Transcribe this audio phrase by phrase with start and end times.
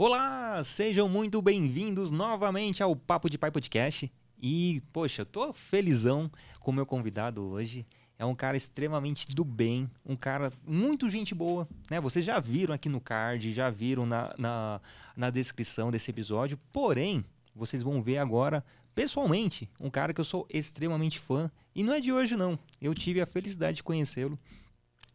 [0.00, 4.08] Olá, sejam muito bem-vindos novamente ao Papo de Pai Podcast.
[4.40, 7.84] E, poxa, eu tô felizão com o meu convidado hoje.
[8.16, 12.00] É um cara extremamente do bem, um cara muito gente boa, né?
[12.00, 14.80] Vocês já viram aqui no card, já viram na, na,
[15.16, 16.56] na descrição desse episódio.
[16.72, 21.50] Porém, vocês vão ver agora pessoalmente um cara que eu sou extremamente fã.
[21.74, 22.56] E não é de hoje, não.
[22.80, 24.38] Eu tive a felicidade de conhecê-lo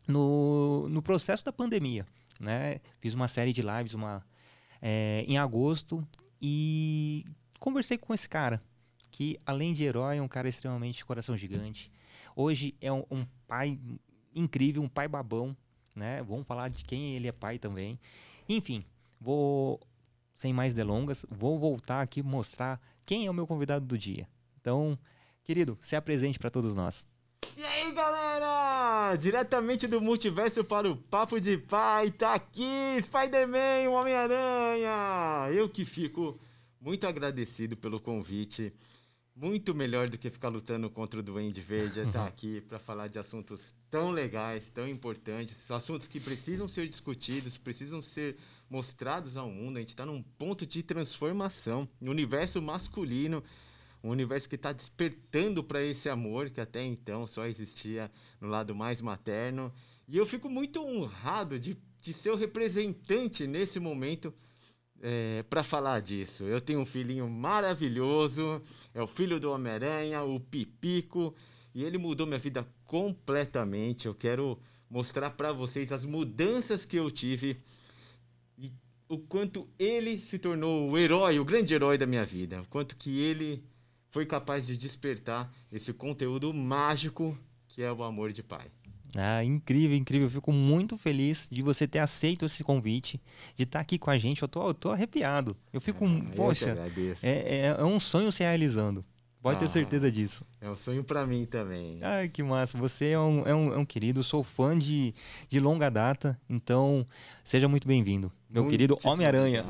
[0.06, 2.06] no, no processo da pandemia.
[2.38, 2.82] Né?
[3.00, 4.22] Fiz uma série de lives uma,
[4.86, 6.06] é, em agosto
[6.42, 7.24] e
[7.58, 8.62] conversei com esse cara,
[9.10, 11.90] que além de herói, é um cara extremamente de coração gigante.
[12.36, 13.80] Hoje é um, um pai
[14.36, 15.56] incrível, um pai babão,
[15.96, 16.22] né?
[16.24, 17.98] Vamos falar de quem ele é pai também.
[18.50, 18.84] Enfim,
[19.22, 19.80] vou
[20.36, 24.28] sem mais delongas, vou voltar aqui mostrar quem é o meu convidado do dia.
[24.60, 25.00] Então,
[25.44, 27.08] querido, se apresente para todos nós.
[27.58, 29.16] E aí, galera!
[29.18, 35.52] Diretamente do multiverso para o Papo de Pai, tá aqui Spider-Man, Homem-Aranha!
[35.54, 36.40] Eu que fico
[36.80, 38.74] muito agradecido pelo convite.
[39.36, 43.08] Muito melhor do que ficar lutando contra o Duende Verde é estar aqui para falar
[43.08, 48.38] de assuntos tão legais, tão importantes, assuntos que precisam ser discutidos, precisam ser
[48.70, 49.78] mostrados ao mundo.
[49.78, 53.44] A gente está num ponto de transformação no universo masculino,
[54.04, 58.76] um universo que está despertando para esse amor que até então só existia no lado
[58.76, 59.74] mais materno.
[60.08, 64.34] E eu fico muito honrado de, de ser o representante nesse momento
[65.02, 66.44] é, para falar disso.
[66.44, 68.62] Eu tenho um filhinho maravilhoso,
[68.94, 71.34] é o filho do Homem-Aranha, o Pipico,
[71.74, 74.06] e ele mudou minha vida completamente.
[74.06, 77.58] Eu quero mostrar para vocês as mudanças que eu tive
[78.58, 78.70] e
[79.08, 82.98] o quanto ele se tornou o herói, o grande herói da minha vida, o quanto
[82.98, 83.64] que ele
[84.14, 87.36] foi capaz de despertar esse conteúdo mágico
[87.68, 88.68] que é o amor de pai.
[89.16, 90.28] Ah, incrível, incrível.
[90.28, 93.20] Eu fico muito feliz de você ter aceito esse convite,
[93.56, 94.44] de estar aqui com a gente.
[94.44, 95.58] Eu tô, eu tô arrepiado.
[95.72, 96.78] Eu fico, ah, poxa,
[97.24, 99.04] é, é, é, um sonho se realizando.
[99.44, 100.46] Pode ah, ter certeza disso.
[100.62, 102.00] É um sonho para mim também.
[102.02, 102.78] Ai, que massa.
[102.78, 105.14] Você é um, é um, é um querido, sou fã de,
[105.50, 107.06] de longa data, então
[107.44, 108.32] seja muito bem-vindo.
[108.50, 109.66] Meu querido Homem-Aranha.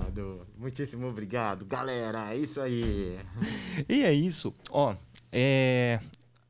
[0.60, 2.32] Muitíssimo obrigado, galera.
[2.32, 3.18] É isso aí.
[3.90, 4.54] e é isso.
[4.70, 4.96] Ó,
[5.32, 6.00] é...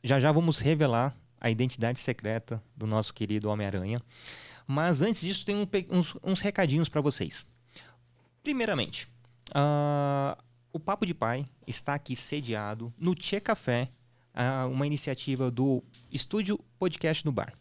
[0.03, 4.02] já já vamos revelar a identidade secreta do nosso querido Homem-Aranha.
[4.68, 7.47] Mas antes disso, tem um, uns, uns, recadinhos para vocês.
[8.44, 9.08] Primeiramente,
[9.52, 10.38] uh,
[10.73, 13.91] o Papo de Pai está aqui sediado no Tchê Café,
[14.72, 17.53] uma iniciativa do Estúdio Podcast no Bar.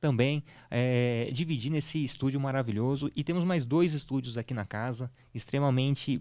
[0.00, 3.12] também é, dividindo esse estúdio maravilhoso.
[3.14, 6.18] E temos mais dois estúdios aqui na casa, extremamente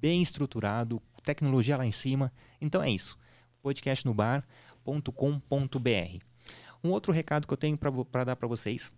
[0.00, 2.32] bem estruturado, tecnologia lá em cima.
[2.60, 3.16] Então é isso.
[3.62, 6.24] podcastnobar.com.br.
[6.82, 8.92] Um outro recado que eu tenho para dar para vocês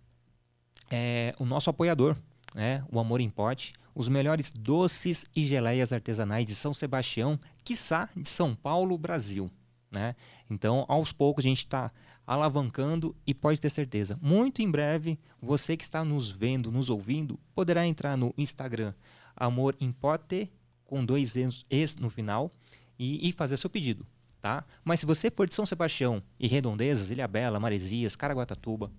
[0.89, 2.17] é o nosso apoiador,
[2.55, 2.83] né?
[2.91, 8.27] o Amor em Pote, os melhores doces e geleias artesanais de São Sebastião, quiçá de
[8.27, 9.49] São Paulo, Brasil.
[9.91, 10.15] Né?
[10.49, 11.91] Então, aos poucos, a gente está
[12.25, 17.37] alavancando e pode ter certeza, muito em breve, você que está nos vendo, nos ouvindo,
[17.53, 18.93] poderá entrar no Instagram
[19.35, 20.51] Amor em Pote,
[20.85, 21.35] com dois
[21.69, 22.51] es no final,
[22.97, 24.05] e, e fazer seu pedido.
[24.39, 24.65] Tá?
[24.83, 28.91] Mas se você for de São Sebastião e Redondezas, Ilha Bela, Maresias, Caraguatatuba,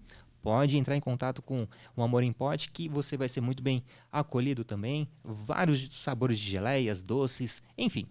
[0.44, 1.66] pode entrar em contato com
[1.97, 3.82] o Amor em Pote, que você vai ser muito bem
[4.12, 5.09] acolhido também.
[5.25, 8.06] Vários sabores de geleias, doces, enfim.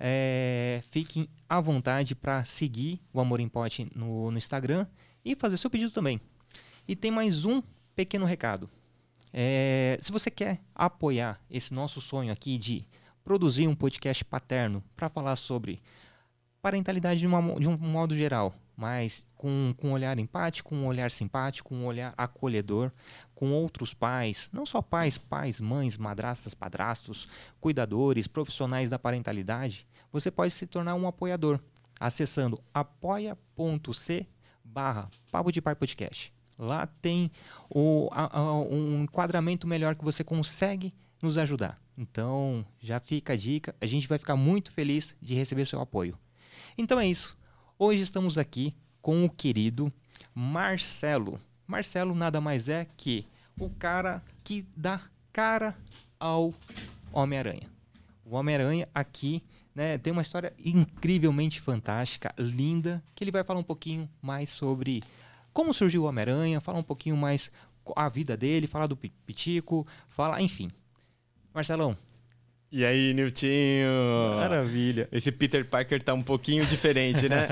[0.00, 4.86] É, fiquem à vontade para seguir o Amor em Pote no, no, Instagram
[5.22, 6.18] e fazer seu pedido também.
[6.88, 7.62] E tem mais um
[7.94, 8.70] pequeno recado.
[9.30, 12.88] É, se você quer apoiar esse nosso sonho aqui de
[13.22, 15.82] produzir um podcast paterno para falar sobre
[16.62, 21.10] parentalidade de, uma, de um modo geral, mas com, com um olhar empático, um olhar
[21.10, 22.92] simpático, um olhar acolhedor,
[23.34, 27.26] com outros pais, não só pais, pais, mães, madrastas, padrastos,
[27.60, 31.60] cuidadores, profissionais da parentalidade, você pode se tornar um apoiador,
[31.98, 34.26] acessando apoia.c
[34.62, 36.32] barra Papo de Pai Podcast.
[36.58, 37.30] Lá tem
[37.70, 41.78] o, a, a, um enquadramento melhor que você consegue nos ajudar.
[41.96, 46.18] Então, já fica a dica, a gente vai ficar muito feliz de receber seu apoio.
[46.76, 47.36] Então é isso.
[47.78, 49.92] Hoje estamos aqui com o querido
[50.34, 51.38] Marcelo.
[51.66, 53.26] Marcelo nada mais é que
[53.58, 55.00] o cara que dá
[55.32, 55.76] cara
[56.18, 56.54] ao
[57.12, 57.70] Homem-Aranha.
[58.24, 59.42] O Homem-Aranha aqui
[59.76, 59.98] né?
[59.98, 65.02] Tem uma história incrivelmente fantástica, linda, que ele vai falar um pouquinho mais sobre
[65.52, 67.52] como surgiu o Homem-Aranha, falar um pouquinho mais
[67.94, 70.68] a vida dele, falar do Pitico, falar, enfim.
[71.52, 71.94] Marcelão,
[72.70, 73.88] e aí, Niltinho?
[74.36, 75.08] Maravilha.
[75.12, 77.46] Esse Peter Parker tá um pouquinho diferente, né?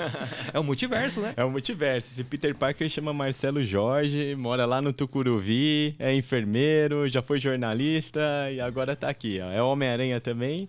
[0.52, 1.32] é o multiverso, né?
[1.36, 2.12] É o multiverso.
[2.12, 8.20] Esse Peter Parker chama Marcelo Jorge, mora lá no Tucuruvi, é enfermeiro, já foi jornalista
[8.52, 9.40] e agora tá aqui.
[9.42, 9.50] Ó.
[9.50, 10.68] É Homem-Aranha também.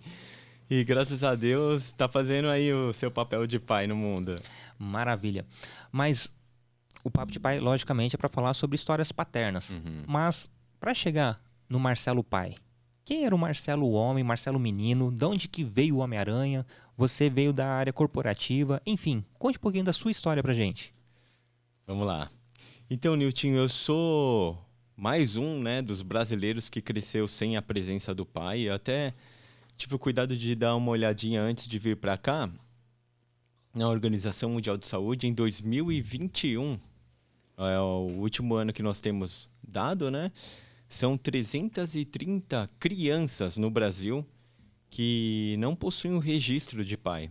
[0.70, 4.36] E graças a Deus tá fazendo aí o seu papel de pai no mundo.
[4.78, 5.44] Maravilha.
[5.92, 6.32] Mas
[7.04, 9.70] o papo de pai, logicamente, é para falar sobre histórias paternas.
[9.70, 10.04] Uhum.
[10.06, 10.48] Mas
[10.78, 12.54] para chegar no Marcelo pai,
[13.04, 15.10] quem era o Marcelo Homem, Marcelo Menino?
[15.10, 16.66] De onde que veio o Homem-Aranha?
[16.96, 18.80] Você veio da área corporativa?
[18.86, 20.94] Enfim, conte um pouquinho da sua história pra gente.
[21.86, 22.30] Vamos lá.
[22.88, 24.58] Então, Nilton, eu sou
[24.96, 28.68] mais um né, dos brasileiros que cresceu sem a presença do pai.
[28.68, 29.12] Eu até
[29.76, 32.50] tive o cuidado de dar uma olhadinha antes de vir para cá
[33.74, 36.78] na Organização Mundial de Saúde em 2021.
[37.56, 40.30] É o último ano que nós temos dado, né?
[40.90, 44.26] São 330 crianças no Brasil
[44.90, 47.30] que não possuem o registro de pai.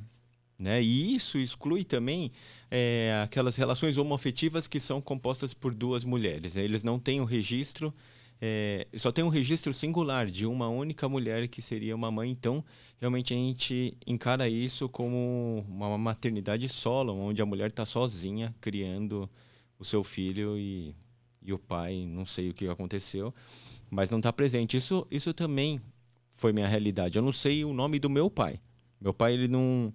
[0.58, 0.82] Né?
[0.82, 2.32] E isso exclui também
[2.72, 6.56] é, aquelas relações homoafetivas que são compostas por duas mulheres.
[6.56, 6.64] Né?
[6.64, 7.94] Eles não têm o registro,
[8.42, 12.32] é, só tem um registro singular de uma única mulher que seria uma mãe.
[12.32, 12.64] Então,
[12.98, 19.30] realmente a gente encara isso como uma maternidade solo, onde a mulher está sozinha criando
[19.78, 20.96] o seu filho e
[21.50, 23.34] e o pai, não sei o que aconteceu,
[23.90, 24.78] mas não está presente.
[24.78, 25.82] Isso, isso também
[26.34, 27.18] foi minha realidade.
[27.18, 28.60] Eu não sei o nome do meu pai.
[29.00, 29.94] Meu pai ele não,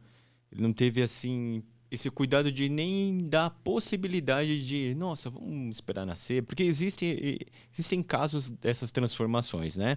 [0.52, 6.42] ele não teve assim esse cuidado de nem dar possibilidade de, nossa, vamos esperar nascer,
[6.42, 7.38] porque existem
[7.72, 9.96] existem casos dessas transformações, né?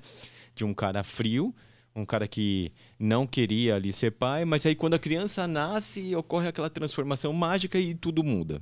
[0.54, 1.56] De um cara frio,
[1.96, 6.48] um cara que não queria ali ser pai, mas aí quando a criança nasce, ocorre
[6.48, 8.62] aquela transformação mágica e tudo muda.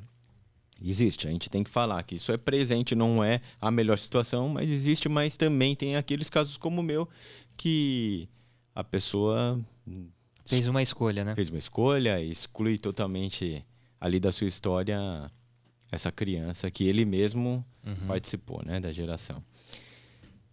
[0.83, 4.50] Existe, a gente tem que falar que isso é presente, não é a melhor situação,
[4.50, 7.07] mas existe, mas também tem aqueles casos como o meu
[7.56, 8.27] que
[8.74, 9.60] a pessoa
[10.45, 11.33] fez uma escolha, né?
[11.33, 13.63] Fez uma escolha, exclui totalmente
[14.00, 15.00] ali da sua história
[15.92, 18.07] essa criança que ele mesmo uhum.
[18.07, 19.42] participou, né, da geração.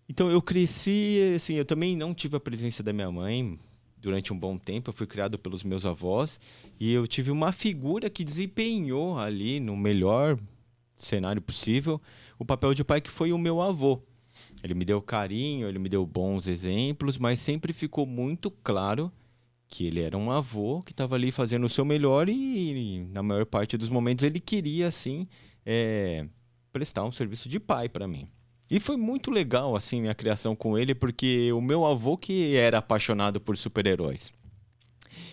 [0.09, 3.59] Então eu cresci, assim, eu também não tive a presença da minha mãe,
[4.03, 4.91] durante um bom tempo.
[4.91, 6.39] Eu fui criado pelos meus avós
[6.79, 10.39] e eu tive uma figura que desempenhou ali no melhor
[10.97, 12.01] cenário possível
[12.39, 14.03] o papel de pai que foi o meu avô.
[14.63, 19.11] Ele me deu carinho, ele me deu bons exemplos, mas sempre ficou muito claro
[19.69, 23.23] que ele era um avô que estava ali fazendo o seu melhor e, e, na
[23.23, 25.27] maior parte dos momentos ele queria assim
[25.65, 26.27] é,
[26.73, 28.29] prestar um serviço de pai para mim.
[28.73, 32.79] E foi muito legal, assim, minha criação com ele, porque o meu avô que era
[32.79, 34.33] apaixonado por super-heróis.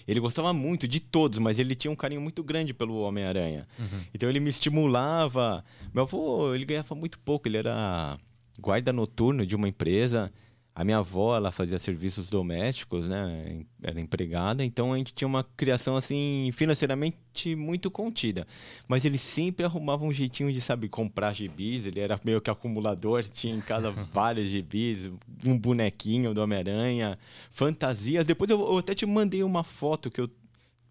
[0.06, 3.66] Ele gostava muito de todos, mas ele tinha um carinho muito grande pelo Homem-Aranha.
[3.80, 4.02] Uhum.
[4.14, 5.64] Então ele me estimulava.
[5.94, 8.18] Meu avô, ele ganhava muito pouco, ele era
[8.60, 10.30] guarda noturno de uma empresa.
[10.76, 13.66] A minha avó, ela fazia serviços domésticos, né?
[13.82, 18.46] Era empregada, então a gente tinha uma criação assim financeiramente muito contida.
[18.88, 23.24] Mas ele sempre arrumava um jeitinho de, sabe, comprar gibis, ele era meio que acumulador,
[23.24, 25.12] tinha em casa vários gibis,
[25.46, 27.18] um bonequinho do Homem-Aranha,
[27.50, 28.26] fantasias.
[28.26, 30.30] Depois eu, eu até te mandei uma foto que eu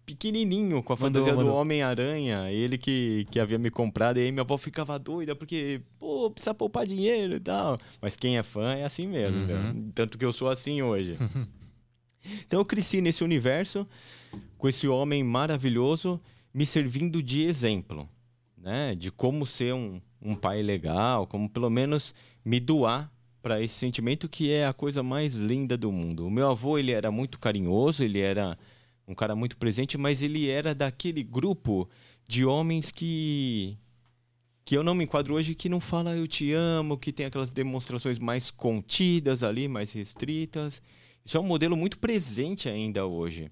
[0.09, 1.53] pequenininho com a mandou, fantasia mandou.
[1.53, 5.81] do Homem-Aranha, ele que, que havia me comprado, e aí minha avó ficava doida, porque,
[5.99, 7.77] pô, precisa poupar dinheiro e tal.
[8.01, 9.91] Mas quem é fã é assim mesmo, uhum.
[9.93, 11.15] tanto que eu sou assim hoje.
[12.45, 13.87] então eu cresci nesse universo,
[14.57, 16.19] com esse homem maravilhoso,
[16.51, 18.09] me servindo de exemplo,
[18.57, 18.95] né?
[18.95, 23.11] De como ser um, um pai legal, como pelo menos me doar
[23.41, 26.25] para esse sentimento que é a coisa mais linda do mundo.
[26.25, 28.57] O meu avô, ele era muito carinhoso, ele era
[29.09, 31.89] um cara muito presente, mas ele era daquele grupo
[32.27, 33.75] de homens que
[34.63, 37.51] que eu não me enquadro hoje que não fala eu te amo, que tem aquelas
[37.51, 40.79] demonstrações mais contidas ali, mais restritas.
[41.25, 43.49] Isso é um modelo muito presente ainda hoje.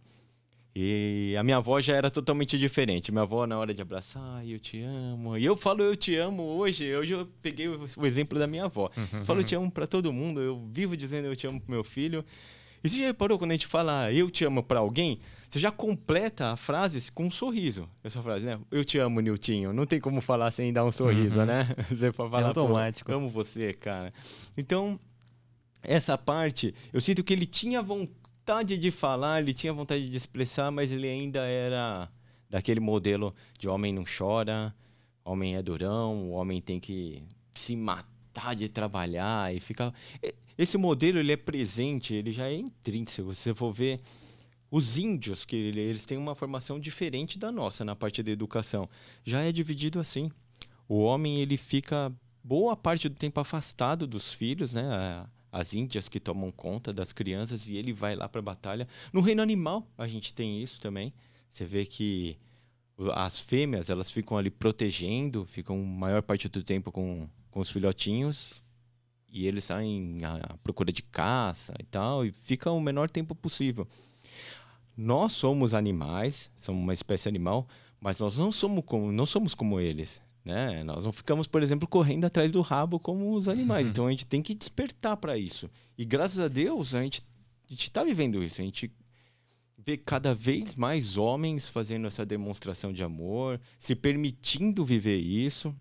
[0.76, 3.12] E a minha avó já era totalmente diferente.
[3.12, 5.36] Minha avó, na hora de abraçar, eu te amo.
[5.36, 6.96] E eu falo eu te amo hoje.
[6.96, 8.92] Hoje eu peguei o exemplo da minha avó.
[8.96, 10.40] Uhum, eu falo eu te amo para todo mundo.
[10.40, 12.24] Eu vivo dizendo eu te amo pro meu filho.
[12.88, 15.20] E você já reparou quando a gente fala eu te amo para alguém?
[15.50, 17.90] Você já completa a frase com um sorriso.
[18.02, 18.58] Essa frase, né?
[18.72, 19.74] Eu te amo, Niltinho.
[19.74, 21.46] Não tem como falar sem dar um sorriso, uhum.
[21.46, 21.68] né?
[21.92, 23.12] Você pode falar, é automático.
[23.12, 24.14] amo você, cara.
[24.58, 24.98] Então,
[25.84, 30.72] essa parte, eu sinto que ele tinha vontade de falar, ele tinha vontade de expressar,
[30.72, 32.10] mas ele ainda era
[32.50, 34.74] daquele modelo de homem não chora,
[35.26, 37.22] homem é durão, o homem tem que
[37.54, 38.17] se matar
[38.56, 39.94] de trabalhar e ficar.
[40.58, 43.34] Esse modelo ele é presente, ele já é intrínseco.
[43.34, 44.00] Se você for ver
[44.70, 48.90] os índios, que eles têm uma formação diferente da nossa na parte da educação,
[49.24, 50.32] já é dividido assim.
[50.88, 52.12] O homem ele fica
[52.44, 55.26] boa parte do tempo afastado dos filhos, né?
[55.52, 58.88] As índias que tomam conta das crianças e ele vai lá para a batalha.
[59.12, 61.14] No reino animal a gente tem isso também.
[61.50, 62.38] Você vê que
[63.14, 68.62] as fêmeas elas ficam ali protegendo, ficam maior parte do tempo com, com os filhotinhos
[69.28, 73.88] e eles saem à procura de caça e tal e fica o menor tempo possível.
[74.96, 77.68] Nós somos animais, somos uma espécie animal,
[78.00, 80.22] mas nós não somos como, não somos como eles.
[80.46, 80.84] Né?
[80.84, 83.88] Nós não ficamos, por exemplo, correndo atrás do rabo como os animais.
[83.88, 83.92] Uhum.
[83.92, 85.68] Então a gente tem que despertar para isso.
[85.98, 87.24] E graças a Deus a gente
[87.72, 88.62] está vivendo isso.
[88.62, 88.92] A gente
[89.84, 95.76] vê cada vez mais homens fazendo essa demonstração de amor, se permitindo viver isso.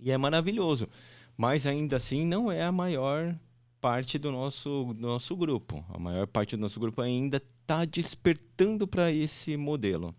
[0.00, 0.88] E é maravilhoso.
[1.36, 3.38] Mas ainda assim não é a maior
[3.80, 5.84] parte do nosso, do nosso grupo.
[5.88, 10.14] A maior parte do nosso grupo ainda está despertando para esse modelo.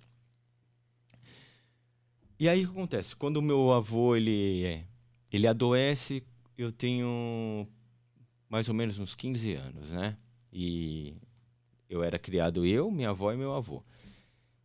[2.40, 3.16] E aí o que acontece?
[3.16, 4.84] Quando o meu avô ele,
[5.32, 6.24] ele adoece,
[6.58, 7.68] eu tenho
[8.50, 10.18] mais ou menos uns 15 anos, né?
[10.52, 11.14] E
[11.88, 13.84] eu era criado eu, minha avó e meu avô.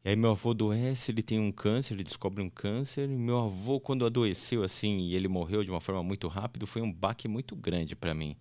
[0.07, 3.11] E aí meu avô adoece, ele tem um câncer, ele descobre um câncer.
[3.11, 6.81] E meu avô, quando adoeceu assim e ele morreu de uma forma muito rápida, foi
[6.81, 8.37] um baque muito grande para mim.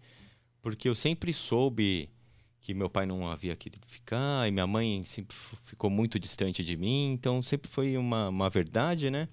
[0.61, 2.07] Porque eu sempre soube
[2.61, 6.77] que meu pai não havia querido ficar e minha mãe sempre ficou muito distante de
[6.77, 9.27] mim, então sempre foi uma, uma verdade, né?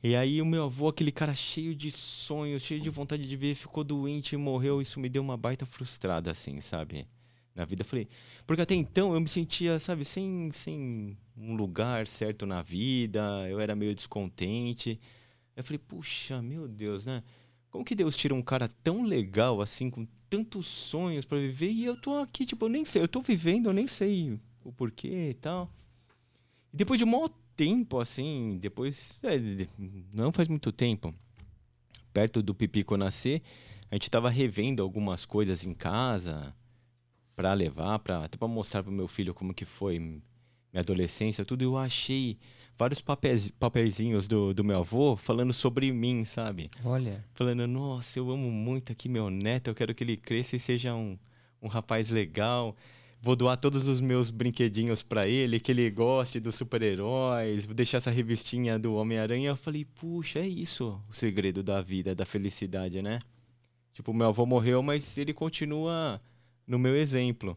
[0.00, 3.56] E aí o meu avô, aquele cara cheio de sonhos, cheio de vontade de ver,
[3.56, 7.04] ficou doente e morreu, isso me deu uma baita frustrada, assim, sabe?
[7.52, 8.06] Na vida, falei...
[8.46, 13.60] Porque até então eu me sentia, sabe, sem, sem um lugar certo na vida, eu
[13.60, 15.00] era meio descontente.
[15.56, 17.22] Eu falei, puxa, meu Deus, né?
[17.70, 21.84] Como que Deus tira um cara tão legal, assim, com tantos sonhos para viver e
[21.84, 25.30] eu tô aqui, tipo, eu nem sei, eu tô vivendo, eu nem sei o porquê
[25.30, 25.70] e tal.
[26.72, 29.36] E depois de um maior tempo, assim, depois, é,
[30.12, 31.14] não faz muito tempo,
[32.12, 33.42] perto do Pipico nascer,
[33.90, 36.54] a gente tava revendo algumas coisas em casa
[37.36, 40.20] para levar, para até para mostrar pro meu filho como que foi
[40.74, 41.62] minha adolescência, tudo.
[41.62, 42.36] Eu achei
[42.76, 46.68] vários papéis, papeizinhos do, do meu avô falando sobre mim, sabe?
[46.84, 47.24] Olha.
[47.32, 50.94] Falando, nossa, eu amo muito aqui meu neto, eu quero que ele cresça e seja
[50.94, 51.16] um,
[51.62, 52.76] um rapaz legal.
[53.22, 57.98] Vou doar todos os meus brinquedinhos para ele, que ele goste dos super-heróis, vou deixar
[57.98, 59.50] essa revistinha do Homem-Aranha.
[59.50, 63.20] Eu falei, puxa, é isso o segredo da vida, da felicidade, né?
[63.94, 66.20] Tipo, meu avô morreu, mas ele continua
[66.66, 67.56] no meu exemplo.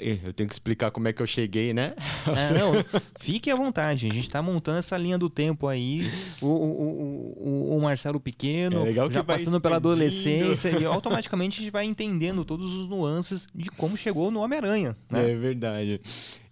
[0.00, 1.94] Eu tenho que explicar como é que eu cheguei, né?
[2.26, 2.72] É, não,
[3.18, 4.06] fique à vontade.
[4.06, 6.10] A gente está montando essa linha do tempo aí.
[6.40, 11.72] O, o, o, o Marcelo Pequeno, é já passando pela adolescência, e automaticamente a gente
[11.72, 14.96] vai entendendo todos os nuances de como chegou no Homem-Aranha.
[15.10, 15.32] Né?
[15.32, 16.00] É verdade.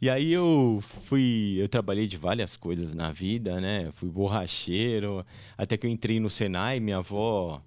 [0.00, 1.56] E aí eu fui.
[1.58, 3.86] Eu trabalhei de várias coisas na vida, né?
[3.94, 5.24] Fui borracheiro,
[5.56, 7.62] até que eu entrei no Senai, minha avó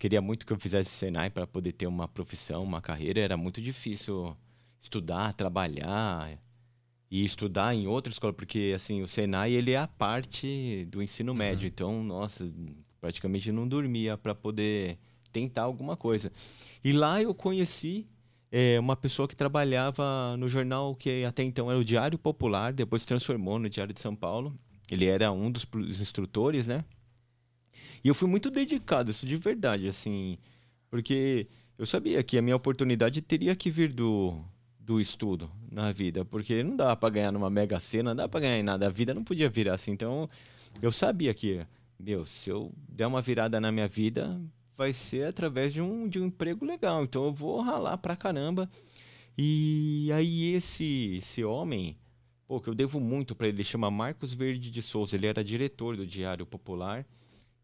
[0.00, 3.20] queria muito que eu fizesse Senai para poder ter uma profissão, uma carreira.
[3.20, 4.34] Era muito difícil
[4.80, 6.38] estudar, trabalhar
[7.10, 11.32] e estudar em outra escola, porque assim, o Senai ele é a parte do ensino
[11.32, 11.38] uhum.
[11.38, 12.48] médio, então, nossa,
[13.00, 14.98] praticamente não dormia para poder
[15.32, 16.30] tentar alguma coisa.
[16.82, 18.06] E lá eu conheci
[18.50, 23.02] é, uma pessoa que trabalhava no jornal que até então era o Diário Popular, depois
[23.02, 24.56] se transformou no Diário de São Paulo.
[24.90, 25.66] Ele era um dos
[26.00, 26.84] instrutores, né?
[28.02, 30.38] E eu fui muito dedicado, isso de verdade, assim,
[30.88, 31.46] porque
[31.78, 34.42] eu sabia que a minha oportunidade teria que vir do,
[34.80, 38.40] do estudo na vida, porque não dá para ganhar numa mega cena, não dá para
[38.40, 39.92] ganhar em nada, a vida não podia virar assim.
[39.92, 40.28] Então,
[40.80, 41.64] eu sabia que,
[41.98, 44.30] meu, se eu der uma virada na minha vida,
[44.76, 47.04] vai ser através de um, de um emprego legal.
[47.04, 48.68] Então, eu vou ralar pra caramba.
[49.36, 51.96] E aí, esse, esse homem,
[52.48, 55.96] pô, que eu devo muito para ele, chama Marcos Verde de Souza, ele era diretor
[55.96, 57.06] do Diário Popular.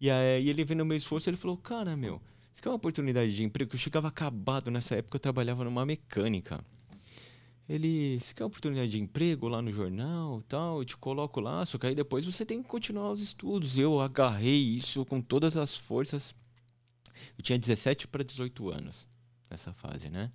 [0.01, 2.21] E aí, ele vendo meu esforço, ele falou: Cara, meu,
[2.53, 3.75] isso aqui é uma oportunidade de emprego.
[3.75, 6.63] Eu chegava acabado nessa época, eu trabalhava numa mecânica
[7.69, 11.79] ele, você quer oportunidade de emprego lá no jornal tal, eu te coloco lá, só
[11.79, 13.77] que aí depois você tem que continuar os estudos.
[13.79, 16.35] Eu agarrei isso com todas as forças.
[17.37, 19.09] Eu tinha 17 para 18 anos
[19.51, 20.31] nessa fase, né?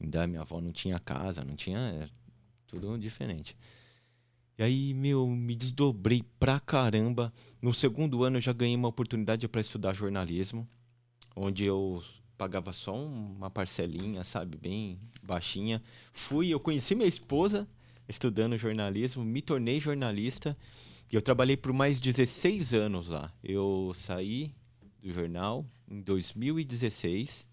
[0.00, 1.78] Ainda minha avó não tinha casa, não tinha.
[1.78, 2.08] É,
[2.66, 3.56] tudo diferente.
[4.58, 7.30] E aí, meu, me desdobrei pra caramba.
[7.60, 10.66] No segundo ano eu já ganhei uma oportunidade para estudar jornalismo,
[11.34, 12.02] onde eu
[12.36, 15.82] pagava só uma parcelinha, sabe, bem baixinha.
[16.12, 17.66] Fui, eu conheci minha esposa
[18.08, 20.56] estudando jornalismo, me tornei jornalista
[21.10, 23.32] e eu trabalhei por mais 16 anos lá.
[23.42, 24.54] Eu saí
[25.02, 27.48] do jornal em 2016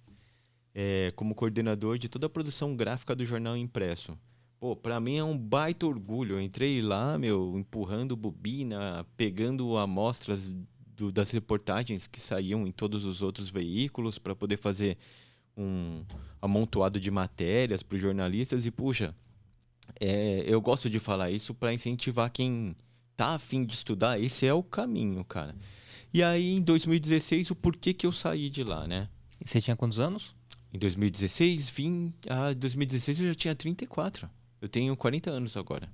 [0.73, 4.17] é, como coordenador de toda a produção gráfica do jornal impresso.
[4.59, 6.35] Pô, pra mim é um baita orgulho.
[6.35, 10.55] Eu entrei lá, meu, empurrando bobina, pegando amostras
[10.95, 14.97] do, das reportagens que saíam em todos os outros veículos para poder fazer
[15.55, 16.03] um
[16.41, 18.65] amontoado de matérias para os jornalistas.
[18.65, 19.15] E, puxa,
[19.99, 22.75] é, eu gosto de falar isso para incentivar quem
[23.15, 24.19] tá afim de estudar.
[24.19, 25.55] Esse é o caminho, cara.
[26.13, 29.09] E aí, em 2016, o porquê que eu saí de lá, né?
[29.41, 30.35] E você tinha quantos anos?
[30.71, 32.13] Em 2016, vim.
[32.29, 34.29] Ah, 2016 eu já tinha 34.
[34.61, 35.89] Eu tenho 40 anos agora.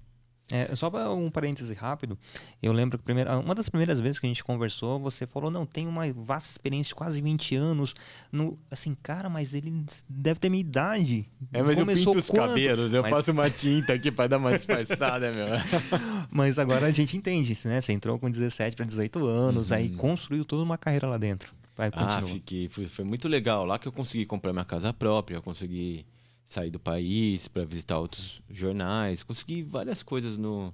[0.51, 2.17] É, só um parêntese rápido,
[2.61, 5.63] eu lembro que primeira, uma das primeiras vezes que a gente conversou, você falou, não,
[5.63, 7.93] tem uma vasta experiência de quase 20 anos.
[8.31, 11.23] No, assim, cara, mas ele deve ter minha idade.
[11.53, 12.47] É, mas Começou eu pinto os quando?
[12.49, 15.45] cabelos, eu Mas- passo uma tinta aqui para dar uma disfarçada, meu.
[16.31, 17.79] Mas agora a gente entende, né?
[17.79, 19.97] Você entrou com 17 para 18 anos, aí Uhum.
[19.97, 21.53] construiu toda uma carreira lá dentro.
[21.77, 23.65] Vai, Ah, fiquei, foi, foi muito legal.
[23.65, 26.05] Lá que eu consegui comprar minha casa própria, eu consegui
[26.49, 30.73] sair do país para visitar outros jornais, consegui várias coisas no,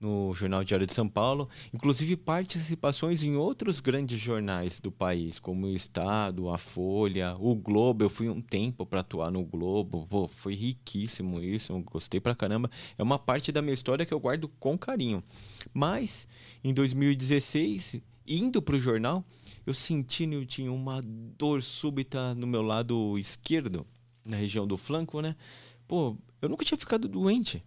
[0.00, 5.66] no Jornal Diário de São Paulo, inclusive participações em outros grandes jornais do país, como
[5.66, 8.04] o Estado, a Folha, o Globo.
[8.04, 12.34] Eu fui um tempo para atuar no Globo, Pô, foi riquíssimo isso, eu gostei pra
[12.34, 12.68] caramba.
[12.98, 15.22] É uma parte da minha história que eu guardo com carinho.
[15.72, 16.26] Mas
[16.62, 19.24] em 2016, indo pro jornal,
[19.64, 21.00] eu senti, Nilton, uma
[21.38, 23.86] dor súbita no meu lado esquerdo,
[24.24, 25.36] na região do flanco, né?
[25.86, 27.62] Pô, eu nunca tinha ficado doente.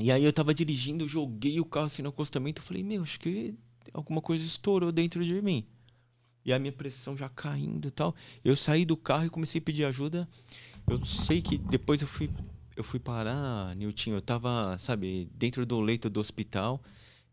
[0.00, 3.20] E aí eu tava dirigindo, joguei o carro assim no acostamento, eu falei, meu, acho
[3.20, 3.54] que
[3.92, 5.66] alguma coisa estourou dentro de mim.
[6.44, 8.14] E a minha pressão já caindo e tal.
[8.44, 10.28] Eu saí do carro e comecei a pedir ajuda.
[10.88, 12.28] Eu sei que depois eu fui
[12.76, 16.82] eu fui parar, Nilton, eu tava, sabe, dentro do leito do hospital.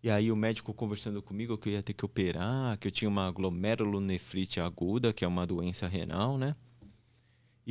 [0.02, 3.10] E aí o médico conversando comigo que eu ia ter que operar, que eu tinha
[3.10, 6.56] uma glomerulonefrite aguda, que é uma doença renal, né?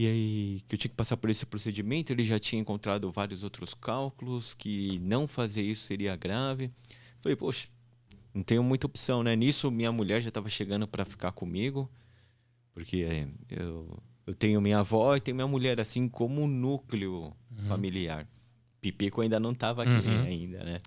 [0.01, 3.43] E aí que eu tinha que passar por esse procedimento, ele já tinha encontrado vários
[3.43, 6.71] outros cálculos, que não fazer isso seria grave.
[7.21, 7.67] Falei, poxa,
[8.33, 9.35] não tenho muita opção, né?
[9.35, 11.91] Nisso minha mulher já estava chegando para ficar comigo,
[12.73, 17.35] porque é, eu, eu tenho minha avó e tenho minha mulher, assim como um núcleo
[17.67, 18.25] familiar.
[18.81, 20.23] Pipico ainda não estava aqui Uhum.
[20.23, 20.81] ainda, né?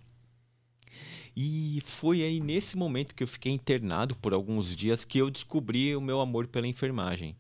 [1.35, 5.93] E foi aí nesse momento que eu fiquei internado por alguns dias que eu descobri
[5.97, 7.35] o meu amor pela enfermagem.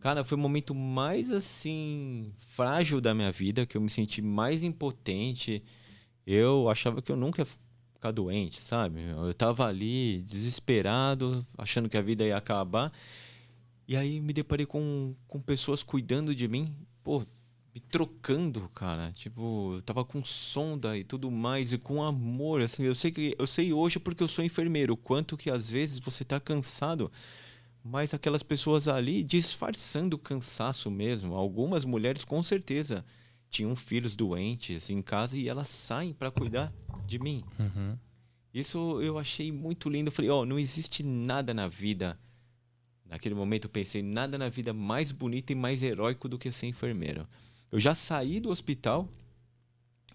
[0.00, 4.62] Cara, foi o momento mais assim frágil da minha vida, que eu me senti mais
[4.62, 5.62] impotente.
[6.26, 7.46] Eu achava que eu nunca ia
[7.94, 9.00] ficar doente, sabe?
[9.02, 12.92] Eu tava ali desesperado, achando que a vida ia acabar.
[13.88, 17.24] E aí me deparei com, com pessoas cuidando de mim, pô,
[17.74, 19.10] me trocando, cara.
[19.12, 22.84] Tipo, eu tava com sonda e tudo mais e com amor, assim.
[22.84, 26.24] Eu sei que eu sei hoje porque eu sou enfermeiro, quanto que às vezes você
[26.24, 27.10] tá cansado,
[27.90, 31.34] mas aquelas pessoas ali disfarçando o cansaço mesmo.
[31.34, 33.04] Algumas mulheres com certeza
[33.48, 36.70] tinham filhos doentes em casa e elas saem para cuidar
[37.06, 37.42] de mim.
[37.58, 37.96] Uhum.
[38.52, 40.08] Isso eu achei muito lindo.
[40.08, 42.18] Eu falei, ó, não existe nada na vida.
[43.06, 46.66] Naquele momento eu pensei, nada na vida mais bonito e mais heróico do que ser
[46.66, 47.26] enfermeiro.
[47.72, 49.08] Eu já saí do hospital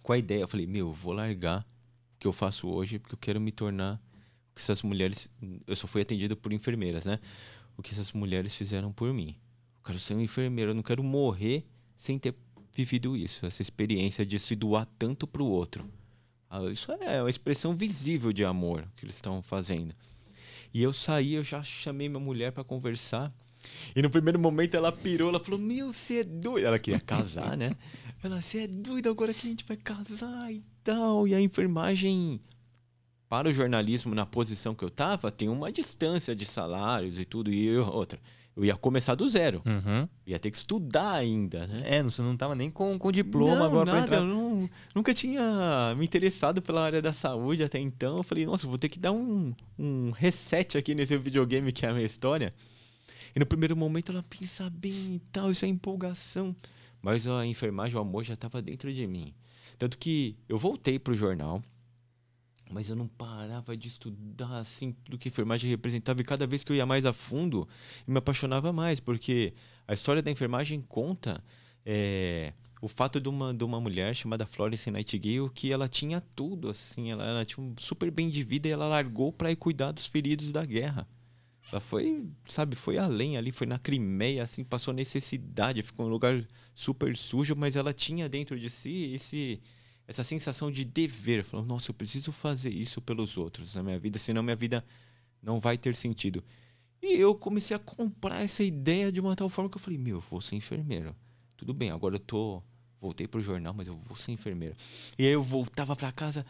[0.03, 3.15] com a ideia, eu falei, meu, eu vou largar o que eu faço hoje porque
[3.15, 3.99] eu quero me tornar
[4.51, 5.27] o que essas mulheres,
[5.65, 7.19] eu só fui atendido por enfermeiras, né?
[7.77, 9.35] O que essas mulheres fizeram por mim.
[9.79, 11.63] Eu quero ser um enfermeiro, eu não quero morrer
[11.95, 12.35] sem ter
[12.75, 15.85] vivido isso, essa experiência de se doar tanto pro outro.
[16.49, 19.93] Ah, Isso é uma expressão visível de amor que eles estão fazendo.
[20.73, 23.33] E eu saí, eu já chamei minha mulher para conversar.
[23.95, 26.65] E no primeiro momento ela pirou, ela falou: Meu, você é doido.
[26.65, 27.75] Ela queria casar, né?
[28.23, 31.27] Ela, você é doido agora que a gente vai casar e tal.
[31.27, 32.39] E a enfermagem,
[33.33, 37.51] para o jornalismo na posição que eu tava, tem uma distância de salários e tudo.
[37.51, 38.19] E eu, outra,
[38.55, 39.59] eu ia começar do zero.
[39.65, 40.07] Uhum.
[40.27, 41.81] Ia ter que estudar ainda, né?
[41.83, 44.17] É, você não tava nem com, com diploma não, agora pra nada, entrar.
[44.19, 48.17] eu não- nunca tinha me interessado pela área da saúde até então.
[48.17, 51.89] Eu falei, nossa, vou ter que dar um, um reset aqui nesse videogame que é
[51.89, 52.53] a minha história.
[53.35, 56.55] E no primeiro momento ela pensa bem e tal, isso é empolgação.
[57.01, 59.33] Mas a enfermagem, o amor já estava dentro de mim.
[59.79, 61.63] Tanto que eu voltei pro jornal,
[62.73, 66.21] mas eu não parava de estudar assim tudo que enfermagem representava.
[66.21, 67.67] E cada vez que eu ia mais a fundo,
[68.07, 69.53] me apaixonava mais, porque
[69.87, 71.43] a história da enfermagem conta
[71.85, 76.69] é, o fato de uma, de uma mulher chamada Florence Nightingale que ela tinha tudo,
[76.69, 79.91] assim, ela, ela tinha um super bem de vida e ela largou para ir cuidar
[79.91, 81.07] dos feridos da guerra.
[81.71, 86.11] Ela foi, sabe, foi além ali, foi na Crimeia, assim, passou necessidade, ficou em um
[86.11, 89.61] lugar super sujo, mas ela tinha dentro de si esse
[90.07, 94.19] essa sensação de dever, falou, nossa, eu preciso fazer isso pelos outros na minha vida,
[94.19, 94.83] senão minha vida
[95.41, 96.43] não vai ter sentido.
[97.01, 100.17] E eu comecei a comprar essa ideia de uma tal forma que eu falei, meu,
[100.17, 101.15] eu vou ser enfermeiro.
[101.57, 102.61] Tudo bem, agora eu tô
[103.03, 104.75] voltei pro jornal, mas eu vou ser enfermeiro.
[105.19, 106.45] E aí eu voltava para casa.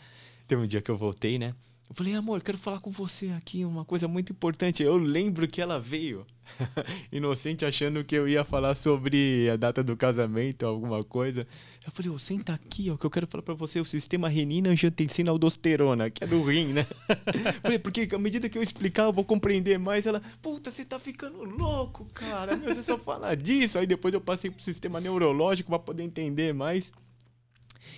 [0.48, 1.56] Teve um dia que eu voltei, né?
[1.94, 4.82] Eu falei, amor, quero falar com você aqui, uma coisa muito importante.
[4.82, 6.26] Eu lembro que ela veio,
[7.14, 11.46] inocente, achando que eu ia falar sobre a data do casamento, alguma coisa.
[11.86, 16.10] Eu falei, oh, senta aqui, ó, que eu quero falar para você o sistema renina-angiotensina-aldosterona,
[16.10, 16.88] que é do rim, né?
[17.62, 20.08] falei, porque à medida que eu explicar, eu vou compreender mais.
[20.08, 23.78] Ela, puta, você tá ficando louco, cara, você só fala disso.
[23.78, 26.92] Aí depois eu passei pro sistema neurológico para poder entender mais.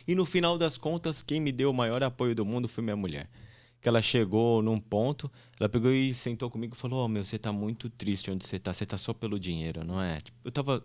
[0.06, 2.98] E no final das contas, quem me deu o maior apoio do mundo foi minha
[2.98, 3.30] mulher
[3.86, 7.24] que ela chegou num ponto, ela pegou e sentou comigo e falou: "Ó, oh, meu,
[7.24, 10.36] você tá muito triste onde você tá, você tá só pelo dinheiro, não é?" Tipo,
[10.44, 10.84] eu tava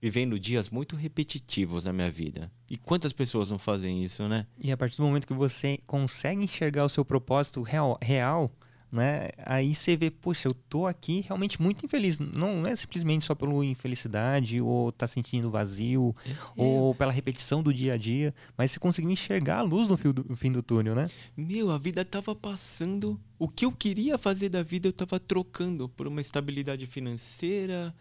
[0.00, 2.50] vivendo dias muito repetitivos na minha vida.
[2.68, 4.44] E quantas pessoas não fazem isso, né?
[4.58, 8.50] E a partir do momento que você consegue enxergar o seu propósito real, real
[8.92, 9.30] né?
[9.46, 12.18] Aí você vê, poxa, eu tô aqui realmente muito infeliz.
[12.18, 16.34] Não é simplesmente só pela infelicidade, ou tá sentindo vazio, é.
[16.54, 20.12] ou pela repetição do dia a dia, mas você conseguiu enxergar a luz no fim,
[20.12, 21.08] do, no fim do túnel, né?
[21.34, 23.18] Meu, a vida tava passando.
[23.38, 27.94] O que eu queria fazer da vida eu tava trocando por uma estabilidade financeira,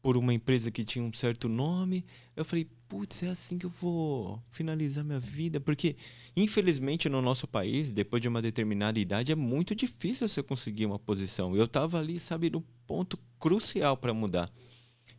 [0.00, 2.04] por uma empresa que tinha um certo nome.
[2.34, 5.60] Eu falei, putz, é assim que eu vou finalizar minha vida.
[5.60, 5.96] Porque,
[6.36, 10.98] infelizmente, no nosso país, depois de uma determinada idade, é muito difícil você conseguir uma
[10.98, 11.54] posição.
[11.54, 14.50] Eu tava ali, sabe, no ponto crucial para mudar.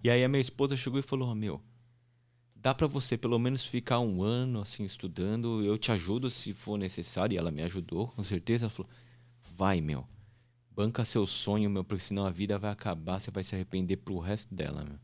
[0.03, 1.62] E aí a minha esposa chegou e falou: oh, Meu,
[2.55, 6.77] dá para você pelo menos ficar um ano assim estudando, eu te ajudo se for
[6.77, 7.36] necessário.
[7.36, 8.65] E ela me ajudou, com certeza.
[8.65, 8.89] Ela falou:
[9.55, 10.08] Vai, meu
[10.79, 14.17] Banca seu sonho, meu, porque senão a vida vai acabar, você vai se arrepender pro
[14.17, 14.97] resto dela, meu.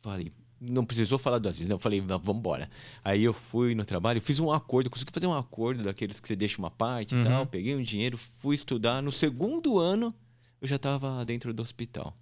[0.00, 1.74] Falei, não precisou falar duas vezes, né?
[1.74, 2.68] Eu falei, vamos embora.
[3.02, 6.36] Aí eu fui no trabalho, fiz um acordo, consegui fazer um acordo daqueles que você
[6.36, 7.22] deixa uma parte uhum.
[7.22, 7.46] e tal.
[7.46, 9.02] Peguei um dinheiro, fui estudar.
[9.02, 10.14] No segundo ano,
[10.60, 12.14] eu já tava dentro do hospital.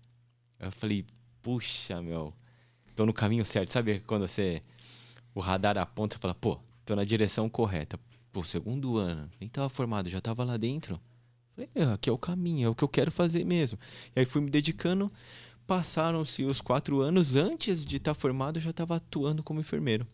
[0.60, 1.04] Eu falei,
[1.42, 2.32] puxa, meu,
[2.94, 3.72] tô no caminho certo.
[3.72, 4.62] Sabe quando você.
[5.34, 7.98] O radar aponta e fala, pô, tô na direção correta.
[8.32, 11.00] Pô, segundo ano, nem tava formado, já tava lá dentro.
[11.54, 13.78] Falei, é, aqui é o caminho, é o que eu quero fazer mesmo.
[14.14, 15.10] E aí fui me dedicando.
[15.68, 17.36] Passaram-se os quatro anos.
[17.36, 20.06] Antes de estar tá formado, eu já estava atuando como enfermeiro.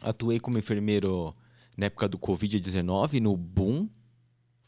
[0.00, 1.34] Atuei como enfermeiro
[1.76, 3.88] na época do Covid-19, no boom.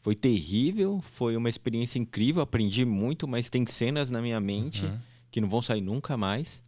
[0.01, 4.99] Foi terrível, foi uma experiência incrível, aprendi muito, mas tem cenas na minha mente uhum.
[5.31, 6.61] que não vão sair nunca mais.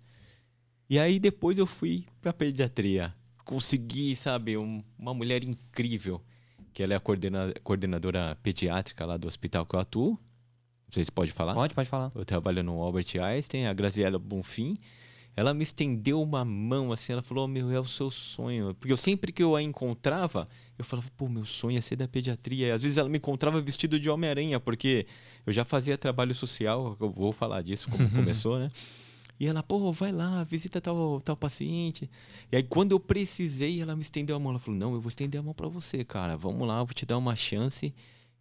[0.89, 3.13] E aí depois eu fui para pediatria.
[3.43, 6.21] Consegui, sabe, um, uma mulher incrível
[6.73, 10.17] que ela é a coordena, coordenadora pediátrica lá do hospital que eu atuo.
[10.95, 11.53] Sei se pode falar.
[11.53, 12.09] Pode, pode falar.
[12.15, 14.77] Eu trabalho no Albert Einstein, a Graziela Bonfim.
[15.35, 18.73] Ela me estendeu uma mão assim, ela falou: oh, "Meu, é o seu sonho".
[18.75, 20.47] Porque eu sempre que eu a encontrava,
[20.79, 22.67] eu falava: "Pô, meu sonho é ser da pediatria".
[22.67, 25.05] E às vezes ela me encontrava vestido de Homem-Aranha, porque
[25.45, 28.69] eu já fazia trabalho social, eu vou falar disso como começou, né?
[29.37, 32.09] E ela, pô, vai lá, visita tal, tal paciente.
[32.49, 34.51] E aí, quando eu precisei, ela me estendeu a mão.
[34.51, 36.37] Ela falou: Não, eu vou estender a mão para você, cara.
[36.37, 37.93] Vamos lá, eu vou te dar uma chance.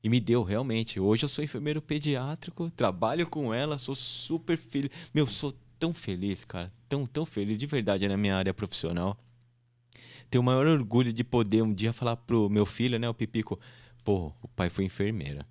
[0.05, 1.01] E me deu, realmente.
[1.01, 4.91] Hoje eu sou enfermeiro pediátrico, trabalho com ela, sou super feliz.
[5.15, 6.71] Meu, sou tão feliz, cara.
[6.87, 9.19] Tão, tão feliz de verdade na minha área profissional.
[10.29, 13.59] Tenho o maior orgulho de poder um dia falar pro meu filho, né, o Pipico,
[14.05, 15.47] pô, o pai foi enfermeira.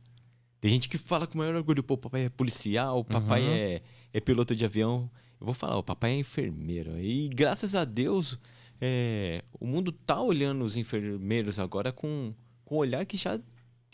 [0.61, 3.41] Tem gente que fala com o maior orgulho, pô, o papai é policial, o papai
[3.41, 3.53] uhum.
[3.53, 3.81] é,
[4.13, 5.09] é piloto de avião.
[5.39, 6.99] Eu vou falar, o papai é enfermeiro.
[6.99, 8.37] E graças a Deus,
[8.79, 13.39] é, o mundo tá olhando os enfermeiros agora com, com um olhar que já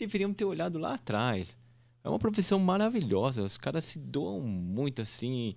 [0.06, 1.56] deveriam ter olhado lá atrás.
[2.02, 3.42] É uma profissão maravilhosa.
[3.42, 5.54] Os caras se doam muito assim.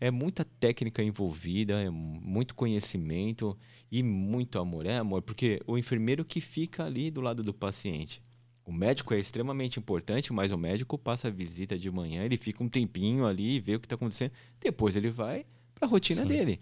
[0.00, 3.56] É muita técnica envolvida, é muito conhecimento
[3.90, 4.86] e muito amor.
[4.86, 8.22] É amor, porque o enfermeiro que fica ali do lado do paciente.
[8.64, 12.62] O médico é extremamente importante, mas o médico passa a visita de manhã, ele fica
[12.62, 14.32] um tempinho ali e vê o que está acontecendo.
[14.60, 16.28] Depois ele vai para a rotina Sim.
[16.28, 16.60] dele.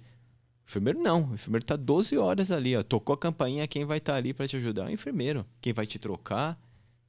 [0.63, 1.31] O enfermeiro não.
[1.31, 2.75] O enfermeiro está 12 horas ali.
[2.77, 2.83] Ó.
[2.83, 5.45] Tocou a campainha, quem vai estar tá ali para te ajudar é o enfermeiro.
[5.61, 6.59] Quem vai te trocar,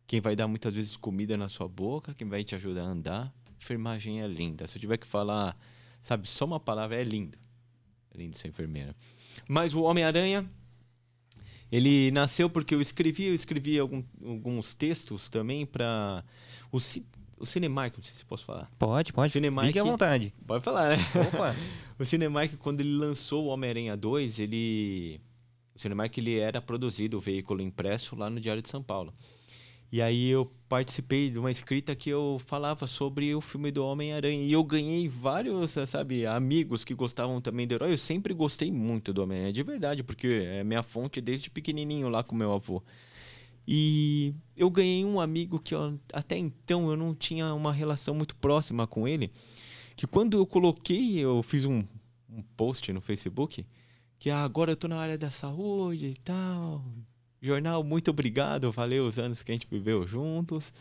[0.09, 3.33] quem vai dar muitas vezes comida na sua boca, quem vai te ajudar a andar.
[3.61, 4.65] Enfermagem é linda.
[4.65, 5.55] Se eu tiver que falar,
[6.01, 7.37] sabe, só uma palavra, é lindo.
[8.11, 8.95] É lindo ser enfermeira.
[9.47, 10.49] Mas o Homem-Aranha
[11.71, 16.25] ele nasceu porque eu escrevi, eu escrevi algum, alguns textos também para
[16.71, 16.79] o,
[17.37, 18.67] o Cinemark, não sei se posso falar.
[18.79, 19.31] Pode, pode.
[19.31, 20.33] Cinemark, Fique à vontade.
[20.47, 21.03] Pode falar, né?
[21.27, 21.55] Opa.
[21.99, 25.21] o Cinemark, quando ele lançou o Homem-Aranha 2, ele...
[25.75, 29.13] O Cinemark, ele era produzido, o veículo impresso, lá no Diário de São Paulo.
[29.91, 34.43] E aí eu participei de uma escrita que eu falava sobre o filme do Homem-Aranha.
[34.43, 37.93] E eu ganhei vários, sabe, amigos que gostavam também do herói.
[37.93, 42.23] Eu sempre gostei muito do Homem-Aranha, de verdade, porque é minha fonte desde pequenininho lá
[42.23, 42.83] com meu avô.
[43.67, 48.35] E eu ganhei um amigo que eu, até então eu não tinha uma relação muito
[48.35, 49.31] próxima com ele.
[49.95, 51.83] Que quando eu coloquei, eu fiz um,
[52.29, 53.65] um post no Facebook
[54.19, 56.83] que ah, agora eu tô na área da saúde e tal.
[57.41, 60.73] Jornal, muito obrigado, valeu os anos que a gente viveu juntos.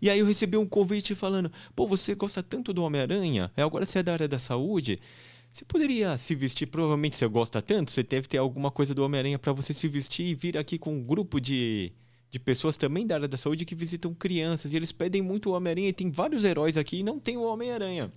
[0.00, 3.86] E aí eu recebi um convite falando: pô, você gosta tanto do Homem-Aranha, é agora
[3.86, 4.98] você é da área da saúde.
[5.52, 9.38] Você poderia se vestir, provavelmente você gosta tanto, você deve ter alguma coisa do Homem-Aranha
[9.38, 11.92] para você se vestir e vir aqui com um grupo de,
[12.30, 14.72] de pessoas também da área da saúde que visitam crianças.
[14.72, 17.42] E eles pedem muito o Homem-Aranha e tem vários heróis aqui e não tem o
[17.42, 18.10] Homem-Aranha.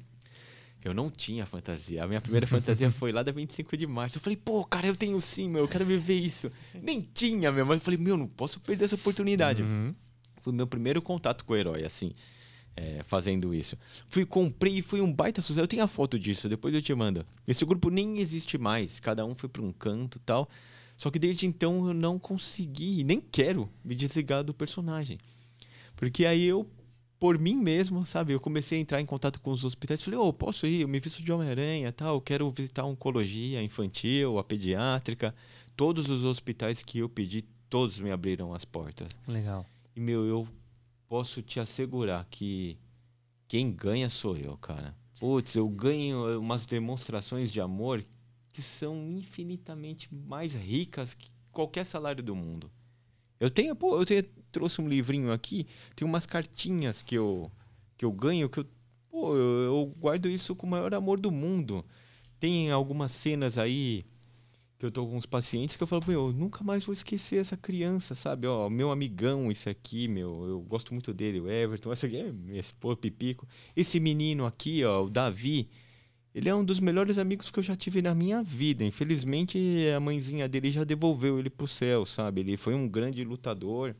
[0.86, 2.04] Eu não tinha fantasia.
[2.04, 4.17] A minha primeira fantasia foi lá da 25 de março.
[4.17, 6.48] Eu falei, pô, cara, eu tenho sim, meu, eu quero viver isso.
[6.80, 7.65] Nem tinha, meu.
[7.65, 9.63] Mas eu falei, meu, não posso perder essa oportunidade.
[9.63, 9.91] Uhum.
[10.38, 12.12] Foi meu primeiro contato com o herói, assim,
[12.76, 13.76] é, fazendo isso.
[14.08, 15.63] Fui, comprei e foi um baita sucesso.
[15.63, 17.26] Eu tenho a foto disso, depois eu te mando.
[17.48, 20.48] Esse grupo nem existe mais, cada um foi para um canto tal.
[20.95, 25.17] Só que desde então eu não consegui, nem quero me desligar do personagem.
[25.95, 26.69] Porque aí eu,
[27.26, 30.04] por mim mesmo, sabe, eu comecei a entrar em contato com os hospitais.
[30.04, 30.82] Falei, ô, oh, posso ir?
[30.82, 35.34] Eu me visto de Homem-Aranha tal, eu quero visitar a oncologia infantil, a pediátrica.
[35.76, 39.10] Todos os hospitais que eu pedi, todos me abriram as portas.
[39.28, 39.66] Legal.
[39.96, 40.48] E, meu, eu
[41.10, 42.78] posso te assegurar que
[43.48, 44.96] quem ganha sou eu, cara.
[45.20, 48.06] Putz, eu ganho umas demonstrações de amor
[48.54, 52.70] que são infinitamente mais ricas que qualquer salário do mundo.
[53.40, 54.24] Eu tenho, pô, eu tenho,
[54.56, 57.52] trouxe um livrinho aqui, tem umas cartinhas que eu
[57.98, 58.65] que eu ganho que eu,
[59.10, 61.84] pô, eu, eu guardo isso com o maior amor do mundo.
[62.39, 64.06] Tem algumas cenas aí
[64.78, 67.38] que eu tô com uns pacientes que eu falo, meu, eu nunca mais vou esquecer
[67.38, 68.48] essa criança, sabe?
[68.48, 72.32] Ó, meu amigão, esse aqui, meu, eu gosto muito dele, o Everton, esse aqui é
[72.32, 73.48] minha esposa, Pipico.
[73.76, 75.70] Esse menino aqui, ó, o Davi,
[76.34, 78.84] ele é um dos melhores amigos que eu já tive na minha vida.
[78.84, 79.58] Infelizmente,
[79.96, 82.41] a mãezinha dele já devolveu ele pro céu, sabe?
[82.41, 83.96] Ele foi um grande lutador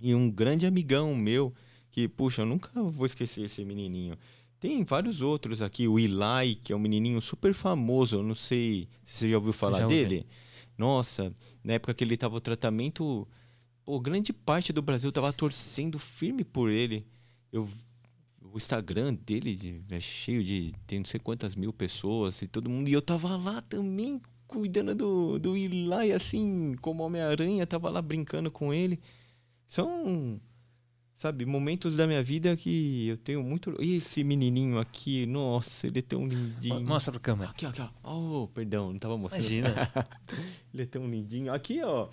[0.00, 1.52] e um grande amigão meu,
[1.90, 4.16] que, puxa, eu nunca vou esquecer esse menininho.
[4.60, 5.86] Tem vários outros aqui.
[5.86, 8.16] O Eli, que é um menininho super famoso.
[8.16, 9.94] Eu não sei se você já ouviu falar Já ouvi.
[9.96, 10.26] dele.
[10.76, 11.32] Nossa,
[11.62, 13.26] na época que ele estava no tratamento,
[13.84, 17.06] pô, grande parte do Brasil tava torcendo firme por ele.
[17.52, 17.68] Eu,
[18.52, 22.68] o Instagram dele de- é cheio de tem não sei quantas mil pessoas e todo
[22.70, 22.88] mundo.
[22.88, 28.50] E eu tava lá também cuidando do, do Eli, assim, como Homem-Aranha, tava lá brincando
[28.50, 28.98] com ele.
[29.68, 30.40] São
[31.18, 33.74] Sabe, momentos da minha vida que eu tenho muito.
[33.82, 36.80] E esse menininho aqui, nossa, ele é tão lindinho.
[36.80, 37.50] Mostra pra câmera.
[37.50, 37.88] Aqui, aqui, ó.
[38.04, 39.46] Oh, perdão, não tava mostrando.
[39.46, 39.90] Imagina.
[40.72, 41.52] ele é tão lindinho.
[41.52, 42.06] Aqui, ó.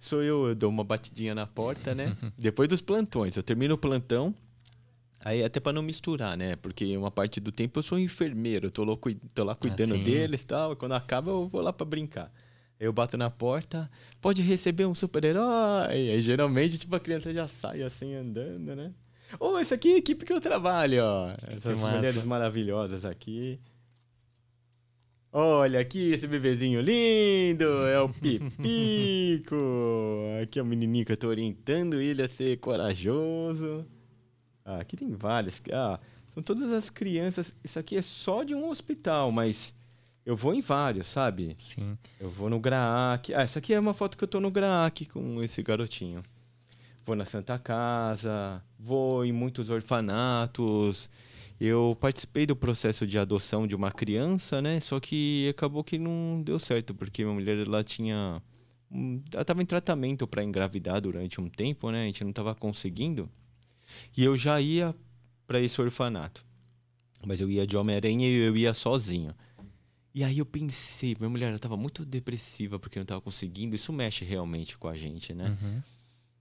[0.00, 2.16] Sou eu, eu dou uma batidinha na porta, né?
[2.36, 3.36] Depois dos plantões.
[3.36, 4.34] Eu termino o plantão.
[5.24, 6.56] Aí até pra não misturar, né?
[6.56, 9.94] Porque uma parte do tempo eu sou enfermeiro, eu tô, lá cui- tô lá cuidando
[9.94, 10.02] sim.
[10.02, 10.72] deles e tal.
[10.72, 12.32] E quando acaba, eu vou lá pra brincar.
[12.80, 15.88] Eu bato na porta, pode receber um super-herói.
[15.88, 18.92] Aí geralmente, tipo, a criança já sai assim andando, né?
[19.38, 21.28] Ô, essa aqui é a equipe que eu trabalho, ó.
[21.48, 23.60] Essas mulheres maravilhosas aqui.
[25.30, 29.56] Olha aqui esse bebezinho lindo, é o Pipico.
[30.42, 33.84] Aqui é o menininho que eu tô orientando ele a ser corajoso.
[34.64, 35.62] Ah, aqui tem várias.
[35.70, 36.00] Ah,
[36.32, 37.52] são todas as crianças.
[37.62, 39.74] Isso aqui é só de um hospital, mas
[40.28, 41.56] eu vou em vários, sabe?
[41.58, 41.96] Sim.
[42.20, 43.32] Eu vou no Graac.
[43.32, 46.22] Ah, essa aqui é uma foto que eu tô no Graac com esse garotinho.
[47.06, 51.08] Vou na Santa Casa, vou em muitos orfanatos.
[51.58, 54.78] Eu participei do processo de adoção de uma criança, né?
[54.80, 58.42] Só que acabou que não deu certo, porque minha mulher ela tinha.
[59.32, 62.02] Ela estava em tratamento para engravidar durante um tempo, né?
[62.02, 63.30] A gente não estava conseguindo.
[64.14, 64.94] E eu já ia
[65.46, 66.44] para esse orfanato.
[67.26, 69.34] Mas eu ia de Homem-Aranha e eu ia sozinho.
[70.18, 73.76] E aí eu pensei, minha mulher ela tava muito depressiva porque não tava conseguindo.
[73.76, 75.56] Isso mexe realmente com a gente, né?
[75.62, 75.80] Uhum.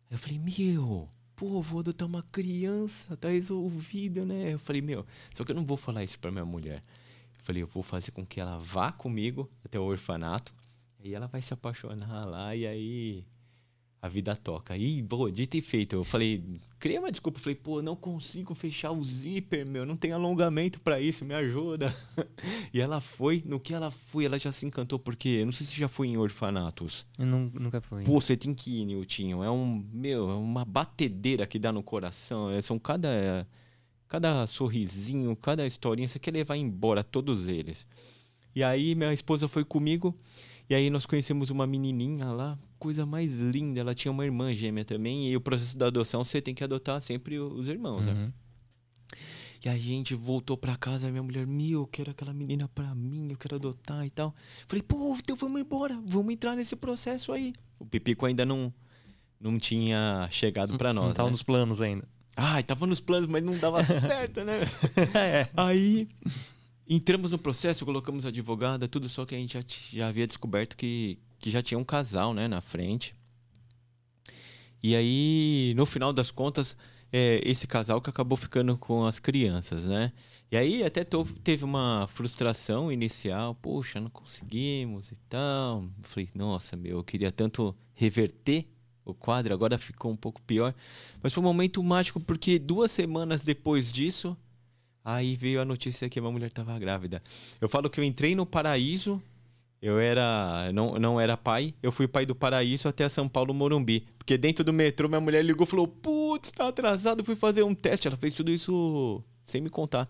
[0.10, 4.56] Eu falei, meu, pô, vou adotar uma criança, tá resolvido, né?
[4.56, 6.82] Eu falei, meu, só que eu não vou falar isso pra minha mulher.
[7.38, 10.56] Eu falei, eu vou fazer com que ela vá comigo até o orfanato.
[11.00, 13.28] Aí ela vai se apaixonar lá e aí
[14.02, 14.74] a vida toca.
[14.76, 15.96] Aí, pô, dito e feito.
[15.96, 16.44] Eu falei,
[16.80, 17.40] criei uma desculpa.
[17.40, 19.86] Eu falei, pô, não consigo fechar o zíper, meu.
[19.86, 21.94] Não tem alongamento pra isso, me ajuda.
[22.74, 25.66] e ela foi, no que ela foi, ela já se encantou, porque eu não sei
[25.66, 27.06] se já foi em orfanatos.
[27.18, 28.04] Eu nun- nunca fui.
[28.04, 29.44] Pô, você tem que ir, Niltinho.
[29.44, 32.52] É um, meu, é uma batedeira que dá no coração.
[32.52, 33.48] É, são cada,
[34.08, 36.08] cada sorrisinho, cada historinha.
[36.08, 37.88] Você quer levar embora todos eles.
[38.56, 40.16] E aí minha esposa foi comigo.
[40.70, 43.80] E aí nós conhecemos uma menininha lá, coisa mais linda.
[43.80, 45.32] Ela tinha uma irmã gêmea também.
[45.32, 48.12] E o processo da adoção, você tem que adotar sempre os irmãos, né?
[48.14, 48.32] Uhum.
[49.64, 53.32] E a gente voltou pra casa, minha mulher, meu, eu quero aquela menina pra mim,
[53.32, 54.34] eu quero adotar e tal.
[54.68, 57.54] Falei, pô, então vamos embora, vamos entrar nesse processo aí.
[57.80, 58.72] O Pipico ainda não,
[59.40, 61.32] não tinha chegado pra nós, Não tava né?
[61.32, 62.08] nos planos ainda.
[62.36, 64.60] Ai, tava nos planos, mas não dava certo, né?
[65.16, 65.50] é.
[65.58, 66.08] Aí
[66.90, 70.78] Entramos no processo, colocamos a advogada, tudo só que a gente já, já havia descoberto
[70.78, 73.14] que, que já tinha um casal né, na frente.
[74.82, 76.78] E aí, no final das contas,
[77.12, 80.14] é, esse casal que acabou ficando com as crianças, né?
[80.50, 81.06] E aí até
[81.44, 85.84] teve uma frustração inicial, poxa, não conseguimos e tal.
[86.04, 88.66] falei, nossa, meu, eu queria tanto reverter
[89.04, 90.74] o quadro, agora ficou um pouco pior.
[91.22, 94.38] Mas foi um momento mágico, porque duas semanas depois disso,
[95.08, 97.22] aí veio a notícia que a minha mulher estava grávida.
[97.62, 99.22] Eu falo que eu entrei no paraíso,
[99.82, 104.06] eu era não, não era pai, eu fui pai do paraíso até São Paulo, Morumbi.
[104.18, 107.74] Porque dentro do metrô, minha mulher ligou e falou, putz, tá atrasado, fui fazer um
[107.74, 108.10] teste.
[108.10, 110.10] Ela fez tudo isso sem me contar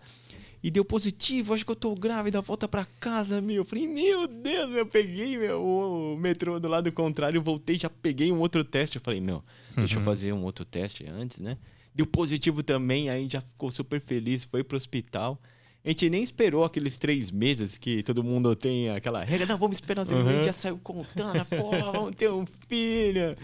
[0.60, 3.58] e deu positivo, acho que eu tô grávida, volta pra casa, meu.
[3.58, 8.32] Eu falei, meu Deus, eu peguei meu, o metrô do lado contrário, voltei, já peguei
[8.32, 8.96] um outro teste.
[8.96, 9.44] Eu falei, meu,
[9.76, 10.00] deixa uhum.
[10.00, 11.56] eu fazer um outro teste antes, né?
[11.94, 15.40] Deu positivo também, aí já ficou super feliz, foi pro hospital.
[15.84, 19.76] A gente nem esperou aqueles três meses que todo mundo tem aquela regra, não, vamos
[19.76, 20.28] esperar os uhum.
[20.28, 23.34] a gente já saiu contando, pô, vamos ter um filho.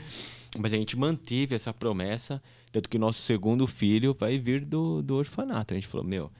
[0.58, 5.02] Mas a gente manteve essa promessa, tanto que o nosso segundo filho vai vir do,
[5.02, 5.74] do orfanato.
[5.74, 6.30] A gente falou, meu,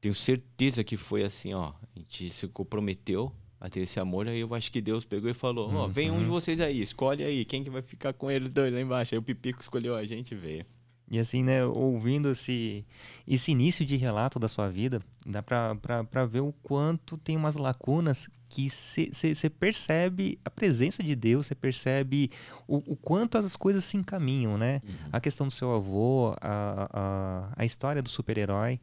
[0.00, 1.72] tenho certeza que foi assim, ó.
[1.94, 5.34] A gente se comprometeu a ter esse amor, aí eu acho que Deus pegou e
[5.34, 6.30] falou: Ó, oh, vem um de uhum.
[6.32, 9.14] vocês aí, escolhe aí, quem que vai ficar com eles dois lá embaixo.
[9.14, 10.66] Aí o Pipico escolheu a gente e veio.
[11.10, 12.84] E assim, né, ouvindo esse,
[13.28, 18.28] esse início de relato da sua vida, dá pra ver o quanto tem umas lacunas
[18.48, 22.30] que você percebe a presença de Deus, você percebe
[22.66, 24.80] o, o, quanto as coisas se encaminham, né?
[24.84, 24.94] Uhum.
[25.12, 28.80] A questão do seu avô, a, a, a história do super-herói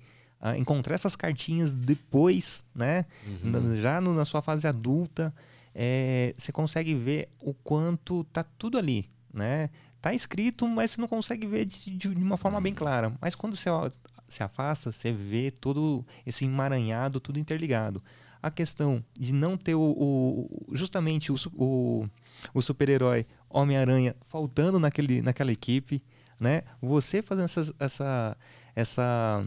[0.57, 3.05] encontrar essas cartinhas depois, né?
[3.25, 3.77] Uhum.
[3.77, 5.33] Já no, na sua fase adulta,
[5.73, 9.69] é, você consegue ver o quanto tá tudo ali, né?
[10.01, 13.13] Tá escrito, mas você não consegue ver de, de uma forma bem clara.
[13.21, 13.69] Mas quando você
[14.27, 18.03] se afasta, você vê todo esse emaranhado, tudo interligado.
[18.41, 22.09] A questão de não ter o, o justamente o, o,
[22.51, 26.03] o super-herói Homem-Aranha faltando naquele, naquela equipe,
[26.39, 26.63] né?
[26.81, 28.37] Você fazendo essa, essa,
[28.75, 29.45] essa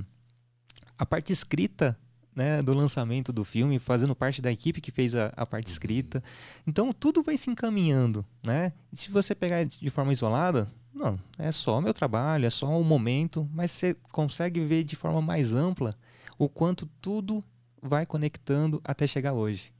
[0.97, 1.99] a parte escrita
[2.35, 5.73] né, do lançamento do filme, fazendo parte da equipe que fez a, a parte uhum.
[5.73, 6.23] escrita.
[6.67, 8.73] Então tudo vai se encaminhando, né?
[8.93, 12.69] E se você pegar de forma isolada, não, é só o meu trabalho, é só
[12.69, 15.95] o momento, mas você consegue ver de forma mais ampla
[16.39, 17.45] o quanto tudo
[17.83, 19.73] vai conectando até chegar hoje.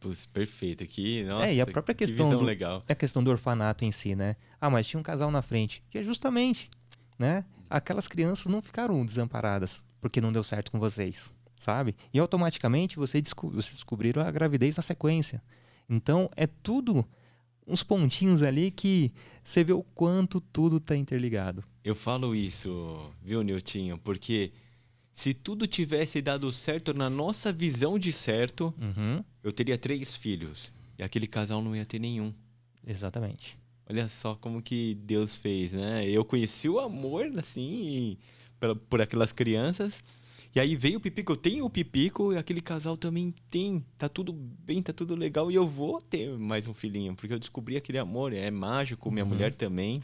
[0.00, 1.46] Putz, perfeito aqui, nossa.
[1.46, 2.82] É, e a própria que questão do legal.
[2.86, 4.36] É a questão do orfanato em si, né?
[4.60, 5.82] Ah, mas tinha um casal na frente.
[5.92, 6.70] E é justamente,
[7.18, 7.44] né?
[7.68, 11.94] Aquelas crianças não ficaram desamparadas porque não deu certo com vocês, sabe?
[12.14, 15.42] E automaticamente você desco vocês descobriram a gravidez na sequência.
[15.90, 17.04] Então é tudo
[17.66, 19.12] uns pontinhos ali que
[19.44, 21.62] você vê o quanto tudo está interligado.
[21.84, 23.98] Eu falo isso, viu, Niltinho?
[23.98, 24.52] Porque
[25.12, 29.22] se tudo tivesse dado certo na nossa visão de certo, uhum.
[29.42, 30.72] eu teria três filhos.
[30.98, 32.32] E aquele casal não ia ter nenhum.
[32.86, 33.58] Exatamente.
[33.88, 36.08] Olha só como que Deus fez, né?
[36.08, 38.16] Eu conheci o amor, assim,
[38.60, 40.04] por, por aquelas crianças.
[40.54, 43.84] E aí veio o Pipico, eu tenho o Pipico e aquele casal também tem.
[43.96, 47.38] Tá tudo bem, tá tudo legal e eu vou ter mais um filhinho, porque eu
[47.38, 49.30] descobri aquele amor, é mágico, minha uhum.
[49.30, 50.02] mulher também.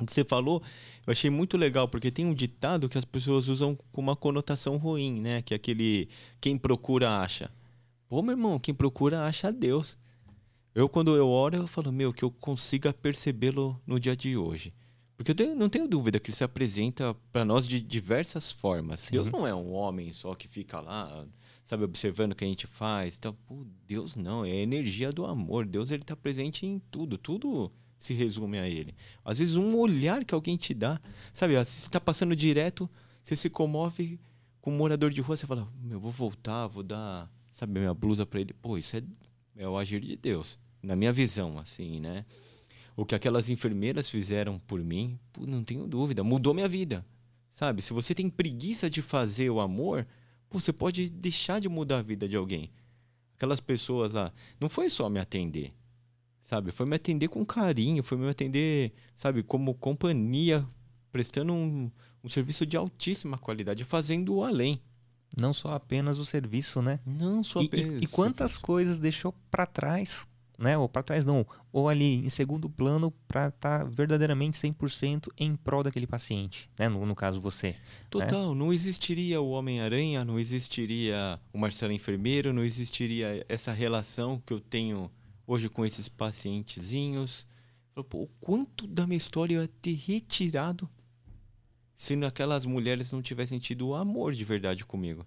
[0.00, 0.62] O que você falou,
[1.06, 4.76] eu achei muito legal, porque tem um ditado que as pessoas usam com uma conotação
[4.76, 5.40] ruim, né?
[5.40, 6.08] Que é aquele
[6.40, 7.50] quem procura acha.
[8.08, 9.96] Pô, meu irmão, quem procura acha Deus.
[10.74, 14.72] Eu, quando eu oro, eu falo, meu, que eu consiga percebê-lo no dia de hoje.
[15.24, 19.00] Porque eu tenho, não tenho dúvida que ele se apresenta para nós de diversas formas.
[19.00, 19.12] Sim.
[19.12, 21.26] Deus não é um homem só que fica lá,
[21.64, 23.16] sabe, observando o que a gente faz.
[23.16, 25.64] Então, pô, Deus não, é a energia do amor.
[25.64, 28.94] Deus ele está presente em tudo, tudo se resume a ele.
[29.24, 31.00] Às vezes um olhar que alguém te dá,
[31.32, 32.86] sabe, se você está passando direto,
[33.22, 34.20] você se comove
[34.60, 38.26] com um morador de rua, você fala, eu vou voltar, vou dar, sabe, minha blusa
[38.26, 38.52] para ele.
[38.52, 39.02] Pô, isso é,
[39.56, 42.26] é o agir de Deus, na minha visão, assim, né?
[42.96, 47.04] O que aquelas enfermeiras fizeram por mim, pô, não tenho dúvida, mudou minha vida.
[47.50, 47.82] Sabe?
[47.82, 50.06] Se você tem preguiça de fazer o amor,
[50.48, 52.70] pô, você pode deixar de mudar a vida de alguém.
[53.36, 55.72] Aquelas pessoas lá, não foi só me atender,
[56.42, 56.70] sabe?
[56.70, 60.66] Foi me atender com carinho, foi me atender, sabe, como companhia,
[61.10, 61.90] prestando um,
[62.22, 64.80] um serviço de altíssima qualidade, fazendo o além.
[65.36, 67.00] Não só apenas o serviço, né?
[67.04, 68.02] Não só apenas.
[68.02, 70.28] E, e quantas coisas deixou para trás
[70.58, 70.76] né?
[70.78, 75.54] Ou para trás não, ou ali em segundo plano para estar tá verdadeiramente 100% em
[75.54, 76.88] prol daquele paciente, né?
[76.88, 77.68] No, no caso você.
[77.68, 77.76] Né?
[78.10, 78.58] Total, né?
[78.58, 84.60] não existiria o Homem-Aranha, não existiria o Marcelo Enfermeiro, não existiria essa relação que eu
[84.60, 85.10] tenho
[85.46, 87.46] hoje com esses pacientezinhos.
[88.08, 90.88] Pô, o quanto da minha história eu ia ter retirado
[91.94, 95.24] se aquelas mulheres não tivessem tido o amor de verdade comigo.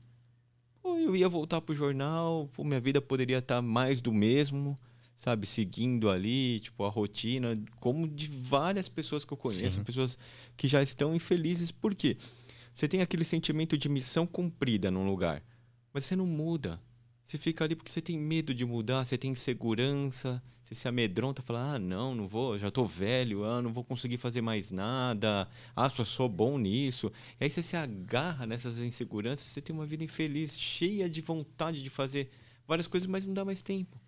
[0.82, 4.78] Pô, eu ia voltar pro jornal, pô, minha vida poderia estar mais do mesmo,
[5.18, 5.47] sabe?
[5.47, 9.84] Seguindo ali, tipo, a rotina, como de várias pessoas que eu conheço, Sim.
[9.84, 10.18] pessoas
[10.55, 11.72] que já estão infelizes.
[11.72, 12.15] Por quê?
[12.72, 15.43] Você tem aquele sentimento de missão cumprida num lugar,
[15.91, 16.80] mas você não muda.
[17.24, 21.41] Você fica ali porque você tem medo de mudar, você tem insegurança, você se amedronta,
[21.41, 25.49] fala: ah, não, não vou, já tô velho, ah, não vou conseguir fazer mais nada,
[25.76, 27.11] ah, só sou bom nisso.
[27.41, 31.82] E aí você se agarra nessas inseguranças, você tem uma vida infeliz, cheia de vontade
[31.82, 32.30] de fazer
[32.68, 33.99] várias coisas, mas não dá mais tempo.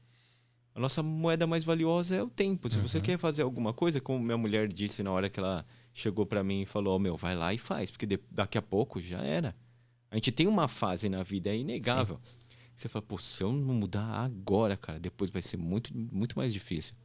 [0.80, 2.70] A nossa moeda mais valiosa é o tempo.
[2.70, 6.26] Se você quer fazer alguma coisa, como minha mulher disse na hora que ela chegou
[6.26, 9.20] para mim e falou: "Ó, meu, vai lá e faz, porque daqui a pouco já
[9.20, 9.54] era.
[10.10, 12.18] A gente tem uma fase na vida, é inegável.
[12.78, 16.54] Você fala, pô, se eu não mudar agora, cara, depois vai ser muito, muito mais
[16.54, 16.96] difícil.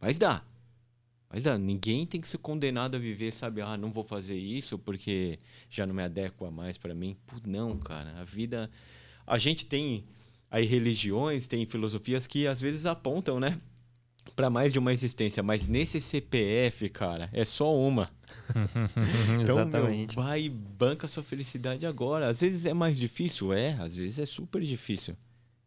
[0.00, 0.42] Mas dá.
[1.30, 1.56] Mas dá.
[1.56, 3.60] Ninguém tem que ser condenado a viver, sabe?
[3.60, 5.38] Ah, não vou fazer isso porque
[5.70, 7.16] já não me adequa mais para mim.
[7.24, 8.20] Pô, não, cara.
[8.20, 8.68] A vida.
[9.24, 10.04] A gente tem
[10.56, 13.60] aí religiões, tem filosofias que às vezes apontam, né?
[14.34, 15.42] Para mais de uma existência.
[15.42, 18.10] Mas nesse CPF, cara, é só uma.
[19.40, 20.16] Então, Exatamente.
[20.16, 22.28] Meu, vai e banca sua felicidade agora.
[22.28, 23.74] Às vezes é mais difícil, é.
[23.74, 25.14] Às vezes é super difícil.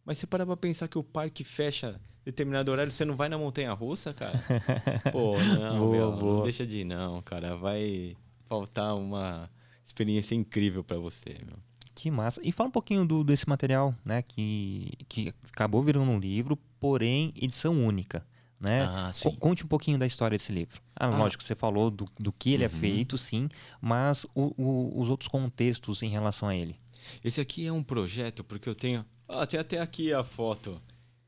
[0.04, 3.38] Mas você para pra pensar que o parque fecha determinado horário, você não vai na
[3.38, 4.38] montanha russa, cara?
[5.12, 6.44] Pô, não, Boa, meu, não boa.
[6.44, 7.56] deixa de ir, não, cara.
[7.56, 8.16] Vai
[8.48, 9.50] faltar uma
[9.86, 11.58] experiência incrível pra você, meu.
[12.02, 12.40] Que massa.
[12.44, 14.22] E fala um pouquinho do, desse material, né?
[14.22, 18.26] Que, que acabou virando um livro, porém edição única.
[18.58, 18.84] Né?
[18.84, 20.82] Ah, Co- Conte um pouquinho da história desse livro.
[20.96, 21.18] Ah, Ah.
[21.18, 22.74] lógico, você falou do, do que ele é Uhum.
[22.74, 23.50] feito, sim,
[23.82, 26.76] mas o- o- os outros contextos em relação a ele.
[27.24, 29.06] Esse aqui é um projeto porque eu tenho.
[29.28, 30.82] Ah, tem até aqui a foto.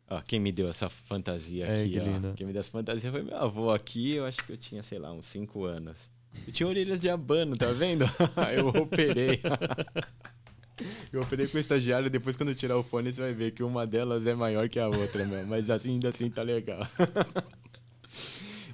[0.08, 2.04] Ah, quem me deu essa fantasia Ai, aqui, que ó.
[2.04, 2.34] lindo.
[2.36, 4.12] Quem me deu essa fantasia foi meu avô aqui.
[4.12, 6.10] Eu acho que eu tinha, sei lá, uns 5 anos.
[6.48, 8.04] Eu tinha orelhas de abano, tá vendo?
[8.58, 9.42] eu operei.
[11.12, 12.10] eu operei com o estagiário.
[12.10, 14.88] Depois, quando tirar o fone, você vai ver que uma delas é maior que a
[14.88, 15.46] outra, meu.
[15.48, 16.88] Mas assim, ainda assim tá legal.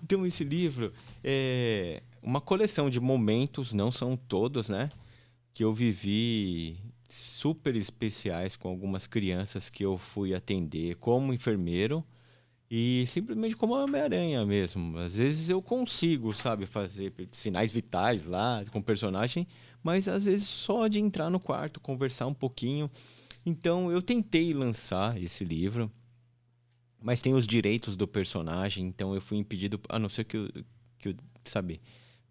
[0.04, 4.90] Então, esse livro é uma coleção de momentos, não são todos, né?
[5.54, 6.78] Que eu vivi
[7.10, 12.06] super especiais com algumas crianças que eu fui atender como enfermeiro
[12.70, 14.98] e simplesmente como Homem-Aranha mesmo.
[14.98, 19.48] Às vezes eu consigo, sabe, fazer sinais vitais lá com o personagem,
[19.82, 22.90] mas às vezes só de entrar no quarto, conversar um pouquinho.
[23.46, 25.90] Então eu tentei lançar esse livro,
[27.02, 30.50] mas tem os direitos do personagem, então eu fui impedido, a não ser que eu,
[31.00, 31.16] que eu
[31.46, 31.80] sabe,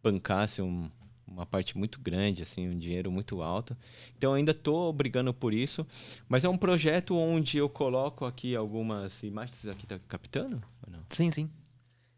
[0.02, 0.90] bancasse um-
[1.26, 3.76] uma parte muito grande, assim, um dinheiro muito alto.
[4.16, 5.86] Então ainda estou brigando por isso,
[6.28, 9.66] mas é um projeto onde eu coloco aqui algumas imagens.
[9.66, 10.62] Aqui tá captando?
[10.86, 11.00] Ou não?
[11.08, 11.50] Sim, sim.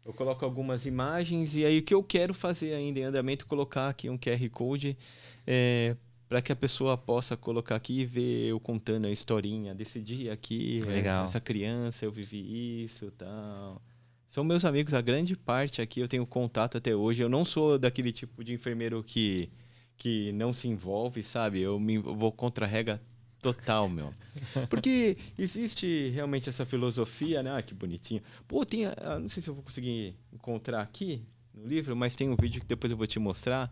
[0.05, 3.47] Eu coloco algumas imagens e aí o que eu quero fazer ainda em andamento é
[3.47, 4.97] colocar aqui um QR Code
[6.27, 10.31] para que a pessoa possa colocar aqui e ver eu contando a historinha desse dia
[10.31, 10.79] aqui.
[10.83, 11.23] é, Legal.
[11.23, 13.81] essa criança, eu vivi isso tal.
[14.29, 17.23] São meus amigos, a grande parte aqui eu tenho contato até hoje.
[17.23, 19.49] Eu não sou daquele tipo de enfermeiro que,
[19.97, 21.59] que não se envolve, sabe?
[21.59, 23.01] Eu me eu vou contra a regra
[23.41, 24.13] total, meu.
[24.69, 27.57] Porque existe realmente essa filosofia, né?
[27.57, 28.21] Ah, que bonitinho.
[28.47, 28.83] Pô, tem.
[29.19, 32.67] não sei se eu vou conseguir encontrar aqui no livro, mas tem um vídeo que
[32.67, 33.71] depois eu vou te mostrar.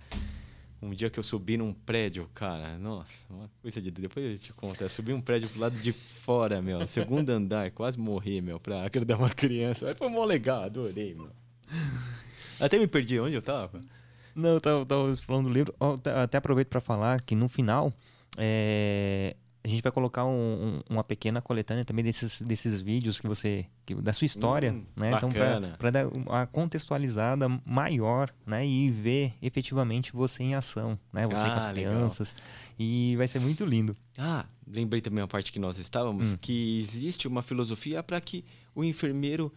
[0.81, 3.89] Um dia que eu subi num prédio, cara, nossa, uma coisa de.
[3.89, 4.81] Depois eu te conto.
[4.81, 6.87] Eu subi um prédio pro lado de fora, meu.
[6.87, 9.85] Segundo andar, quase morri, meu, pra agradar uma criança.
[9.87, 11.31] Mas foi mó legal, adorei, meu.
[12.59, 13.81] Até me perdi onde eu tava.
[14.35, 15.73] Não, eu tava, tava falando do livro.
[16.23, 17.91] Até aproveito para falar que no final
[18.37, 19.35] é,
[19.67, 20.31] a gente vai colocar um-
[20.77, 23.65] um- uma pequena coletânea também desses, desses vídeos que você.
[23.85, 25.11] que- da sua história, Hum, né?
[25.15, 25.75] Então, bacana.
[25.79, 28.65] para dar uma contextualizada maior, né?
[28.67, 31.25] E ver efetivamente você em ação, né?
[31.27, 31.93] Você com as Ah, legal.
[31.93, 32.35] crianças.
[32.77, 33.95] E vai ser muito lindo.
[34.17, 36.37] Ah, lembrei também a parte que nós estávamos, Hum.
[36.41, 38.43] que existe uma filosofia para que
[38.75, 39.51] o enfermeiro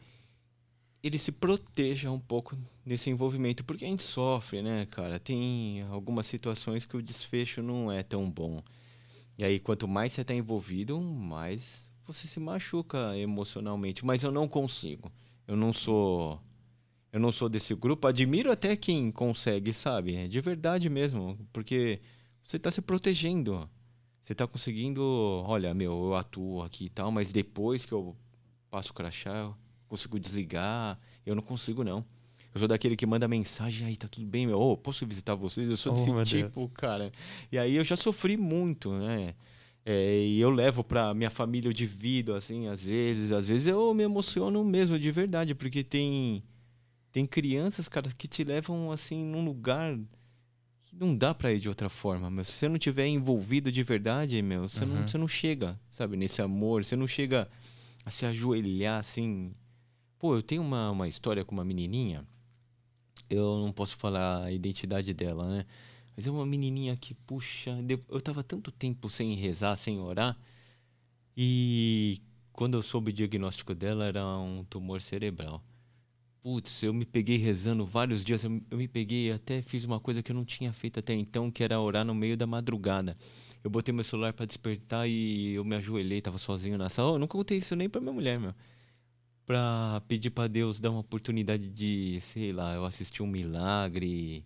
[1.03, 5.19] ele se proteja um pouco nesse envolvimento, porque a gente sofre, né, cara?
[5.19, 8.63] Tem algumas situações que o desfecho não é tão bom.
[9.41, 14.05] E aí, quanto mais você está envolvido, mais você se machuca emocionalmente.
[14.05, 15.11] Mas eu não consigo.
[15.49, 16.39] Eu não sou.
[17.11, 18.07] Eu não sou desse grupo.
[18.07, 20.15] Admiro até quem consegue, sabe?
[20.15, 21.39] É de verdade mesmo.
[21.55, 22.03] Porque
[22.45, 23.67] você está se protegendo.
[24.23, 25.03] Você está conseguindo.
[25.47, 28.15] Olha, meu, eu atuo aqui e tal, mas depois que eu
[28.71, 29.57] passo o crachá, eu
[29.89, 31.01] consigo desligar.
[31.25, 32.05] Eu não consigo, não.
[32.55, 34.59] Eu sou daquele que manda mensagem, aí tá tudo bem, meu.
[34.61, 35.71] Ô, posso visitar vocês?
[35.71, 36.71] Eu sou Oh, desse meu tipo, Deus.
[36.75, 37.13] cara.
[37.53, 39.35] E aí eu já sofri muito, né?
[39.87, 43.31] É, e eu levo pra minha família, eu divido, assim, às vezes.
[43.33, 46.43] Às vezes eu me emociono mesmo, de verdade, porque tem,
[47.13, 49.97] tem crianças, cara, que te levam, assim, num lugar
[50.85, 53.83] que não dá pra ir de outra forma, mas se você não tiver envolvido de
[53.85, 55.07] verdade, meu, você, não, Uhum.
[55.09, 57.49] você não chega, sabe, nesse amor, você não chega
[58.05, 59.53] a se ajoelhar assim.
[60.19, 62.27] Pô, eu tenho uma, uma história com uma menininha,
[63.31, 65.67] eu não posso falar a identidade dela, né?
[66.17, 67.79] Mas é uma menininha que, puxa,
[68.09, 70.37] eu tava tanto tempo sem rezar, sem orar,
[71.37, 72.21] e
[72.53, 75.63] quando eu soube o diagnóstico dela, era um tumor cerebral.
[76.43, 78.45] Putz, eu me peguei rezando vários dias.
[78.45, 81.63] Eu, me peguei até fiz uma coisa que eu não tinha feito até então, que
[81.65, 83.17] era orar no meio da madrugada.
[83.63, 87.15] Eu botei meu celular pra despertar e eu me ajoelhei, tava sozinho na sala.
[87.15, 88.55] Eu nunca contei isso nem pra minha mulher, meu.
[89.51, 94.45] Pra pedir pra Deus dar uma oportunidade de, sei lá, eu assistir um milagre.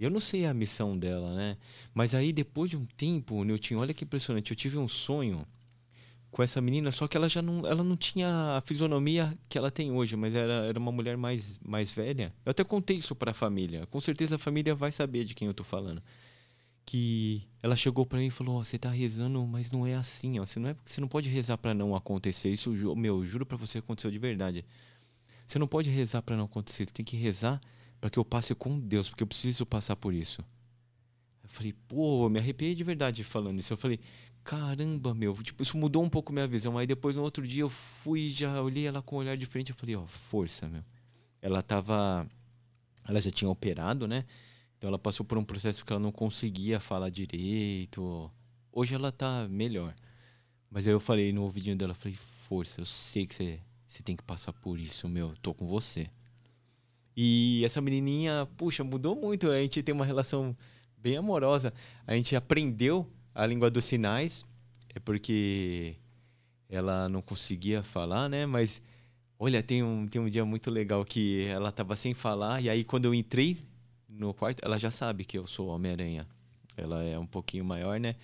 [0.00, 1.56] Eu não sei a missão dela, né?
[1.94, 4.50] Mas aí depois de um tempo, Nilton, olha que impressionante.
[4.50, 5.46] Eu tive um sonho
[6.32, 9.70] com essa menina, só que ela já não, ela não tinha a fisionomia que ela
[9.70, 12.34] tem hoje, mas era, era uma mulher mais, mais velha.
[12.44, 13.86] Eu até contei isso pra família.
[13.86, 16.02] Com certeza a família vai saber de quem eu tô falando.
[16.86, 20.38] Que ela chegou pra mim e falou: "Ó, "Você tá rezando, mas não é assim,
[20.38, 20.46] ó.
[20.46, 22.52] Você não é, você não pode rezar pra não acontecer.
[22.52, 24.64] Isso, meu, juro pra você aconteceu de verdade.
[25.46, 26.84] Você não pode rezar pra não acontecer.
[26.86, 27.60] Você tem que rezar
[28.00, 30.44] pra que eu passe com Deus, porque eu preciso passar por isso."
[31.42, 34.00] Eu falei: "Pô, eu me arrepiei de verdade falando isso." Eu falei:
[34.44, 36.76] caramba, meu, tipo, isso mudou um pouco minha visão.
[36.76, 39.70] Aí depois no outro dia eu fui, já olhei ela com o olhar de frente,
[39.70, 40.84] eu falei, ó, força, meu.
[41.40, 42.28] Ela tava
[43.08, 44.24] ela já tinha operado, né?
[44.84, 48.30] Então ela passou por um processo que ela não conseguia falar direito.
[48.70, 49.94] Hoje ela tá melhor.
[50.70, 53.58] Mas aí eu falei no ouvidinho dela, falei, força, eu sei que você
[53.88, 56.06] você tem que passar por isso, meu, tô com você.
[57.16, 59.48] E essa menininha, puxa, mudou muito.
[59.48, 60.54] A gente tem uma relação
[60.98, 61.72] bem amorosa.
[62.06, 64.44] A gente aprendeu a língua dos sinais,
[64.94, 65.96] é porque
[66.68, 68.44] ela não conseguia falar, né?
[68.44, 68.82] Mas
[69.38, 72.84] olha, tem um, tem um dia muito legal que ela tava sem falar, e aí
[72.84, 73.64] quando eu entrei
[74.18, 76.26] no quarto, ela já sabe que eu sou Homem-Aranha.
[76.76, 78.16] Ela é um pouquinho maior, né?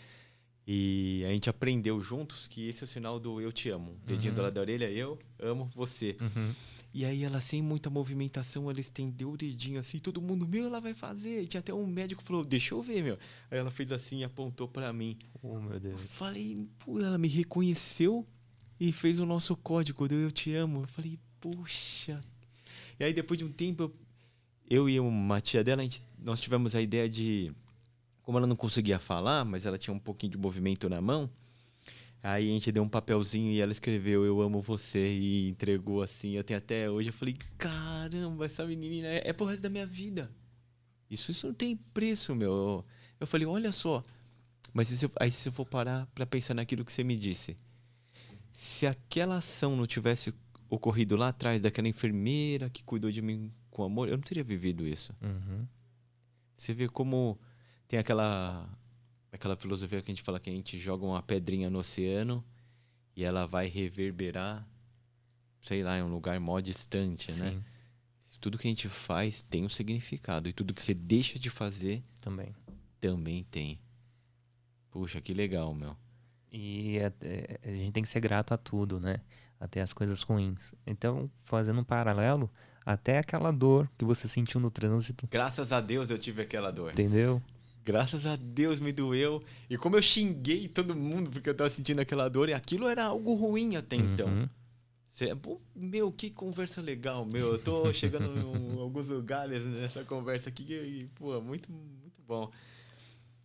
[0.66, 3.96] E a gente aprendeu juntos que esse é o sinal do eu te amo.
[4.06, 6.16] Dedinho do lado da orelha, eu amo você.
[6.20, 6.54] Uhum.
[6.92, 10.80] E aí ela, sem muita movimentação, ela estendeu o dedinho assim, todo mundo, meu, ela
[10.80, 11.42] vai fazer.
[11.42, 13.18] E tinha até um médico que falou, deixa eu ver, meu.
[13.50, 15.16] Aí ela fez assim e apontou pra mim.
[15.42, 16.00] Oh, meu Eu Deus.
[16.02, 18.26] falei, pô, ela me reconheceu
[18.78, 20.82] e fez o nosso código do Eu Te Amo.
[20.82, 22.20] Eu falei, poxa.
[22.98, 23.94] E aí depois de um tempo, eu,
[24.70, 27.52] eu e uma tia dela, gente, nós tivemos a ideia de.
[28.22, 31.28] Como ela não conseguia falar, mas ela tinha um pouquinho de movimento na mão,
[32.22, 36.32] aí a gente deu um papelzinho e ela escreveu Eu amo você e entregou assim.
[36.32, 37.08] Eu tenho até hoje.
[37.08, 40.30] Eu falei, caramba, essa menina é, é pro resto da minha vida.
[41.10, 42.84] Isso, isso não tem preço, meu.
[43.18, 44.04] Eu falei, olha só.
[44.72, 47.56] Mas se eu- aí se eu for parar pra pensar naquilo que você me disse.
[48.52, 50.32] Se aquela ação não tivesse
[50.68, 53.50] ocorrido lá atrás daquela enfermeira que cuidou de mim
[53.80, 55.14] com amor, eu não teria vivido isso.
[55.22, 55.66] Uhum.
[56.56, 57.38] Você vê como
[57.88, 58.68] tem aquela
[59.32, 62.44] aquela filosofia que a gente fala que a gente joga uma pedrinha no oceano
[63.16, 64.68] e ela vai reverberar,
[65.60, 67.52] sei lá, em um lugar mó distante, né?
[67.52, 67.64] Sim,
[68.40, 72.02] Tudo que a gente faz tem um significado e tudo que você deixa de fazer
[72.20, 72.54] também.
[73.00, 73.80] também tem.
[74.90, 75.96] Puxa, que legal, meu.
[76.52, 79.20] E é- é- a gente tem que ser grato a tudo, né?
[79.58, 80.74] Até as coisas ruins.
[80.86, 82.50] Então, fazendo um paralelo,
[82.84, 86.92] até aquela dor que você sentiu no trânsito, Graças a Deus eu tive aquela dor.
[86.92, 87.42] entendeu?
[87.84, 89.42] Graças a Deus me doeu.
[89.68, 93.04] E como eu xinguei todo mundo porque eu tava sentindo aquela dor, e aquilo era
[93.04, 94.28] algo ruim até então.
[94.28, 94.48] Uhum.
[95.08, 97.52] Cê- pô, meu, que conversa legal, meu.
[97.54, 102.50] Eu tô chegando em alguns lugares nessa conversa aqui e, pô, muito, muito bom.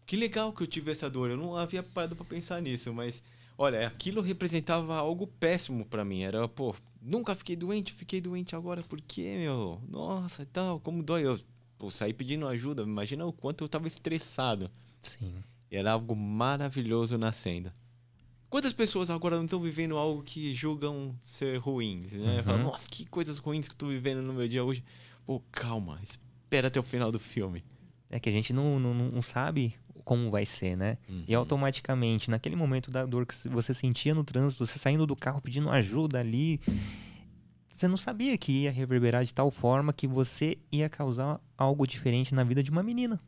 [0.05, 1.31] Que legal que eu tive essa dor.
[1.31, 3.23] Eu não havia parado pra pensar nisso, mas
[3.57, 6.23] olha, aquilo representava algo péssimo pra mim.
[6.23, 9.81] Era, pô, nunca fiquei doente, fiquei doente agora, por quê, meu?
[9.87, 11.25] Nossa, e tal, como dói.
[11.25, 11.39] Eu,
[11.77, 12.83] pô, saí pedindo ajuda.
[12.83, 14.69] Imagina o quanto eu tava estressado.
[15.01, 15.43] Sim.
[15.69, 17.71] Era algo maravilhoso nascendo.
[18.49, 22.37] Quantas pessoas agora não estão vivendo algo que julgam ser ruins, né?
[22.37, 22.43] Uhum.
[22.43, 24.83] Falam, nossa, que coisas ruins que eu tô vivendo no meu dia hoje.
[25.25, 27.63] Pô, calma, espera até o final do filme.
[28.09, 29.73] É que a gente não, não, não sabe
[30.05, 30.97] como vai ser, né?
[31.27, 31.39] E Uhum.
[31.41, 35.69] automaticamente, naquele momento da dor que você sentia no trânsito, você saindo do carro pedindo
[35.69, 36.61] ajuda ali,
[37.69, 42.33] você não sabia que ia reverberar de tal forma que você ia causar algo diferente
[42.33, 43.19] na vida de uma menina,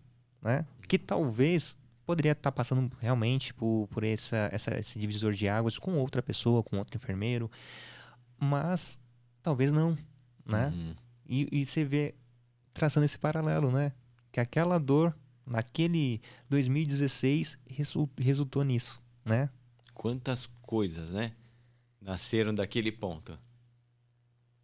[0.42, 0.66] né?
[0.88, 1.76] Que talvez
[2.06, 6.64] poderia estar passando realmente por, por essa, essa- esse divisor de águas com outra pessoa,
[6.64, 7.52] com outro enfermeiro,
[8.40, 9.00] mas
[9.44, 9.98] talvez não,
[10.46, 10.68] né?
[10.68, 10.96] Uhum.
[11.28, 12.16] E, e você vê,
[12.74, 13.92] traçando esse paralelo, né?
[14.32, 15.14] Que aquela dor,
[15.48, 19.50] naquele 2016, resul- resultou nisso, né?
[19.94, 21.32] Quantas coisas, né?
[22.02, 23.38] Nasceram daquele ponto.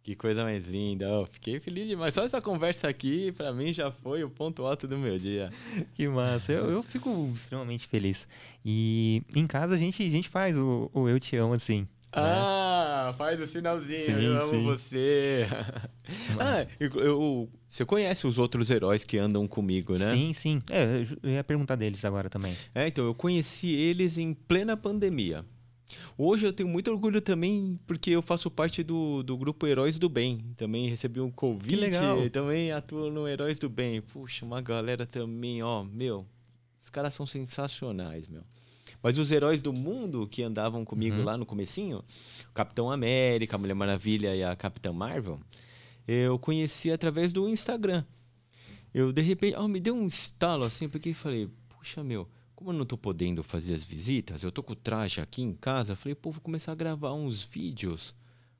[0.02, 1.10] Que coisa mais linda.
[1.10, 2.12] Oh, fiquei feliz demais.
[2.12, 5.50] Só essa conversa aqui, para mim, já foi o ponto alto do meu dia.
[5.94, 6.52] Que massa.
[6.52, 8.28] Eu, eu fico extremamente feliz.
[8.62, 11.88] E em casa a gente, a gente faz o, o Eu Te Amo assim.
[12.14, 12.22] Né?
[12.22, 13.18] Ah, né?
[13.18, 14.00] faz o sinalzinho.
[14.00, 14.64] Sim, eu amo sim.
[14.64, 15.46] você.
[16.38, 20.12] ah, eu, eu, você conhece os outros heróis que andam comigo, né?
[20.12, 20.62] Sim, sim.
[20.70, 22.56] É, eu ia perguntar deles agora também.
[22.74, 25.44] É, então, eu conheci eles em plena pandemia.
[26.16, 30.08] Hoje eu tenho muito orgulho também porque eu faço parte do, do grupo Heróis do
[30.08, 30.44] Bem.
[30.56, 31.70] Também recebi um convite.
[31.70, 32.30] Que legal.
[32.30, 34.00] Também atuo no Heróis do Bem.
[34.00, 36.26] Puxa, uma galera também, ó, meu.
[36.80, 38.42] Os caras são sensacionais, meu.
[39.04, 41.24] Mas os heróis do mundo que andavam comigo uhum.
[41.24, 42.02] lá no comecinho,
[42.48, 45.38] o Capitão América, a Mulher Maravilha e a Capitã Marvel,
[46.08, 48.02] eu conheci através do Instagram.
[48.94, 52.26] Eu, de repente, oh, me deu um estalo assim, porque falei, puxa, meu,
[52.56, 55.52] como eu não tô podendo fazer as visitas, eu tô com o traje aqui em
[55.52, 58.16] casa, falei, pô, vou começar a gravar uns vídeos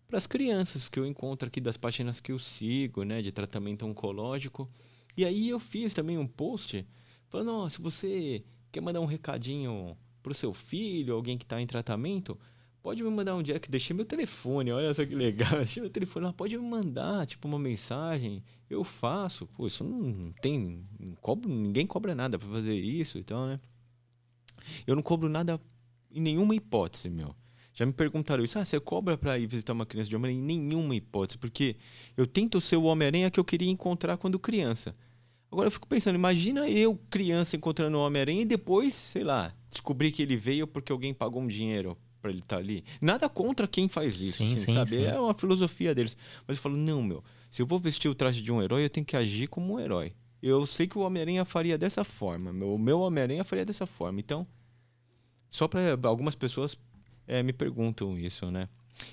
[0.07, 3.87] para as crianças que eu encontro aqui das páginas que eu sigo, né, de tratamento
[3.87, 4.69] oncológico.
[5.17, 6.87] E aí eu fiz também um post
[7.31, 11.66] falando, oh, se você quer mandar um recadinho pro seu filho, alguém que está em
[11.66, 12.37] tratamento,
[12.83, 16.33] pode me mandar um direct, deixei meu telefone, olha só que legal, deixei meu telefone
[16.33, 21.87] pode me mandar, tipo, uma mensagem, eu faço, pô, isso não tem, não cobro, ninguém
[21.87, 23.61] cobra nada para fazer isso, então, né?
[24.87, 25.61] Eu não cobro nada
[26.11, 27.37] em nenhuma hipótese, meu.
[27.75, 28.59] Já me perguntaram isso.
[28.59, 30.41] Ah, você cobra para ir visitar uma criança de Homem-Aranha?
[30.41, 31.77] Em nenhuma hipótese, porque
[32.16, 34.97] eu tento ser o Homem-Aranha que eu queria encontrar quando criança.
[35.55, 40.11] Agora eu fico pensando, imagina eu, criança, encontrando o Homem-Aranha e depois, sei lá, descobrir
[40.11, 42.83] que ele veio porque alguém pagou um dinheiro para ele estar tá ali.
[43.01, 44.91] Nada contra quem faz isso, sim, assim, sim, sabe?
[44.91, 45.05] Sim.
[45.05, 46.17] É uma filosofia deles.
[46.45, 48.91] Mas eu falo, não, meu, se eu vou vestir o traje de um herói, eu
[48.91, 50.13] tenho que agir como um herói.
[50.43, 52.51] Eu sei que o Homem-Aranha faria dessa forma.
[52.51, 54.19] O meu Homem-Aranha faria dessa forma.
[54.19, 54.45] Então,
[55.49, 56.77] só para algumas pessoas
[57.29, 58.69] é, me perguntam isso, né?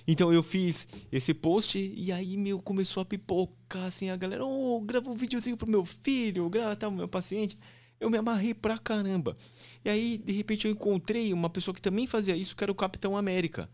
[0.07, 4.81] Então eu fiz esse post e aí meu começou a pipocar assim a galera, oh,
[4.81, 7.57] grava um videozinho pro meu filho, grava tá, o meu paciente.
[7.99, 9.37] Eu me amarrei pra caramba.
[9.85, 12.75] E aí de repente eu encontrei uma pessoa que também fazia isso, que era o
[12.75, 13.69] Capitão América.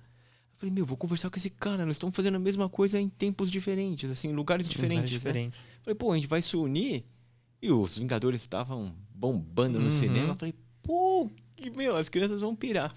[0.58, 3.08] Eu falei, meu, vou conversar com esse cara, nós estamos fazendo a mesma coisa em
[3.08, 5.12] tempos diferentes, assim, lugares diferentes.
[5.12, 5.32] Lugares né?
[5.32, 5.60] diferentes.
[5.84, 7.06] Falei, pô, a gente vai se unir.
[7.62, 9.92] E os Vingadores estavam bombando no uhum.
[9.92, 10.30] cinema.
[10.30, 12.96] Eu falei, pô, que, meu, as crianças vão pirar.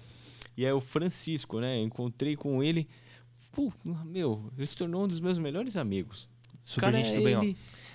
[0.55, 1.79] E é o Francisco, né?
[1.79, 2.87] Eu encontrei com ele.
[3.51, 3.71] Pô,
[4.05, 6.29] meu, ele se tornou um dos meus melhores amigos.
[6.63, 7.43] Super gente é do bem, ó.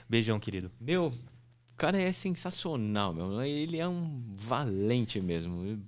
[0.09, 0.71] Beijão, querido.
[0.81, 3.43] Meu, o cara é sensacional, meu.
[3.43, 5.83] Ele é um valente mesmo.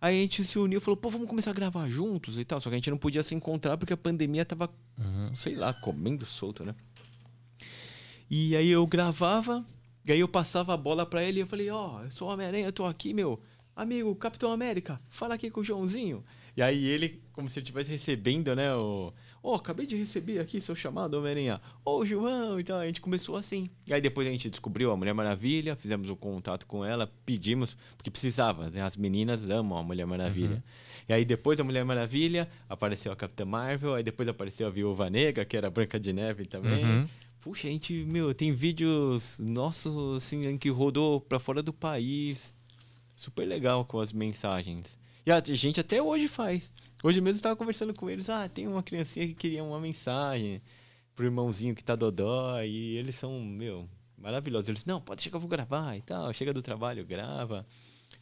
[0.00, 2.60] Aí a gente se uniu e falou, pô, vamos começar a gravar juntos e tal.
[2.60, 5.34] Só que a gente não podia se encontrar porque a pandemia tava, uhum.
[5.34, 6.74] sei lá, comendo solto, né?
[8.28, 9.64] E aí eu gravava,
[10.04, 12.28] e aí eu passava a bola para ele e eu falei, ó, oh, eu sou
[12.28, 13.40] Homem-Aranha, eu tô aqui, meu
[13.74, 16.24] amigo Capitão América, fala aqui com o Joãozinho.
[16.56, 19.12] E aí ele, como se ele estivesse recebendo, né, o...
[19.42, 21.60] Ó, oh, acabei de receber aqui seu chamado, Homem-Aranha.
[21.84, 22.58] Ô, oh, João!
[22.58, 23.68] Então a gente começou assim.
[23.86, 27.12] E aí depois a gente descobriu a Mulher Maravilha, fizemos o um contato com ela,
[27.24, 28.80] pedimos, porque precisava, né?
[28.80, 30.56] As meninas amam a Mulher Maravilha.
[30.56, 30.62] Uhum.
[31.08, 35.08] E aí depois da Mulher Maravilha, apareceu a Capitã Marvel, aí depois apareceu a Viúva
[35.08, 36.84] Negra, que era a Branca de Neve também.
[36.84, 37.08] Uhum.
[37.40, 42.52] Puxa, a gente, meu, tem vídeos nossos, assim, que rodou pra fora do país
[43.14, 44.98] super legal com as mensagens.
[45.26, 46.72] E a gente até hoje faz.
[47.02, 48.30] Hoje mesmo estava conversando com eles.
[48.30, 50.60] Ah, tem uma criancinha que queria uma mensagem
[51.16, 52.62] pro irmãozinho que tá dodó.
[52.62, 54.68] E eles são, meu, maravilhosos.
[54.68, 56.32] Eles, não, pode chegar, eu vou gravar e tal.
[56.32, 57.66] Chega do trabalho, grava.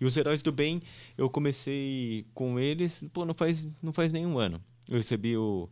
[0.00, 0.80] E os Heróis do Bem,
[1.18, 4.58] eu comecei com eles, pô, não faz, não faz nenhum ano.
[4.88, 5.68] Eu recebi o,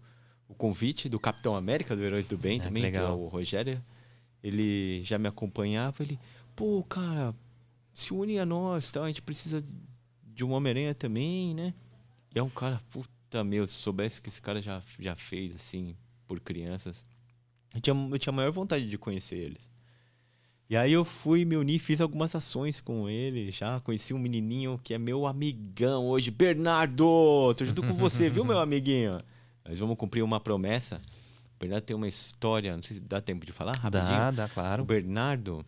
[0.46, 3.26] o convite do Capitão América, do Heróis do Bem ah, também, que, que é o
[3.26, 3.80] Rogério.
[4.44, 6.02] Ele já me acompanhava.
[6.02, 6.18] Ele,
[6.54, 7.34] pô, cara,
[7.94, 9.04] se une a nós, tal.
[9.04, 9.64] A gente precisa
[10.34, 11.74] de um Homem-Aranha também, né?
[12.34, 15.94] E é um cara, puta meu, se soubesse que esse cara já, já fez, assim,
[16.26, 17.04] por crianças.
[17.74, 19.70] Eu tinha, eu tinha a maior vontade de conhecer eles.
[20.68, 23.78] E aí eu fui me unir, fiz algumas ações com ele já.
[23.80, 27.54] Conheci um menininho que é meu amigão hoje, Bernardo!
[27.54, 29.18] Tô junto com você, viu, meu amiguinho?
[29.66, 31.00] Nós vamos cumprir uma promessa.
[31.56, 34.08] O Bernardo tem uma história, não sei se dá tempo de falar rapidinho.
[34.08, 34.82] Dá, dá, claro.
[34.82, 35.64] O Bernardo,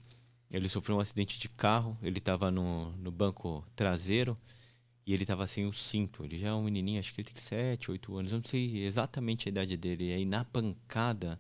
[0.50, 4.34] ele sofreu um acidente de carro, ele estava no, no banco traseiro
[5.06, 6.24] e ele estava sem o cinto.
[6.24, 8.84] Ele já é um menininho, acho que ele tem 7, 8 anos, eu não sei
[8.84, 10.08] exatamente a idade dele.
[10.08, 11.38] E aí na pancada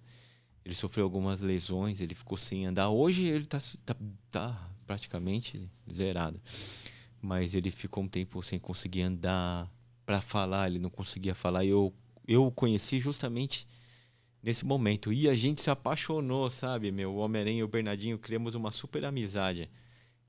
[0.64, 2.88] ele sofreu algumas lesões, ele ficou sem andar.
[2.88, 3.96] Hoje ele está tá,
[4.30, 6.40] tá praticamente zerado.
[7.20, 9.70] Mas ele ficou um tempo sem conseguir andar
[10.04, 11.64] para falar, ele não conseguia falar.
[11.64, 11.92] E eu,
[12.26, 13.66] eu o conheci justamente
[14.42, 15.12] nesse momento.
[15.12, 17.12] E a gente se apaixonou, sabe, meu?
[17.12, 19.70] O Homem-Aranha e o Bernardinho criamos uma super amizade.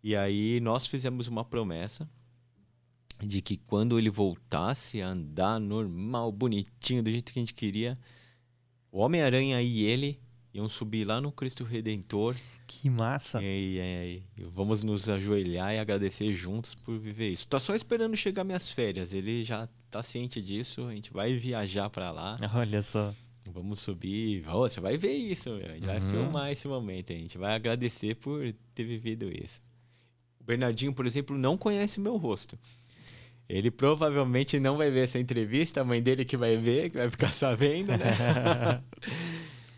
[0.02, 2.10] E aí nós fizemos uma promessa
[3.24, 7.94] de que quando ele voltasse a andar normal, bonitinho, do jeito que a gente queria,
[8.92, 10.20] o Homem-Aranha e ele
[10.54, 12.36] iam subir lá no Cristo Redentor.
[12.66, 13.44] Que massa.
[13.44, 17.48] E, e- e vamos nos ajoelhar e agradecer juntos por viver isso.
[17.48, 19.14] Tá só esperando chegar minhas férias.
[19.14, 20.86] Ele já tá ciente disso.
[20.88, 22.38] A gente vai viajar pra lá.
[22.56, 23.14] Olha só.
[23.48, 24.48] Vamos subir.
[24.48, 25.50] Ô, você vai ver isso.
[25.50, 25.66] meu.
[25.66, 26.10] A gente vai Uhum.
[26.10, 27.12] filmar esse momento.
[27.14, 29.62] A gente vai agradecer por ter vivido isso.
[30.40, 32.58] O Bernardinho, por exemplo, não conhece meu rosto.
[33.48, 37.10] Ele provavelmente não vai ver essa entrevista, a mãe dele que vai ver, que vai
[37.10, 38.82] ficar sabendo, né?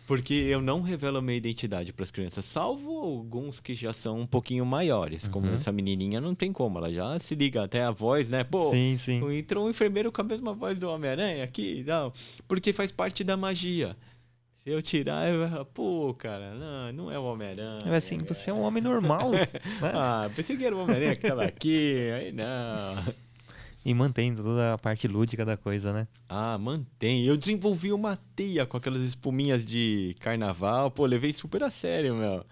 [0.06, 4.20] Porque eu não revelo a minha identidade para as crianças, salvo alguns que já são
[4.20, 5.28] um pouquinho maiores.
[5.28, 5.54] Como Uhum.
[5.54, 8.42] essa menininha, não tem como, ela já se liga até a voz, né?
[8.42, 9.20] Pô, sim, sim.
[9.38, 12.10] entrou um enfermeiro com a mesma voz do Homem-Aranha aqui, não.
[12.48, 13.94] Porque faz parte da magia.
[14.64, 17.82] Se eu tirar, eu pô, cara, não, não é o Homem-Aranha.
[17.84, 19.46] É assim, você é um homem normal, né?
[19.82, 23.14] Ah, pensei que era o Homem-Aranha que tava aqui, aí não.
[23.88, 26.06] E mantém toda a parte lúdica da coisa, né?
[26.28, 27.24] Ah, mantém.
[27.24, 30.90] Eu desenvolvi uma teia com aquelas espuminhas de carnaval.
[30.90, 32.44] Pô, levei super a sério, meu.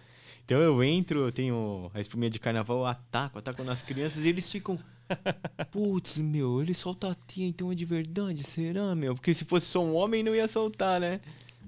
[0.47, 4.31] Então eu entro, eu tenho a espuminha de carnaval, eu ataco, ataco nas crianças e
[4.31, 4.79] eles ficam.
[5.71, 8.43] Putz, meu, ele solta a teia, então é de verdade?
[8.43, 9.15] Será, meu?
[9.15, 11.21] Porque se fosse só um homem, não ia soltar, né?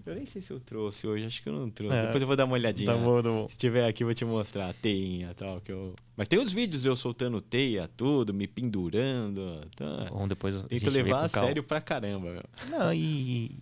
[0.08, 1.94] Eu nem sei se eu trouxe hoje, acho que eu não trouxe.
[1.94, 2.06] É.
[2.06, 2.90] Depois eu vou dar uma olhadinha.
[2.90, 3.48] Tá bom, tá bom.
[3.48, 5.60] Se tiver aqui, eu vou te mostrar a teinha e tal.
[5.60, 5.94] Que eu...
[6.16, 9.60] Mas tem os vídeos eu soltando teia, tudo, me pendurando.
[9.76, 10.06] Tá.
[10.10, 12.44] Bom, depois Tento levar a sério pra caramba, meu.
[12.70, 13.60] Não, e,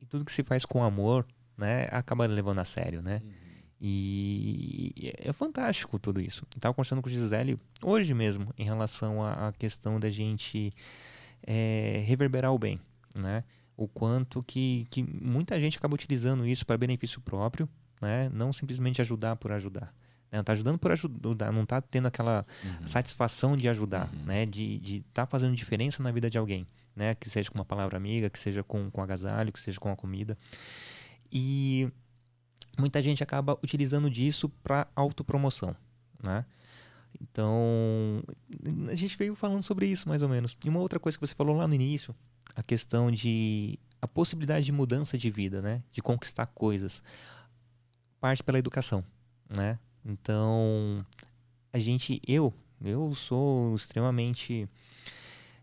[0.00, 1.26] e tudo que se faz com amor,
[1.56, 3.22] né, acaba levando a sério, né?
[3.80, 6.44] E é fantástico tudo isso.
[6.54, 10.72] Eu tava conversando com o Gisele hoje mesmo em relação à, à questão da gente
[11.46, 12.76] é, reverberar o bem,
[13.14, 13.44] né?
[13.78, 17.68] O quanto que, que muita gente acaba utilizando isso para benefício próprio,
[18.02, 18.28] né?
[18.30, 19.94] Não simplesmente ajudar por ajudar.
[20.32, 20.38] Né?
[20.38, 22.44] Não tá ajudando por ajudar, não tá tendo aquela
[22.84, 24.24] satisfação de ajudar, Uhum.
[24.26, 24.44] né?
[24.44, 26.66] De estar de tá fazendo diferença na vida de alguém,
[26.96, 27.14] né?
[27.14, 29.96] Que seja com uma palavra amiga, que seja com, com agasalho, que seja com a
[29.96, 30.36] comida.
[31.30, 31.88] E
[32.76, 35.76] muita gente acaba utilizando disso para autopromoção,
[36.20, 36.44] né?
[37.20, 38.22] Então,
[38.90, 40.56] a gente veio falando sobre isso mais ou menos.
[40.64, 42.14] E uma outra coisa que você falou lá no início,
[42.58, 45.80] a questão de a possibilidade de mudança de vida, né?
[45.92, 47.04] De conquistar coisas,
[48.20, 49.04] parte pela educação,
[49.48, 49.78] né?
[50.04, 51.06] Então,
[51.72, 52.52] a gente, eu,
[52.84, 54.68] eu sou extremamente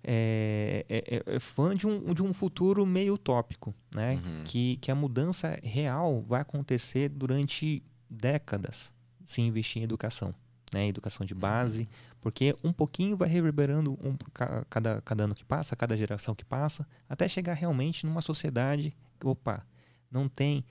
[0.02, 4.14] é, é- é- fã de um, de um futuro meio utópico, né?
[4.16, 4.44] Uhum.
[4.46, 8.90] Que, que a mudança real vai acontecer durante décadas
[9.26, 10.34] se investir em educação,
[10.74, 10.88] né?
[10.88, 11.88] Educação de base,
[12.22, 16.44] porque um pouquinho vai reverberando um, ca- cada, cada ano que passa, cada geração que
[16.46, 19.66] passa, até chegar realmente numa sociedade que, opa,
[20.12, 20.64] não tem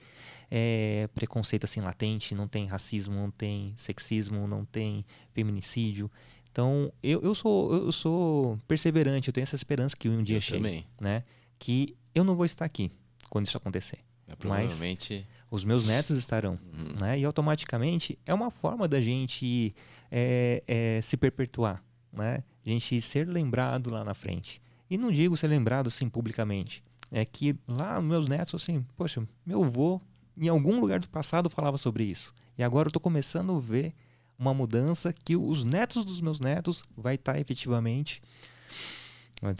[0.49, 6.09] é, preconceito assim latente, não tem racismo, não tem sexismo, não tem feminicídio.
[6.51, 10.41] Então, eu, eu, sou, eu sou perseverante, eu tenho essa esperança que um dia Eu
[10.41, 10.87] chegue, também.
[11.01, 11.23] né?
[11.59, 12.91] Que eu não vou estar aqui
[13.29, 13.99] quando isso acontecer.
[14.27, 15.27] É, provavelmente.
[15.55, 16.95] Os meus netos estarão, Uhum.
[16.99, 17.19] né?
[17.19, 19.73] E automaticamente é uma forma da gente
[20.11, 22.43] é, é, se perpetuar, né?
[22.65, 24.61] A gente ser lembrado lá na frente.
[24.89, 26.83] E não digo ser lembrado assim publicamente.
[27.11, 30.01] É que lá meus netos assim, poxa, meu avô
[30.37, 32.33] em algum lugar do passado falava sobre isso.
[32.57, 33.93] E agora eu estou começando a ver
[34.37, 38.21] uma mudança que os netos dos meus netos vai estar efetivamente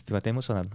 [0.03, 0.69] Fico até emocionado.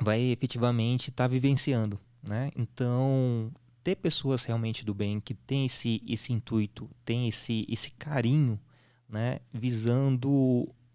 [0.00, 2.50] Vai efetivamente estar vivenciando, né?
[2.56, 3.50] Então,
[3.88, 8.60] ter pessoas realmente do bem que tem esse, esse intuito, tem esse, esse carinho,
[9.08, 9.38] né?
[9.50, 10.28] Visando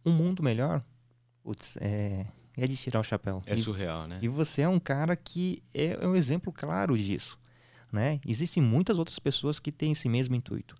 [0.06, 0.84] um mundo melhor,
[1.42, 2.24] putz, é,
[2.56, 3.42] é de tirar o chapéu.
[3.48, 4.20] É E- surreal, né?
[4.22, 7.40] e você é um cara que é, é um exemplo claro disso,
[7.92, 8.20] né?
[8.28, 10.76] Existem muitas outras pessoas que têm esse mesmo intuito.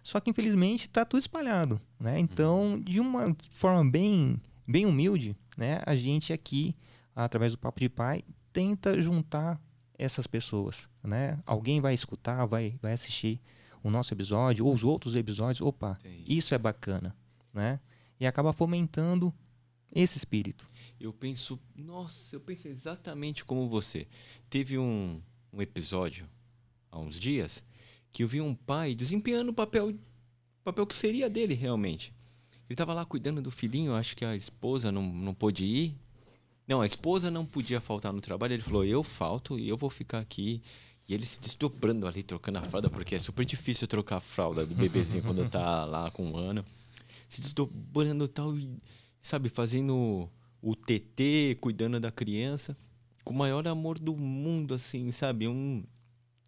[0.00, 2.20] Só que infelizmente está tudo espalhado, né?
[2.20, 5.80] Então, de uma forma bem, bem humilde, né?
[5.84, 6.76] A gente aqui,
[7.16, 8.22] através do Papo de Pai,
[8.52, 9.60] tenta juntar
[10.02, 11.38] essas pessoas, né?
[11.46, 13.40] Alguém vai escutar, vai, vai assistir
[13.82, 15.60] o nosso episódio ou os outros episódios.
[15.60, 17.14] Opa, Tem isso é bacana,
[17.52, 17.80] né?
[18.18, 19.32] E acaba fomentando
[19.94, 20.66] esse espírito.
[20.98, 24.06] Eu penso, nossa, eu penso exatamente como você.
[24.48, 25.20] Teve um,
[25.52, 26.26] um episódio
[26.90, 27.62] há uns dias
[28.12, 29.94] que eu vi um pai desempenhando o papel,
[30.64, 32.12] papel que seria dele realmente.
[32.68, 35.96] Ele estava lá cuidando do filhinho, acho que a esposa não, não pôde ir.
[36.66, 38.54] Não, a esposa não podia faltar no trabalho.
[38.54, 40.62] Ele falou: Eu falto e eu vou ficar aqui.
[41.08, 44.64] E ele se desdobrando ali, trocando a fralda, porque é super difícil trocar a fralda
[44.64, 46.64] do bebezinho quando tá lá com um ano.
[47.28, 48.78] Se desdobrando tal, e,
[49.20, 52.76] sabe, fazendo o TT, cuidando da criança,
[53.24, 55.48] com o maior amor do mundo, assim, sabe?
[55.48, 55.82] Um,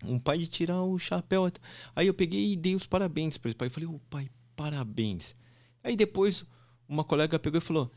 [0.04, 1.50] um pai de tirar o chapéu.
[1.96, 3.66] Aí eu peguei e dei os parabéns para esse pai.
[3.66, 5.34] Eu falei, ô pai, parabéns.
[5.82, 6.44] Aí depois
[6.88, 7.90] uma colega pegou e falou: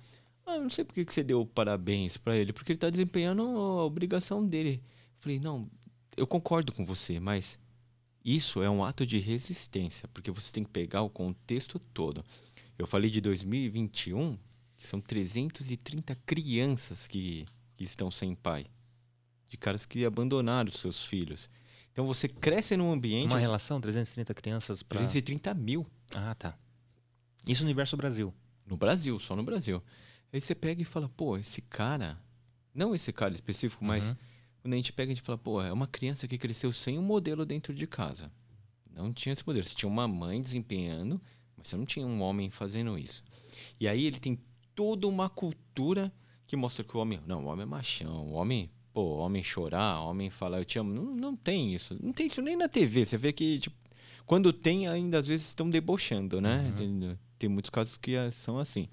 [0.47, 3.41] Ah, não sei por que que você deu parabéns para ele, porque ele tá desempenhando
[3.41, 4.81] a obrigação dele.
[5.17, 5.69] Eu falei, não,
[6.15, 7.59] eu concordo com você, mas
[8.23, 12.23] isso é um ato de resistência, porque você tem que pegar o contexto todo.
[12.77, 14.37] Eu falei de 2021,
[14.77, 17.45] que são 330 crianças que,
[17.75, 18.65] que estão sem pai,
[19.49, 21.49] de caras que abandonaram seus filhos.
[21.91, 23.31] Então você cresce num ambiente.
[23.31, 24.99] Uma relação, 330 crianças para.
[24.99, 25.85] 330 mil.
[26.15, 26.57] Ah, tá.
[27.45, 28.33] Isso no universo Brasil.
[28.65, 29.83] No Brasil, só no Brasil.
[30.31, 32.21] Aí você pega e fala, pô, esse cara.
[32.73, 34.15] Não esse cara específico, mas Uhum.
[34.61, 37.01] quando a gente pega, a gente fala, pô, é uma criança que cresceu sem um
[37.01, 38.31] modelo dentro de casa.
[38.93, 39.65] Não tinha esse modelo.
[39.65, 41.21] Você tinha uma mãe desempenhando,
[41.55, 43.23] mas você não tinha um homem fazendo isso.
[43.79, 44.39] E aí ele tem
[44.75, 46.11] toda uma cultura
[46.45, 47.19] que mostra que o homem.
[47.25, 48.27] Não, o homem é machão.
[48.27, 48.69] O homem.
[48.93, 50.91] Pô, homem chorar, o homem falar eu te amo.
[50.91, 51.95] Não, não tem isso.
[52.01, 53.05] Não tem isso nem na TV.
[53.05, 53.75] Você vê que, tipo,
[54.25, 56.73] quando tem, ainda às vezes estão debochando, né?
[56.75, 58.87] Tem, tem muitos casos que ah, são assim.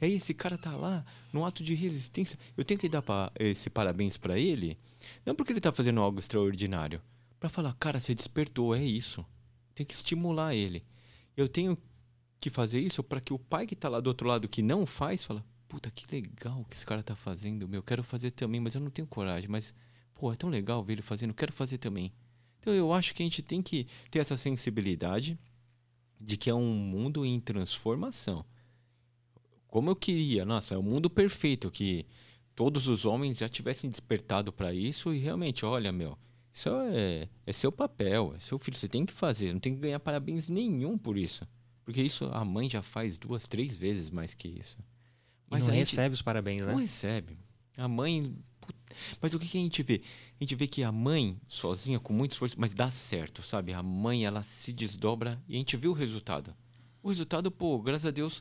[0.00, 2.38] E aí esse cara tá lá, num ato de resistência.
[2.56, 4.78] Eu tenho que dar pa- esse parabéns pra ele,
[5.24, 7.00] não porque ele tá fazendo algo extraordinário,
[7.40, 9.22] Pra falar, cara, você despertou, é isso.
[9.74, 10.82] Tem que estimular ele.
[11.36, 11.76] Eu tenho
[12.40, 14.86] que fazer isso para que o pai que tá lá do outro lado que não
[14.86, 18.60] faz, fala, puta, que legal que esse cara tá fazendo, meu, eu quero fazer também,
[18.60, 19.74] mas eu não tenho coragem, mas
[20.14, 22.12] pô, é tão legal ver ele fazendo, quero fazer também.
[22.60, 25.38] Então eu acho que a gente tem que ter essa sensibilidade
[26.20, 28.44] de que é um mundo em transformação.
[29.74, 32.06] Como eu queria, nossa, é o um mundo perfeito que
[32.54, 36.16] todos os homens já tivessem despertado para isso e realmente, olha, meu,
[36.52, 39.80] isso é, é seu papel, é seu filho, você tem que fazer, não tem que
[39.80, 41.44] ganhar parabéns nenhum por isso.
[41.84, 44.78] Porque isso a mãe já faz duas, três vezes mais que isso.
[45.48, 46.70] E não a gente- recebe os parabéns, né?
[46.70, 47.36] não recebe.
[47.76, 48.32] A mãe.
[49.20, 50.02] Mas o que, que a gente vê?
[50.40, 53.72] A gente vê que a mãe, sozinha, com muito esforço, mas dá certo, sabe?
[53.72, 56.54] A mãe, ela se desdobra e a gente vê o resultado.
[57.02, 58.40] O resultado, pô, graças a Deus,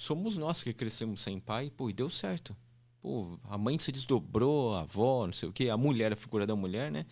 [0.00, 2.56] somos nós que crescemos sem pai, pô, e deu certo.
[3.02, 6.46] Pô, a mãe se desdobrou, a avó, não sei o quê, a mulher, a figura
[6.46, 7.04] da mulher, né?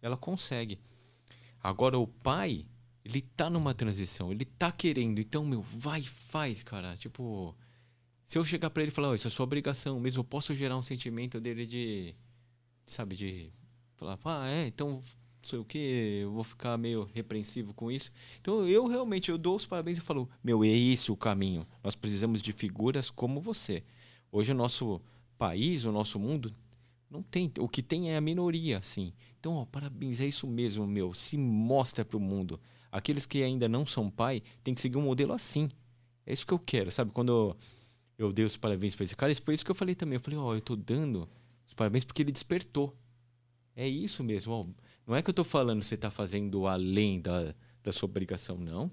[0.00, 0.80] Ela consegue.
[1.62, 2.66] Agora o pai,
[3.04, 6.96] ele tá numa transição, ele tá querendo, então, meu, vai, faz, cara.
[6.96, 7.56] Tipo,
[8.24, 10.52] se eu chegar pra ele e falar, "Ó, isso é sua obrigação mesmo, eu posso
[10.52, 12.12] gerar um sentimento dele de,
[12.84, 13.52] sabe, de
[13.94, 15.00] falar, ah, é, então,
[15.48, 15.78] sei o que,
[16.22, 18.10] eu vou ficar meio repreensivo com isso.
[18.40, 21.66] Então, eu realmente, eu dou os parabéns e falo, meu, é esse o caminho.
[21.82, 23.82] Nós precisamos de figuras como você.
[24.30, 25.00] Hoje o nosso
[25.36, 26.52] país, o nosso mundo,
[27.10, 29.12] não tem, o que tem é a minoria, assim.
[29.38, 32.60] Então, ó, parabéns, é isso mesmo, meu, se mostra pro mundo.
[32.90, 35.68] Aqueles que ainda não são pai, tem que seguir um modelo assim.
[36.24, 37.10] É isso que eu quero, sabe?
[37.10, 37.56] Quando
[38.16, 40.14] eu dei os parabéns pra esse cara, isso foi isso que eu falei também.
[40.14, 41.28] Eu falei, ó, eu tô dando
[41.66, 42.96] os parabéns porque ele despertou.
[43.74, 44.66] É isso mesmo, ó.
[45.06, 48.56] Não é que eu tô falando que você tá fazendo além da, da sua obrigação,
[48.56, 48.90] não.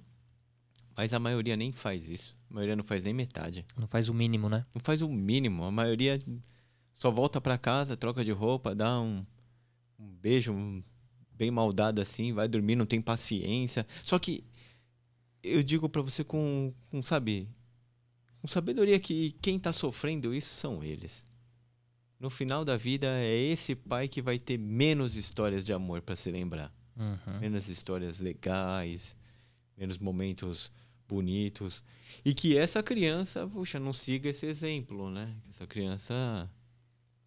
[0.95, 2.38] Mas a maioria nem faz isso.
[2.49, 3.66] A maioria não faz nem metade.
[3.78, 4.66] Não faz o mínimo, né?
[4.74, 5.64] Não faz o mínimo.
[5.64, 6.20] A maioria
[6.93, 9.26] só volta pra casa, troca de roupa, dá um,
[9.97, 10.84] um beijo um-
[11.34, 13.88] bem mal dado assim, vai dormir, não tem paciência.
[14.03, 14.43] Só que
[15.41, 17.47] eu digo pra você com, com, sabe,
[18.41, 21.24] com sabedoria que quem tá sofrendo isso são eles.
[22.20, 26.16] No final da vida é esse pai que vai ter menos histórias de amor pra
[26.16, 27.40] se lembrar Uhum.
[27.40, 29.16] menos histórias legais,
[29.78, 30.70] menos momentos
[31.08, 31.82] bonitos.
[32.26, 35.34] E que essa criança, puxa, não siga esse exemplo, né?
[35.44, 36.50] Que essa criança,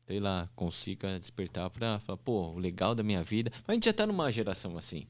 [0.06, 3.50] sei lá, consiga despertar pra falar, pô, o legal da minha vida.
[3.66, 5.06] Mas a gente já tá numa geração assim.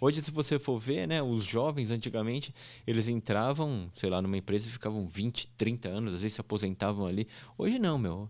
[0.00, 2.52] Hoje, se você for ver, né, os jovens antigamente,
[2.84, 7.06] eles entravam, sei lá, numa empresa e ficavam 20, 30 anos, às vezes se aposentavam
[7.06, 7.28] ali.
[7.56, 8.28] Hoje não, meu.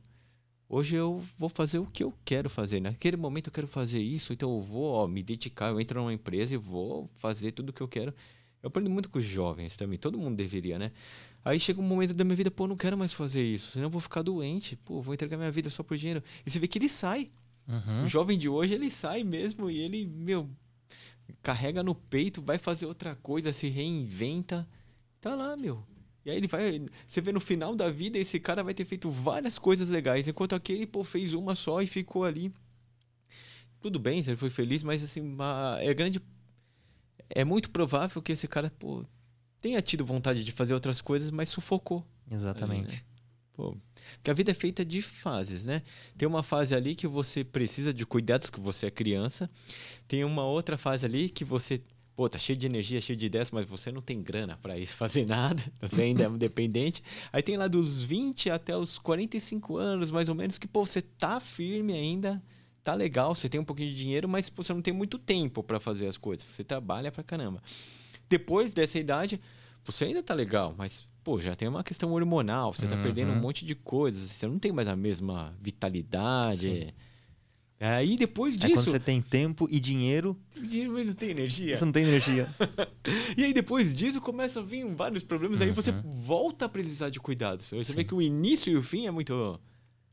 [0.74, 2.80] Hoje eu vou fazer o que eu quero fazer.
[2.80, 5.68] Naquele momento eu quero fazer isso, então eu vou ó, me dedicar.
[5.68, 8.14] Eu entro numa empresa e vou fazer tudo o que eu quero.
[8.62, 9.98] Eu aprendi muito com os jovens também.
[9.98, 10.90] Todo mundo deveria, né?
[11.44, 13.72] Aí chega um momento da minha vida, pô, eu não quero mais fazer isso.
[13.72, 14.74] Senão eu vou ficar doente.
[14.76, 16.24] Pô, vou entregar minha vida só por dinheiro.
[16.46, 17.30] E você vê que ele sai.
[17.68, 18.04] Uhum.
[18.04, 20.48] O jovem de hoje, ele sai mesmo e ele, meu,
[21.42, 24.66] carrega no peito, vai fazer outra coisa, se reinventa.
[25.20, 25.84] Tá lá, meu.
[26.24, 26.84] E aí ele vai.
[27.06, 30.54] Você vê no final da vida, esse cara vai ter feito várias coisas legais, enquanto
[30.54, 32.52] aquele, pô, fez uma só e ficou ali.
[33.80, 35.36] Tudo bem, ele foi feliz, mas assim,
[35.80, 36.20] é grande.
[37.28, 39.04] É muito provável que esse cara, pô,
[39.60, 42.06] tenha tido vontade de fazer outras coisas, mas sufocou.
[42.30, 42.86] Exatamente.
[42.86, 43.02] Ali, né?
[43.54, 43.76] Pô,
[44.14, 45.82] porque a vida é feita de fases, né?
[46.16, 49.50] Tem uma fase ali que você precisa de cuidados, que você é criança.
[50.08, 51.82] Tem uma outra fase ali que você,
[52.14, 54.94] pô, tá cheio de energia, cheio de ideias, mas você não tem grana pra isso
[54.96, 55.62] fazer nada.
[55.80, 57.02] Você ainda é um dependente.
[57.32, 61.00] Aí tem lá dos 20 até os 45 anos, mais ou menos, que, pô, você
[61.02, 62.42] tá firme ainda,
[62.84, 65.62] tá legal, você tem um pouquinho de dinheiro, mas pô, você não tem muito tempo
[65.62, 66.44] pra fazer as coisas.
[66.44, 67.62] Você trabalha pra caramba.
[68.28, 69.40] Depois dessa idade,
[69.84, 73.02] você ainda tá legal, mas, pô, já tem uma questão hormonal, você tá Uhum.
[73.02, 76.60] perdendo um monte de coisas, você não tem mais a mesma vitalidade.
[76.68, 76.88] Sim.
[77.84, 78.90] Aí depois Aí quando disso.
[78.90, 81.76] você tem tempo e dinheiro, Dinheiro, mas não tem energia.
[81.76, 82.48] você não tem energia.
[83.36, 85.60] E aí depois disso começa a vir vários problemas.
[85.60, 86.00] Aí você Uhum.
[86.02, 87.66] volta a precisar de cuidados.
[87.70, 87.94] Você Sim.
[87.94, 89.58] vê que o início e o fim é muito,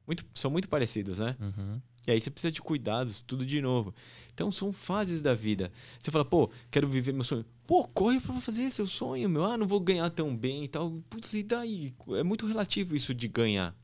[0.07, 1.35] muito, são muito parecidos, né?
[1.39, 1.79] Uhum.
[2.07, 3.93] E aí você precisa de cuidados, tudo de novo.
[4.33, 5.71] Então são fases da vida.
[5.99, 7.45] Você fala, pô, quero viver meu sonho.
[7.67, 9.45] Pô, corre pra fazer seu sonho, meu.
[9.45, 10.89] Ah, não vou ganhar tão bem e tal.
[11.07, 11.93] Putz, e daí?
[12.17, 13.75] É muito relativo isso de ganhar.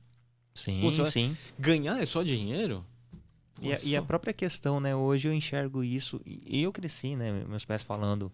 [0.56, 1.38] Sim, Pô, sim.
[1.60, 2.84] Ganhar é só dinheiro?
[3.62, 4.96] E a, e a própria questão, né?
[4.96, 6.22] Hoje eu enxergo isso.
[6.26, 7.44] E eu cresci, né?
[7.48, 8.32] Meus pais falando: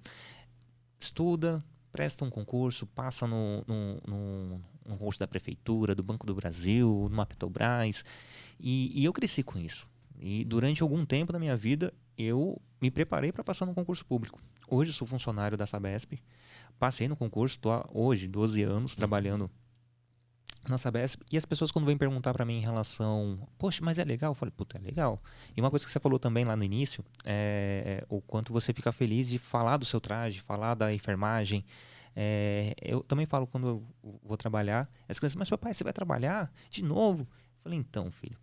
[1.00, 6.34] estuda, presta um concurso, passa no, no, no, no concurso da prefeitura, do Banco do
[6.34, 8.04] Brasil, numa Petrobras.
[8.60, 9.88] E, e eu cresci com isso.
[10.20, 14.40] E durante algum tempo da minha vida, eu me preparei para passar no concurso público.
[14.68, 16.14] Hoje eu sou funcionário da Sabesp.
[16.80, 19.50] Passei no concurso, estou hoje 12 anos trabalhando
[20.68, 21.22] na Sabesp.
[21.32, 24.32] E as pessoas quando vêm perguntar para mim em relação, poxa, mas é legal?
[24.32, 25.22] Eu falei, puta, é legal.
[25.56, 28.92] E uma coisa que você falou também lá no início é o quanto você fica
[28.92, 31.66] feliz de falar do seu traje, falar da enfermagem.
[32.16, 36.52] É, eu também falo quando eu vou trabalhar, as crianças, mas papai, você vai trabalhar
[36.70, 37.22] de novo?
[37.24, 38.38] Eu falei, então, filho,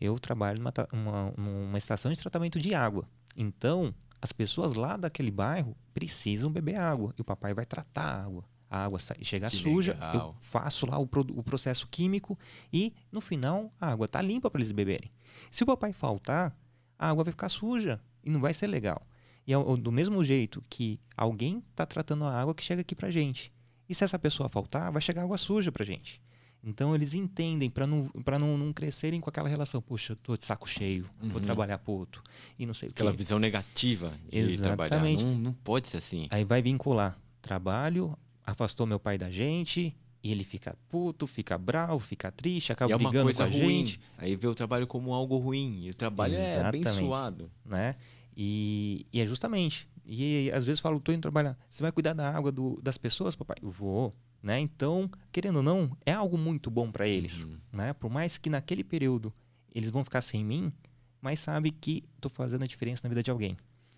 [0.00, 3.06] eu trabalho numa, uma, numa estação de tratamento de água.
[3.36, 8.24] Então, as pessoas lá daquele bairro precisam beber água e o papai vai tratar a
[8.24, 8.44] água.
[8.70, 10.14] A água sai- chega Que suja, legal.
[10.14, 12.38] eu faço lá o, o processo químico
[12.72, 15.10] e no final a água tá limpa para eles beberem.
[15.50, 16.56] Se o papai faltar,
[16.96, 19.02] a água vai ficar suja e não vai ser legal.
[19.46, 23.10] E é do mesmo jeito que alguém está tratando a água que chega aqui pra
[23.10, 23.52] gente.
[23.88, 26.22] E se essa pessoa faltar, vai chegar água suja pra gente.
[26.62, 30.36] Então eles entendem para não, pra não, não crescerem com aquela relação, poxa, eu tô
[30.36, 31.40] de saco cheio, vou Uhum.
[31.40, 32.22] trabalhar pro outro
[32.58, 34.94] e não sei o Aquela visão negativa de trabalhar.
[34.94, 35.24] Exatamente.
[35.24, 36.28] Não, não pode ser assim.
[36.30, 38.16] Aí vai vincular trabalho,
[38.50, 42.92] afastou meu pai da gente, e ele fica puto, fica bravo, fica triste, acaba e
[42.92, 43.86] é uma brigando coisa com a ruim.
[43.86, 45.80] gente, Aí vê o trabalho como algo ruim.
[45.84, 46.88] E o trabalho é Exatamente.
[46.88, 47.50] abençoado.
[47.64, 47.96] né?
[48.36, 49.88] E, e é justamente.
[50.04, 51.56] E às vezes eu falo, tô indo trabalhar.
[51.70, 53.56] Você vai cuidar da água do- das pessoas, papai?
[53.62, 54.14] Eu vou.
[54.42, 54.58] Né?
[54.58, 57.44] Então, querendo ou não, é algo muito bom para eles.
[57.44, 57.58] Uhum.
[57.72, 57.92] Né?
[57.92, 59.32] Por mais que naquele período
[59.74, 60.72] eles vão ficar sem mim,
[61.20, 63.56] mas sabe que tô fazendo a diferença na vida de alguém.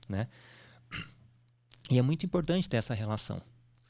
[0.09, 0.26] Né?
[1.90, 3.40] E é muito importante ter essa relação,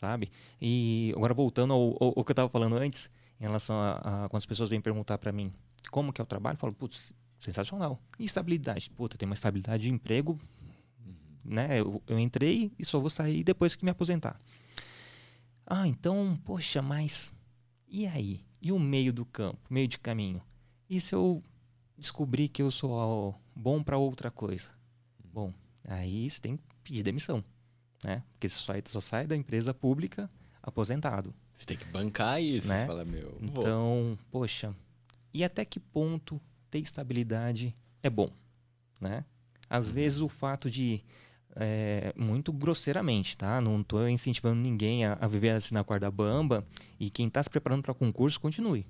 [0.02, 0.32] sabe?
[0.60, 4.28] E agora voltando ao, ao- ao que eu estava falando antes, em relação a, a
[4.28, 5.52] quando as pessoas vêm perguntar para mim
[5.92, 8.00] como que é o trabalho, eu falo, putz, sensacional.
[8.18, 8.90] E estabilidade?
[8.90, 10.36] Puta, tem uma estabilidade de emprego,
[11.44, 11.78] né?
[11.80, 14.40] Eu, eu entrei e só vou sair depois que me aposentar.
[15.64, 17.32] Ah, então, poxa, mas
[17.88, 18.40] e aí?
[18.60, 20.40] E o meio do campo, meio de caminho?
[20.90, 21.40] E se eu
[21.96, 24.70] descobrir que eu sou bom para outra coisa?
[25.32, 25.52] Bom,
[25.84, 27.42] aí você tem que pedir demissão,
[28.04, 28.22] né?
[28.32, 30.28] Porque você só, só sai da empresa pública
[30.62, 31.34] aposentado.
[31.54, 32.68] Você tem que bancar isso.
[32.68, 32.80] Né?
[32.80, 33.36] Você fala, meu.
[33.40, 33.62] vou.
[33.62, 34.74] Então, poxa,
[35.32, 36.40] e até que ponto
[36.70, 38.30] ter estabilidade é bom,
[39.00, 39.24] né?
[39.68, 41.02] Às vezes o fato de
[41.56, 43.60] é, muito grosseiramente, tá?
[43.60, 46.64] Não estou incentivando ninguém a, a viver assim na corda bamba
[46.98, 48.86] e quem está se preparando para concurso continue.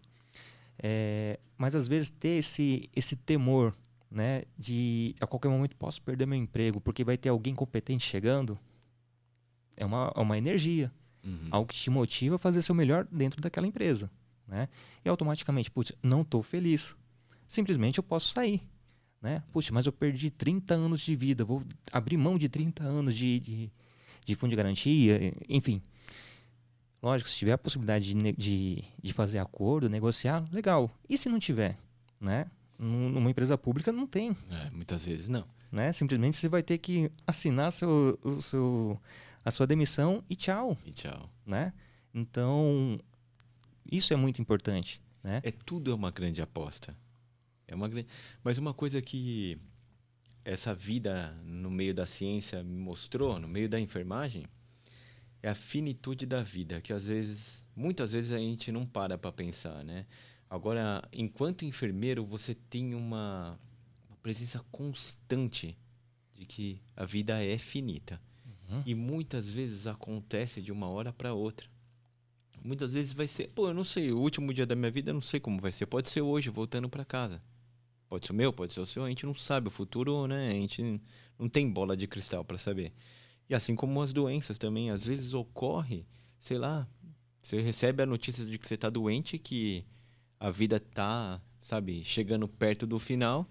[0.82, 3.74] É, mas às vezes ter esse esse temor,
[4.10, 4.42] né?
[4.58, 8.58] De a qualquer momento posso perder meu emprego porque vai ter alguém competente chegando,
[9.76, 10.92] é uma, é uma energia
[11.24, 11.48] Uhum.
[11.52, 14.10] algo que te motiva a fazer seu melhor dentro daquela empresa,
[14.48, 14.68] né?
[15.04, 16.96] E automaticamente, putz, não estou feliz.
[17.46, 18.60] Simplesmente eu posso sair,
[19.22, 19.40] né?
[19.52, 21.62] Puxa, mas eu perdi 30 anos de vida, vou
[21.92, 23.70] abrir mão de 30 anos de, de,
[24.24, 25.80] de fundo de garantia, enfim.
[27.02, 30.90] Lógico, se tiver a possibilidade de, de, de fazer acordo, negociar, legal.
[31.08, 31.76] E se não tiver,
[32.20, 32.46] né?
[32.78, 35.44] Num- Numa empresa pública não tem, É, muitas vezes não.
[35.70, 35.92] né?
[35.92, 39.00] Simplesmente você vai ter que assinar seu, o seu,
[39.44, 41.28] a sua demissão e tchau E tchau.
[41.44, 41.72] né?
[42.14, 42.98] Então,
[43.90, 45.40] isso é muito importante, né?
[45.42, 46.96] É tudo é uma grande aposta.
[47.66, 48.08] É uma grande...
[48.44, 49.58] Mas uma coisa que
[50.44, 54.46] essa vida no meio da ciência me mostrou, no meio da enfermagem,
[55.42, 59.32] é a finitude da vida, que às vezes, muitas vezes a gente não para para
[59.32, 60.06] pensar, né?
[60.48, 63.58] Agora, enquanto enfermeiro, você tem uma,
[64.08, 65.76] uma presença constante
[66.34, 68.20] de que a vida é finita.
[68.72, 68.82] Uhum.
[68.86, 71.68] E muitas vezes acontece de uma hora para outra.
[72.64, 75.14] Muitas vezes vai ser, pô, eu não sei, o último dia da minha vida eu
[75.14, 75.86] não sei como vai ser.
[75.86, 77.40] Pode ser hoje, voltando para casa.
[78.08, 79.68] Pode ser o meu, pode ser o seu, a gente não sabe.
[79.68, 80.48] O futuro, né?
[80.48, 81.00] A gente
[81.38, 82.92] não tem bola de cristal para saber.
[83.48, 86.06] E assim como as doenças também, às vezes ocorre,
[86.38, 86.88] sei lá,
[87.42, 89.84] você recebe a notícia de que você tá doente, que
[90.38, 93.46] a vida tá, sabe, chegando perto do final.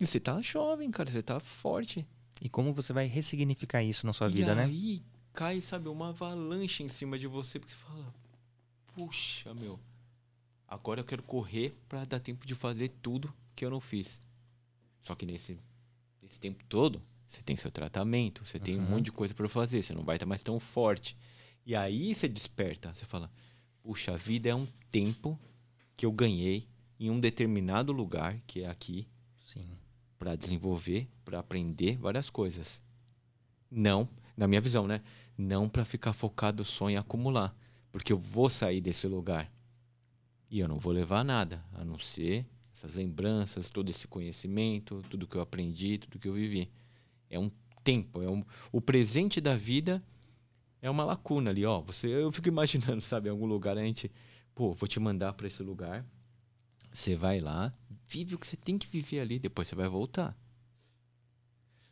[0.00, 2.06] E você tá jovem, cara, você tá forte.
[2.40, 4.64] E como você vai ressignificar isso na sua e vida, né?
[4.64, 8.14] aí cai, sabe, uma avalanche em cima de você, porque você fala,
[8.94, 9.78] puxa, meu,
[10.66, 14.20] agora eu quero correr pra dar tempo de fazer tudo que eu não fiz.
[15.02, 15.58] Só que nesse,
[16.22, 18.88] nesse tempo todo, você tem seu tratamento, você tem um Uhum.
[18.90, 21.16] monte de coisa para fazer, você não vai estar mais tão forte.
[21.64, 23.30] E aí você desperta, você fala:
[23.82, 25.38] puxa, a vida é um tempo
[25.96, 26.66] que eu ganhei
[26.98, 29.06] em um determinado lugar, que é aqui,
[29.46, 29.66] Sim.
[30.20, 32.82] Para desenvolver, para aprender várias coisas.
[33.70, 34.06] Não,
[34.36, 35.00] na minha visão, né?
[35.36, 37.56] Não para ficar focado só em acumular,
[37.90, 39.50] porque eu vou sair desse lugar
[40.50, 45.26] e eu não vou levar nada, a não ser essas lembranças, todo esse conhecimento, tudo
[45.26, 46.70] que eu aprendi, tudo que eu vivi.
[47.30, 47.50] É um
[47.82, 50.02] tempo, é um, o presente da vida
[50.82, 51.80] é uma lacuna ali, ó.
[51.80, 54.12] Você, eu fico imaginando, sabe, em algum lugar a gente,
[54.54, 56.04] pô, vou te mandar para esse lugar.
[56.92, 57.72] Você vai lá,
[58.08, 60.36] vive o que você tem que viver ali, depois você vai voltar.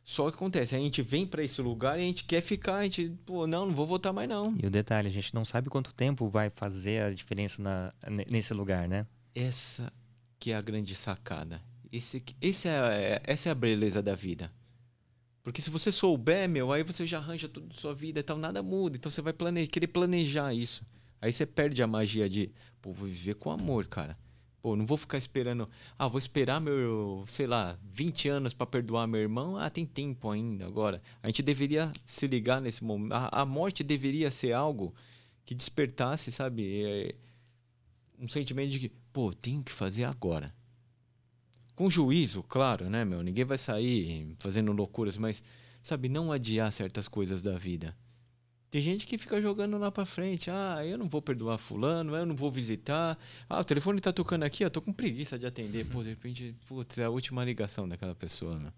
[0.05, 2.85] Só que acontece, a gente vem para esse lugar e a gente quer ficar, a
[2.85, 4.57] gente, pô, não, não vou voltar mais não.
[4.63, 8.25] E o detalhe, a gente não sabe quanto tempo vai fazer a diferença na, ne-
[8.31, 9.07] nesse lugar, né?
[9.35, 9.93] Essa
[10.39, 11.61] que é a grande sacada.
[11.93, 14.51] Esse, esse é, essa é a beleza da vida.
[15.43, 18.63] Porque se você souber, meu, aí você já arranja tudo sua vida e tal, nada
[18.63, 18.97] muda.
[18.97, 20.85] Então você vai plane querer planejar isso.
[21.21, 24.17] Aí você perde a magia de, pô, vou viver com amor, cara.
[24.61, 29.07] Pô, não vou ficar esperando, ah, vou esperar meu, sei lá, 20 anos para perdoar
[29.07, 29.57] meu irmão.
[29.57, 31.01] Ah, tem tempo ainda agora.
[31.23, 33.13] A gente deveria se ligar nesse momento.
[33.13, 34.93] A, a morte deveria ser algo
[35.45, 36.83] que despertasse, sabe?
[36.83, 37.15] É,
[38.19, 40.53] um sentimento de que, pô, tenho que fazer agora.
[41.77, 43.23] Com juízo, claro, né, meu?
[43.23, 45.43] Ninguém vai sair fazendo loucuras, mas,
[45.81, 47.97] sabe, não adiar certas coisas da vida.
[48.71, 50.51] Tem gente que fica jogando lá pra frente.
[50.51, 53.19] Ah, eu não vou perdoar fulano, eu não vou visitar.
[53.49, 55.87] Ah, o telefone tá tocando aqui, eu tô com preguiça de atender.
[55.87, 58.71] Pô, de repente, putz, é a última ligação daquela pessoa, né?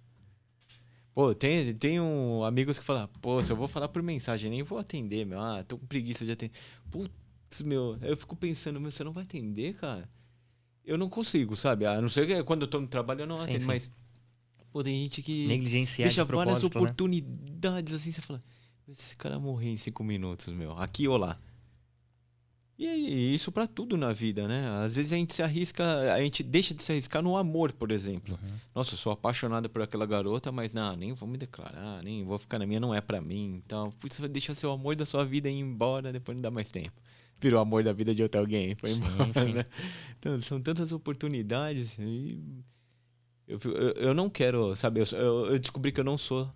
[1.13, 4.63] Pô, tem, tem um, amigos que falam, pô, se eu vou falar por mensagem, nem
[4.63, 5.41] vou atender, meu.
[5.41, 6.55] Ah, tô com preguiça de atender.
[6.89, 10.09] Putz, meu, eu fico pensando, meu, você não vai atender, cara?
[10.85, 11.85] Eu não consigo, sabe?
[11.85, 13.67] A não ser que quando eu tô no trabalho eu não Sim, atendo, sim.
[13.67, 13.91] mas.
[14.73, 16.69] Pô, tem gente que Negligenciar deixa de várias né?
[16.69, 18.60] oportunidades assim, você fala, "Mas
[18.91, 21.39] esse cara morrer em cinco minutos, meu, aqui ou lá.
[22.83, 24.67] E isso pra tudo na vida, né?
[24.83, 27.93] Às vezes a gente se arrisca, a gente deixa de se arriscar no amor, por
[27.93, 28.39] exemplo.
[28.43, 28.51] Uhum.
[28.75, 32.39] Nossa, eu sou apaixonado por aquela garota, mas não, nem vou me declarar, nem vou
[32.39, 33.57] ficar na minha, não é pra mim.
[33.63, 36.51] Então, putz, você vai deixar seu amor da sua vida ir embora, depois não dá
[36.51, 36.93] mais tempo.
[37.39, 39.53] Virou amor da vida de outro alguém, foi embora, sim.
[39.53, 39.67] né?
[40.19, 42.39] Então, são tantas oportunidades e
[43.47, 46.51] eu, eu, eu não quero, sabe, eu, sou- eu, eu descobri que eu não sou.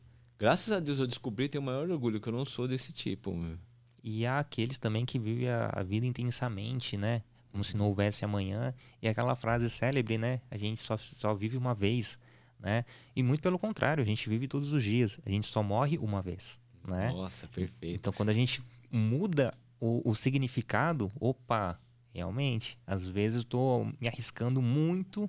[0.44, 3.34] Graças a Deus eu descobri, tenho o maior orgulho que eu não sou desse tipo.
[3.34, 3.56] meu.
[4.02, 7.22] E há aqueles também que vivem a, a vida intensamente, né?
[7.50, 8.74] Como se não houvesse amanhã.
[9.00, 10.42] E aquela frase célebre, né?
[10.50, 12.18] A gente só, só vive uma vez,
[12.60, 12.84] né?
[13.16, 15.18] E muito pelo contrário, a gente vive todos os dias.
[15.24, 17.10] A gente só morre uma vez, né?
[17.10, 17.96] Nossa, perfeito.
[17.96, 21.80] Então, quando a gente muda o, o significado, opa,
[22.12, 25.26] realmente, às vezes eu tô me arriscando muito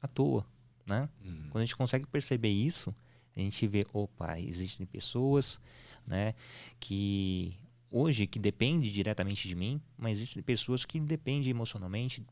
[0.00, 0.46] à toa,
[0.86, 1.08] né?
[1.24, 1.48] Hum.
[1.50, 2.94] Quando a gente consegue perceber isso,
[3.36, 5.60] a gente vê, opa, existem pessoas,
[6.06, 6.34] né,
[6.80, 7.58] que
[7.90, 12.24] hoje que depende diretamente de mim, mas existem pessoas que dependem emocionalmente,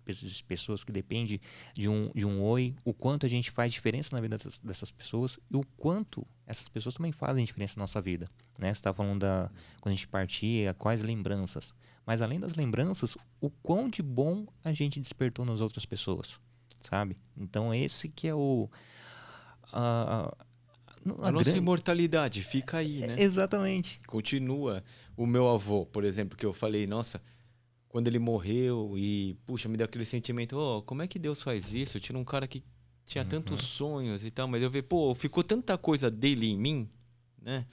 [0.46, 1.40] pessoas que dependem
[1.74, 4.90] de um, de um oi, o quanto a gente faz diferença na vida dessas, dessas
[4.90, 8.28] pessoas e o quanto essas pessoas também fazem diferença na nossa vida,
[8.58, 8.68] né?
[8.68, 9.50] Você estava falando da
[9.80, 11.74] quando a gente partia, quais lembranças,
[12.04, 16.38] mas além das lembranças, o quão de bom a gente despertou nas outras pessoas,
[16.80, 17.16] sabe?
[17.36, 18.68] Então esse que é o
[21.20, 23.14] a- A nossa grande- imortalidade fica aí, né?
[23.18, 24.00] Exatamente.
[24.06, 24.82] continua.
[25.16, 27.20] O meu avô, por exemplo, que eu falei, nossa,
[27.88, 31.72] quando ele morreu e, puxa, me deu aquele sentimento, oh, como é que Deus faz
[31.74, 31.96] isso?
[31.96, 32.62] Eu tinha um cara que
[33.06, 33.28] tinha Uhum.
[33.30, 36.88] tantos sonhos e tal, mas eu vi, pô, ficou tanta coisa dele em mim,
[37.40, 37.66] né?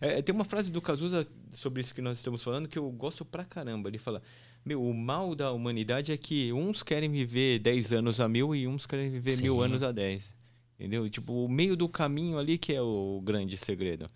[0.00, 3.24] É, tem uma frase do Cazuza sobre isso que nós estamos falando que eu gosto
[3.24, 3.88] pra caramba.
[3.90, 4.22] Ele fala,
[4.64, 8.66] meu, o mal da humanidade é que uns querem viver 10 anos a mil e
[8.66, 9.64] uns querem viver mil Sim.
[9.64, 10.34] anos a 10.
[10.78, 11.08] Entendeu?
[11.10, 14.06] Tipo, o meio do caminho ali que é o grande segredo.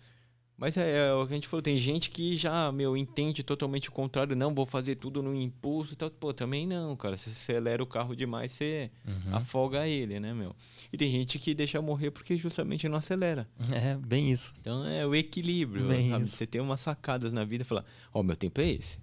[0.55, 3.89] Mas é, é o que a gente falou, tem gente que já, meu, entende totalmente
[3.89, 4.35] o contrário.
[4.35, 6.09] Não, vou fazer tudo no impulso e tal.
[6.11, 7.17] Pô, também não, cara.
[7.17, 9.35] Você acelera o carro demais, você Uhum.
[9.35, 10.55] afoga ele, né, meu?
[10.91, 13.49] E tem gente que deixa morrer porque justamente não acelera.
[13.73, 14.53] É, bem isso.
[14.61, 15.85] Então é o equilíbrio.
[16.25, 17.83] Você tem umas sacadas na vida e falar,
[18.13, 18.99] ó, meu tempo é esse.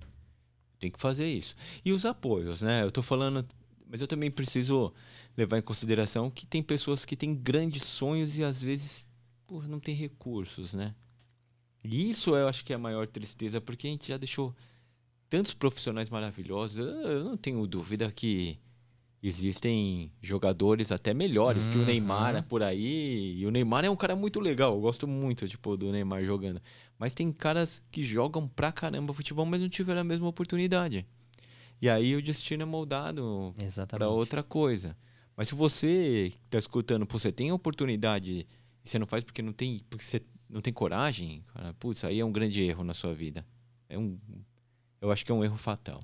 [0.79, 1.55] Tem que fazer isso.
[1.85, 2.85] E os apoios, né?
[2.85, 3.45] Eu tô falando,
[3.87, 4.95] mas eu também preciso
[5.37, 9.07] levar em consideração que tem pessoas que têm grandes sonhos e às vezes
[9.47, 10.95] pô, não tem recursos, né?
[11.83, 14.55] E isso eu acho que é a maior tristeza, porque a gente já deixou
[15.29, 16.79] tantos profissionais maravilhosos.
[16.79, 18.55] Eu, não tenho dúvida que
[19.23, 21.87] existem jogadores até melhores que o Uhum.
[21.87, 23.37] Neymar por aí.
[23.39, 24.75] E o Neymar é um cara muito legal.
[24.75, 26.61] Eu gosto muito, tipo, do Neymar jogando.
[26.99, 31.07] Mas tem caras que jogam pra caramba futebol, mas não tiveram a mesma oportunidade.
[31.81, 33.55] E aí o destino é moldado
[33.89, 34.97] para outra coisa.
[35.41, 38.47] Mas se você que tá escutando, você tem a oportunidade e
[38.85, 42.25] você não faz porque não tem, porque você não tem coragem, cara, putz, aí é
[42.27, 43.43] um grande erro na sua vida.
[43.89, 44.19] É um,
[45.01, 45.99] eu acho que é um erro fatal.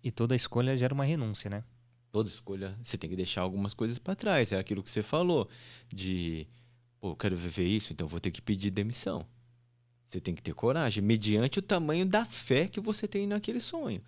[0.00, 1.64] E toda escolha gera uma renúncia, né?
[2.12, 4.52] Toda escolha, você tem que deixar algumas coisas para trás.
[4.52, 5.48] É aquilo que você falou
[5.92, 6.46] de,
[7.00, 9.26] pô, eu quero viver isso, então vou ter que pedir demissão.
[10.06, 14.00] Você tem que ter coragem, mediante o tamanho da fé que você tem naquele sonho.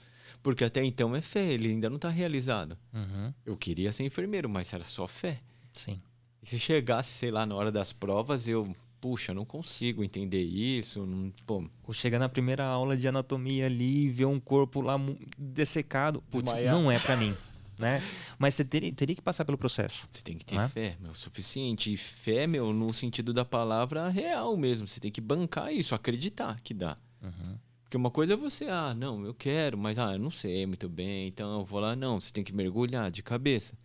[0.42, 2.76] Porque até então é fé, ele ainda não está realizado.
[2.94, 3.32] Uhum.
[3.44, 5.38] Eu queria ser enfermeiro, mas era só fé.
[5.72, 6.00] Sim.
[6.42, 11.04] E se chegasse, sei lá, na hora das provas, eu, puxa, não consigo entender isso.
[11.04, 14.96] Não, pô, Ou chegar na primeira aula de anatomia ali e ver um corpo lá
[15.36, 16.22] dessecado.
[16.30, 17.34] Putz, não é pra mim,
[17.78, 18.02] né?
[18.38, 20.08] Mas você teria, teria que passar pelo processo.
[20.10, 20.68] você tem que ter Né?
[20.68, 21.92] fé, meu, o suficiente.
[21.92, 24.88] E fé, meu, no sentido da palavra real mesmo.
[24.88, 26.96] Você tem que bancar isso, acreditar que dá.
[27.22, 27.58] Uhum.
[27.90, 30.88] Porque uma coisa é você, ah, não, eu quero, mas ah, eu não sei muito
[30.88, 31.96] bem, então eu vou lá.
[31.96, 33.76] Não, você tem que mergulhar de cabeça.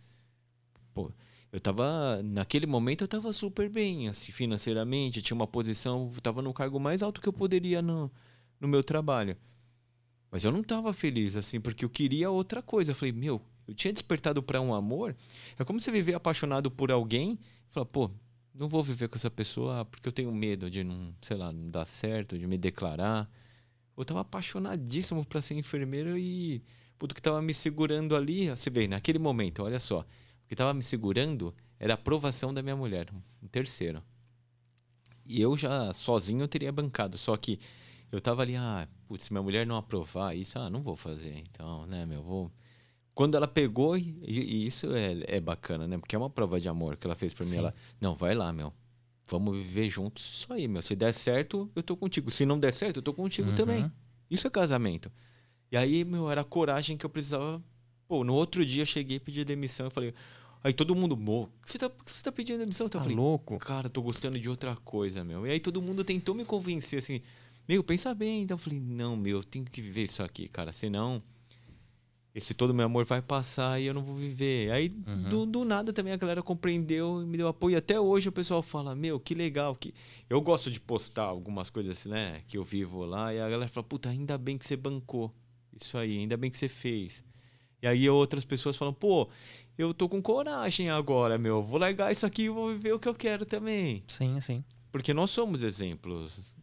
[0.94, 1.10] Pô,
[1.50, 6.40] eu tava, naquele momento eu tava super bem, assim, financeiramente, tinha uma posição, eu tava
[6.40, 8.08] no cargo mais alto que eu poderia no,
[8.60, 9.36] no meu trabalho.
[10.30, 12.92] Mas eu não tava feliz, assim, porque eu queria outra coisa.
[12.92, 15.16] Eu falei, meu, eu tinha despertado para um amor.
[15.58, 17.32] É como você viver apaixonado por alguém
[17.68, 18.08] e falar, pô,
[18.54, 21.68] não vou viver com essa pessoa porque eu tenho medo de não, sei lá, não
[21.68, 23.28] dar certo, de me declarar.
[23.96, 26.62] Eu tava apaixonadíssimo pra ser enfermeiro e
[26.98, 30.72] puto, que tava me segurando ali, você vê, naquele momento, olha só, o que tava
[30.74, 33.08] me segurando era a aprovação da minha mulher,
[33.42, 34.02] um terceiro.
[35.24, 37.58] E eu já sozinho eu teria bancado, só que
[38.10, 41.36] eu tava ali, ah, putz, se minha mulher não aprovar isso, ah, não vou fazer,
[41.38, 42.50] então, né, meu, vou...
[43.14, 46.68] Quando ela pegou, e, e isso é, é bacana, né, porque é uma prova de
[46.68, 48.72] amor que ela fez pra mim, ela, não, vai lá, meu,
[49.26, 52.72] vamos viver juntos, isso aí, meu, se der certo, eu tô contigo, se não der
[52.72, 53.54] certo, eu tô contigo Uhum.
[53.54, 53.90] também.
[54.30, 55.10] Isso é casamento.
[55.70, 57.62] E aí, meu, era a coragem que eu precisava.
[58.08, 59.86] Pô, no outro dia eu cheguei e pedi demissão.
[59.86, 60.14] Eu falei,
[60.62, 62.86] aí todo mundo, mo, por que você tá, você tá pedindo demissão?
[62.86, 63.58] Então, eu Tá falei, louco?
[63.58, 65.46] cara, tô gostando de outra coisa, meu.
[65.46, 67.20] E aí todo mundo tentou me convencer assim,
[67.68, 68.42] meu, pensa bem.
[68.42, 70.70] Então eu falei, não, meu, eu tenho que viver isso aqui, cara.
[70.70, 71.20] Senão,
[72.36, 74.70] esse todo meu amor vai passar e eu não vou viver.
[74.70, 75.28] Aí, Uhum.
[75.30, 77.78] do, do nada também a galera compreendeu e me deu apoio.
[77.78, 79.74] Até hoje o pessoal fala, meu, que legal.
[79.74, 79.94] que
[80.28, 83.32] Eu gosto de postar algumas coisas, né, que eu vivo lá.
[83.32, 85.32] E a galera fala, puta, ainda bem que você bancou.
[85.80, 87.24] Isso aí, ainda bem que você fez.
[87.82, 89.28] E aí outras pessoas falam, pô,
[89.78, 91.62] eu tô com coragem agora, meu.
[91.62, 94.02] Vou largar isso aqui e vou viver o que eu quero também.
[94.08, 94.62] Sim, sim.
[94.92, 96.54] Porque nós somos exemplos,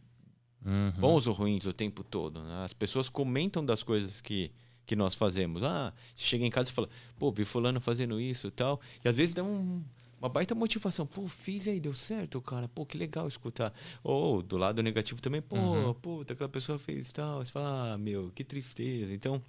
[0.64, 0.92] Uhum.
[0.98, 2.42] bons ou ruins, o tempo todo.
[2.42, 2.64] né?
[2.64, 4.50] As pessoas comentam das coisas que,
[4.86, 5.62] que nós fazemos.
[5.62, 6.88] Ah, você chega em casa e fala,
[7.18, 8.80] pô, vi fulano fazendo isso e tal.
[9.04, 9.82] E às vezes dá um-
[10.20, 11.06] uma baita motivação.
[11.06, 12.66] Pô, fiz aí, deu certo, cara.
[12.68, 13.72] Pô, que legal escutar.
[14.02, 15.94] Ou do lado negativo também, pô, Uhum.
[15.94, 17.44] puta, aquela pessoa fez tal.
[17.44, 19.14] Você fala, ah, meu, que tristeza.
[19.14, 19.42] Então,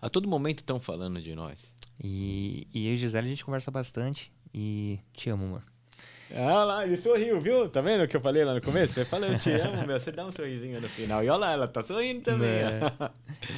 [0.00, 1.74] a todo momento estão falando de nós.
[2.02, 4.32] E, e eu e Gisele a gente conversa bastante.
[4.52, 5.62] E te amo, amor.
[6.34, 7.68] Ah lá, ele sorriu, viu?
[7.68, 8.94] Tá vendo o que eu falei lá no começo?
[8.94, 9.98] Você fala, eu te amo, meu.
[9.98, 11.24] Você dá um sorrisinho no final.
[11.24, 12.64] E olha lá, ela tá sorrindo também.
[12.64, 12.80] Né?
[13.00, 13.10] ó.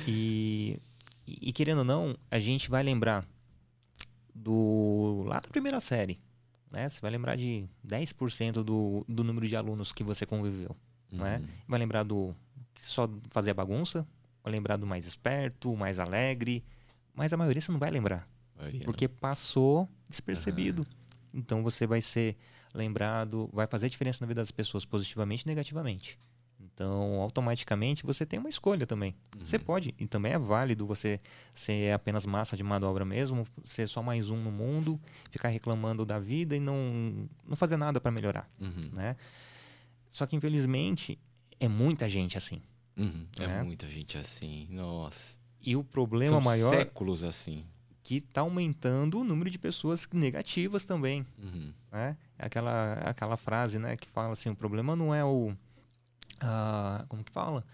[0.07, 0.79] E,
[1.27, 3.27] e querendo ou não, a gente vai lembrar
[4.35, 6.19] do lá da primeira série.
[6.71, 6.89] Né?
[6.89, 10.75] Você vai lembrar de 10% do, do número de alunos que você conviveu.
[11.13, 11.37] Né?
[11.37, 11.49] Uhum.
[11.69, 12.35] Vai lembrar do
[12.73, 14.07] que só fazia bagunça.
[14.43, 16.65] Vai lembrar do mais esperto, mais alegre.
[17.15, 18.27] Mas a maioria você não vai lembrar.
[18.57, 18.85] Maioria, né?
[18.87, 20.87] Porque passou despercebido.
[21.33, 22.37] Então você vai ser
[22.75, 26.19] lembrado, vai fazer diferença na vida das pessoas, positivamente e negativamente.
[26.75, 29.15] Então, automaticamente, você tem uma escolha também.
[29.41, 29.63] Você Uhum.
[29.65, 31.21] pode, e também é válido você
[31.53, 34.99] ser apenas massa de manobra mesmo, ser só mais um no mundo,
[35.31, 38.89] ficar reclamando da vida e não, não fazer nada para melhorar, Uhum.
[38.93, 39.17] né?
[40.11, 41.19] Só que, infelizmente,
[41.61, 42.63] é muita gente assim.
[42.97, 43.27] Uhum.
[43.41, 43.63] É, É.
[43.63, 44.67] muita gente assim.
[44.71, 45.39] Nossa.
[45.61, 47.65] E o problema São maior séculos assim.
[48.03, 51.27] que está aumentando o número de pessoas negativas também.
[51.39, 51.73] Uhum.
[51.91, 52.17] né?
[52.45, 55.55] Aquela, aquela frase, né, que fala assim, o problema não é o...
[56.41, 57.65] a- como que fala?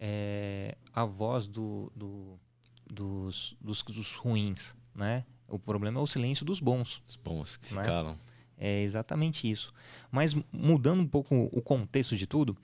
[0.00, 2.38] É a voz do, do-
[2.86, 5.24] dos, dos, dos ruins, né?
[5.46, 7.02] O problema é o silêncio dos bons.
[7.06, 7.84] Os bons que se Não é?
[7.84, 8.16] calam.
[8.58, 9.72] É exatamente isso.
[10.10, 12.56] Mas mudando um pouco o contexto de tudo,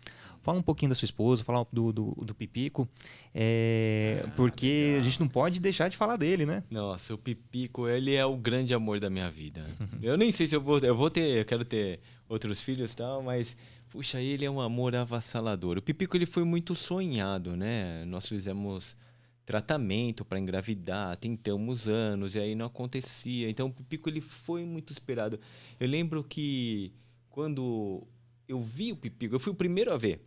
[0.42, 2.88] fala um pouquinho da sua esposa, fala do, do, do Pipico,
[3.34, 6.62] é, porque a gente não pode deixar de falar dele, né?
[6.70, 9.64] Nossa, o Pipico, ele é o grande amor da minha vida.
[10.02, 12.96] eu nem sei se eu vou, eu vou ter, eu quero ter outros filhos e
[12.96, 13.56] tal, mas
[13.88, 15.78] puxa, ele é um amor avassalador.
[15.78, 18.04] O Pipico ele foi muito sonhado, né?
[18.04, 18.96] Nós fizemos
[19.44, 23.48] tratamento para engravidar, tentamos anos e aí não acontecia.
[23.50, 25.38] Então o Pipico ele foi muito esperado.
[25.78, 26.92] Eu lembro que
[27.28, 28.06] quando
[28.48, 30.22] eu vi o Pipico, eu fui o primeiro a ver.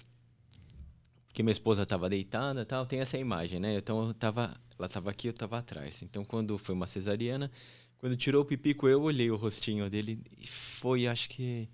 [1.28, 3.78] Porque minha esposa estava deitada tal, tem essa imagem, né?
[3.78, 6.02] Então eu tava, ela estava aqui, eu estava atrás.
[6.02, 7.52] Então quando foi uma cesariana,
[8.00, 11.68] Quando tirou o pipico, eu olhei o rostinho dele e foi, acho que,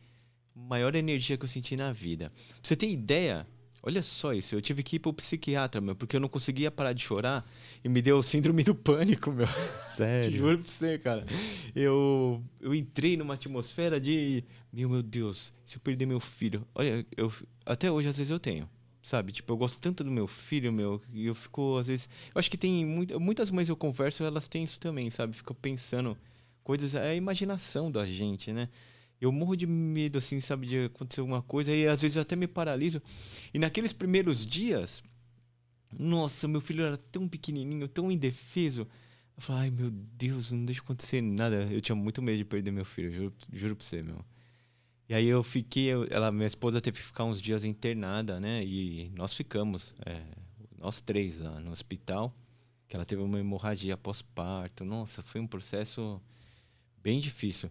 [0.56, 2.30] maior energia que eu senti na vida.
[2.30, 3.46] Pra você ter ideia,
[3.84, 6.94] olha só isso, eu tive que ir pro psiquiatra, meu, porque eu não conseguia parar
[6.94, 7.46] de chorar
[7.84, 9.48] e me deu síndrome do pânico, meu.
[9.86, 10.38] Sério?
[10.38, 11.26] Juro pra você, cara.
[11.76, 16.66] Eu, eu entrei numa atmosfera de, meu, meu Deus, se eu perder meu filho.
[16.74, 17.32] Olha, eu,
[17.66, 18.70] até hoje às vezes eu tenho.
[19.04, 19.34] Sabe?
[19.34, 22.08] Tipo, eu gosto tanto do meu filho, meu, e eu fico, às vezes.
[22.34, 25.36] Eu acho que tem muito, muitas mães eu converso, elas têm isso também, sabe?
[25.36, 26.18] Fica pensando
[26.64, 26.96] coisas.
[26.96, 28.70] É a imaginação da gente, né?
[29.24, 32.36] Eu morro de medo, assim, sabe, de acontecer alguma coisa, e às vezes eu até
[32.36, 33.02] me paraliso.
[33.54, 35.02] E naqueles primeiros dias,
[35.98, 38.82] nossa, meu filho era tão pequenininho, tão indefeso.
[39.36, 41.68] Eu falei, ai meu Deus, não deixa acontecer nada.
[41.72, 44.24] Eu tinha muito medo de perder meu filho, juro, juro pra você, meu.
[45.08, 48.64] E aí eu fiquei, ela, minha esposa teve que ficar uns dias internada, né?
[48.64, 50.22] E nós ficamos, é,
[50.78, 52.36] nós três lá no hospital,
[52.88, 54.84] que ela teve uma hemorragia pós-parto.
[54.84, 56.22] Nossa, foi um processo
[57.02, 57.70] bem difícil.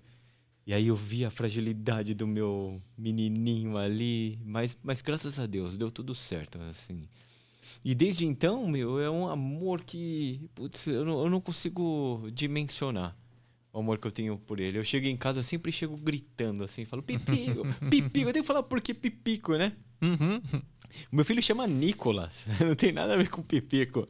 [0.66, 5.76] E aí eu vi a fragilidade do meu menininho ali, mas, mas graças a Deus
[5.76, 7.08] deu tudo certo, assim.
[7.84, 13.16] E desde então, meu, é um amor que putz, eu, não, eu não consigo dimensionar
[13.72, 14.78] o amor que eu tenho por ele.
[14.78, 18.28] Eu chego em casa, eu sempre chego gritando assim, falo pipico, pipico.
[18.28, 19.72] Eu tenho que falar por que pipico, né?
[20.00, 20.40] Uhum.
[21.10, 24.06] O meu filho chama Nicolas, não tem nada a ver com pipico.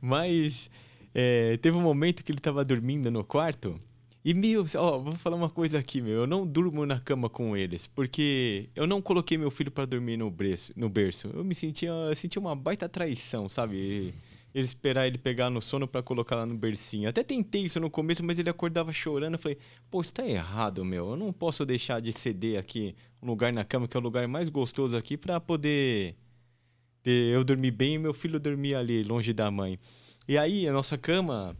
[0.00, 0.70] Mas
[1.14, 3.80] é, teve um momento que ele tava dormindo no quarto.
[4.26, 6.22] E, meu, ó, vou falar uma coisa aqui, meu.
[6.22, 10.16] Eu não durmo na cama com eles, porque eu não coloquei meu filho para dormir
[10.16, 11.28] no berço, no berço.
[11.32, 14.12] Eu me sentia, eu sentia uma baita traição, sabe?
[14.52, 17.08] Ele esperar ele pegar no sono para colocar lá no bercinho.
[17.08, 19.34] Até tentei isso no começo, mas ele acordava chorando.
[19.34, 19.58] Eu falei,
[19.88, 21.10] pô, isso tá errado, meu.
[21.10, 24.26] Eu não posso deixar de ceder aqui um lugar na cama, que é o lugar
[24.26, 26.16] mais gostoso aqui, para poder
[27.04, 29.78] eu dormir bem e meu filho dormir ali, longe da mãe.
[30.26, 31.56] E aí, a nossa cama,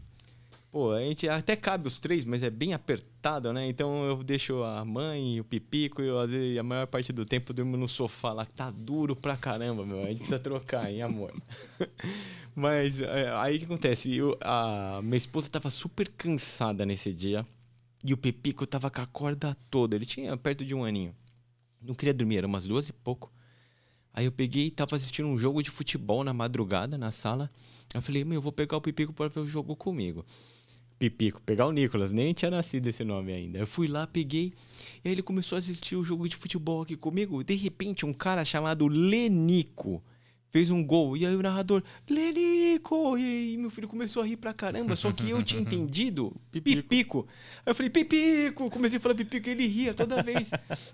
[0.77, 3.67] pô, a gente até cabe os três, mas é bem apertado, né?
[3.67, 7.75] Então eu deixo a mãe, o pipico e a maior parte do tempo eu durmo
[7.75, 10.03] no sofá lá, que tá duro pra caramba, meu.
[10.03, 11.33] A gente precisa trocar, hein, amor?
[12.55, 14.15] mas é, aí o que acontece?
[14.15, 17.43] Eu, a minha esposa tava super cansada nesse dia
[18.05, 19.95] e o pipico tava com a corda toda.
[19.95, 21.15] Ele tinha perto de um aninho.
[21.81, 23.33] Não queria dormir, era umas duas e pouco.
[24.13, 27.49] Aí eu peguei e tava assistindo um jogo de futebol na madrugada, na sala.
[27.95, 30.23] Eu falei, meu, eu vou pegar o Pipico para ver o jogo comigo.
[30.97, 33.59] Pipico, pegar o Nicolas, nem tinha nascido esse nome ainda.
[33.59, 34.53] Eu fui lá, peguei,
[35.03, 37.43] e aí ele começou a assistir o jogo de futebol aqui comigo.
[37.43, 40.03] De repente, um cara chamado Lenico
[40.49, 41.15] fez um gol.
[41.15, 43.17] E aí o narrador, Lenico!
[43.17, 44.95] E aí meu filho começou a rir pra caramba.
[44.95, 46.81] Só que eu tinha entendido Pipico.
[46.81, 47.27] Pipico.
[47.65, 48.69] Aí eu falei, Pipico!
[48.69, 50.49] Comecei a falar Pipico e ele ria toda vez.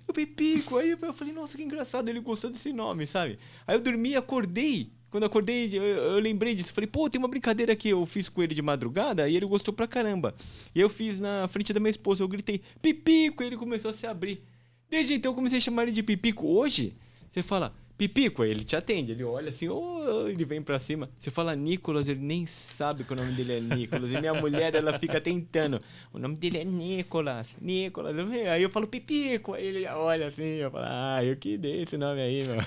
[0.08, 0.78] o Pipico.
[0.78, 3.40] Aí eu falei, nossa, que engraçado, ele gostou desse nome, sabe?
[3.66, 4.92] Aí eu dormi e acordei.
[5.14, 6.74] Quando eu acordei, eu, eu lembrei disso.
[6.74, 9.72] Falei, pô, tem uma brincadeira que eu fiz com ele de madrugada e ele gostou
[9.72, 10.34] pra caramba.
[10.74, 12.24] E eu fiz na frente da minha esposa.
[12.24, 13.44] Eu gritei, Pipico!
[13.44, 14.42] E ele começou a se abrir.
[14.90, 16.48] Desde então eu comecei a chamar ele de Pipico.
[16.48, 16.96] Hoje,
[17.30, 17.72] você fala,
[18.08, 21.10] Pipico, ele te atende, ele olha assim, oh, ele vem pra cima.
[21.18, 24.12] Você fala Nicolas, ele nem sabe que o nome dele é Nicolas.
[24.12, 25.80] E minha mulher, ela fica tentando.
[26.12, 28.14] O nome dele é Nicolas, Nicolas.
[28.52, 31.96] Aí eu falo Pipico, aí ele olha assim, eu falo, ah, eu que dei esse
[31.98, 32.58] nome aí, meu.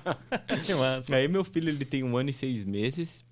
[0.64, 1.14] Que massa.
[1.14, 3.22] Aí meu filho, ele tem um ano e seis meses.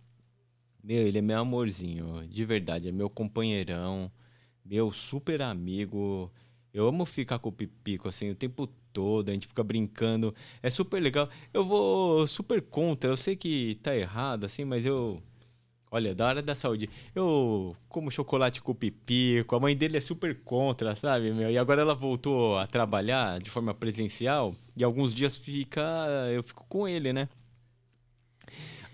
[0.82, 4.12] Meu, ele é meu amorzinho, de verdade, é meu companheirão,
[4.62, 6.30] meu super amigo.
[6.74, 10.34] Eu amo ficar com o Pipico, assim, o tempo todo, a gente fica brincando.
[10.60, 11.28] É super legal.
[11.52, 15.22] Eu vou super contra, eu sei que tá errado, assim, mas eu.
[15.90, 16.90] Olha, da hora da saúde.
[17.14, 21.48] Eu como chocolate com Pipico, a mãe dele é super contra, sabe, meu?
[21.48, 25.80] E agora ela voltou a trabalhar de forma presencial e alguns dias fica.
[26.34, 27.28] Eu fico com ele, né?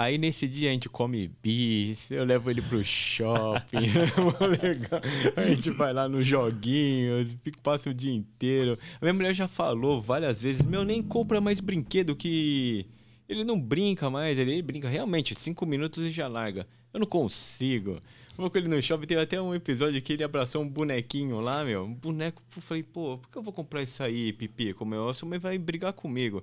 [0.00, 3.76] Aí nesse dia a gente come bis, eu levo ele pro shopping,
[4.40, 5.00] é legal.
[5.36, 8.78] A gente vai lá nos joguinhos, passa o dia inteiro.
[8.98, 12.86] A minha mulher já falou várias vezes, meu, nem compra mais brinquedo que.
[13.28, 16.66] Ele não brinca mais, ele, brinca realmente, cinco minutos e já larga.
[16.94, 18.00] Eu não consigo.
[18.38, 21.62] Vou com ele no shopping, teve até um episódio que ele abraçou um bonequinho lá,
[21.62, 21.84] meu.
[21.84, 24.72] Um boneco, eu falei, pô, por que eu vou comprar isso aí, Pipi?
[24.72, 26.42] Como eu, sua mãe vai brigar comigo.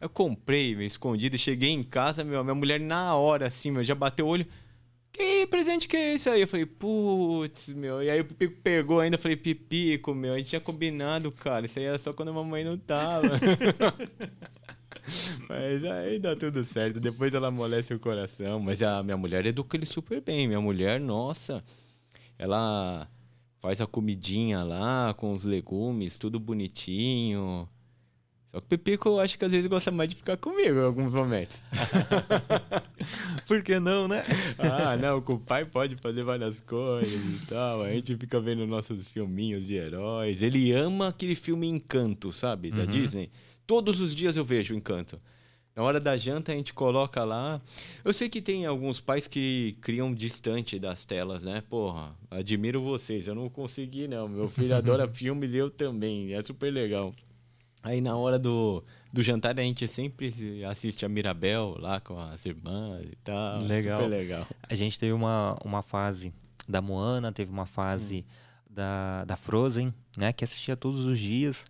[0.00, 3.94] Eu comprei, meu, escondido, cheguei em casa, meu, minha mulher na hora, assim, meu, já
[3.94, 4.46] bateu o olho.
[5.16, 6.42] Que presente que é esse aí?
[6.42, 8.02] Eu falei, putz, meu.
[8.02, 11.64] E aí o Pipico pegou ainda, eu falei, Pipico, meu, a gente tinha combinado, cara.
[11.64, 13.28] Isso aí era só quando a mamãe não tava.
[15.48, 17.00] mas aí dá tudo certo.
[17.00, 18.60] Depois ela amolece o coração.
[18.60, 20.46] Mas a minha mulher educa ele super bem.
[20.46, 21.64] Minha mulher, nossa,
[22.38, 23.08] ela
[23.58, 27.66] faz a comidinha lá com os legumes, tudo bonitinho.
[28.56, 30.82] Só que o Pipico eu acho que às vezes gosta mais de ficar comigo em
[30.84, 31.62] alguns momentos.
[33.46, 34.24] Por que não, né?
[34.58, 37.12] ah, não, com o pai pode fazer várias coisas
[37.42, 37.82] e tal.
[37.82, 40.42] A gente fica vendo nossos filminhos de heróis.
[40.42, 42.70] Ele ama aquele filme Encanto, sabe?
[42.70, 42.86] Da Uhum.
[42.86, 43.30] Disney.
[43.66, 45.20] Todos os dias eu vejo o Encanto.
[45.74, 47.60] Na hora da janta a gente coloca lá.
[48.02, 51.62] Eu sei que tem alguns pais que criam distante das telas, né?
[51.68, 53.28] Porra, admiro vocês.
[53.28, 54.26] Eu não consegui, não.
[54.26, 56.32] Meu filho adora filmes e eu também.
[56.32, 57.12] É super legal.
[57.82, 58.82] Aí na hora do,
[59.12, 63.60] do jantar a gente sempre se- assiste a Mirabel lá com as irmãs e tal.
[63.62, 63.98] Legal.
[63.98, 64.46] Super legal.
[64.68, 66.32] A gente teve uma, uma fase
[66.68, 68.26] da Moana, teve uma fase
[68.68, 70.32] da, da Frozen, né?
[70.32, 71.64] Que assistia todos os dias.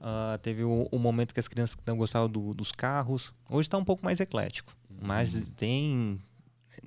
[0.00, 3.34] Ah, teve o, o momento que as crianças não gostavam do- dos carros.
[3.50, 4.72] Hoje está um pouco mais eclético.
[5.02, 6.20] Mas tem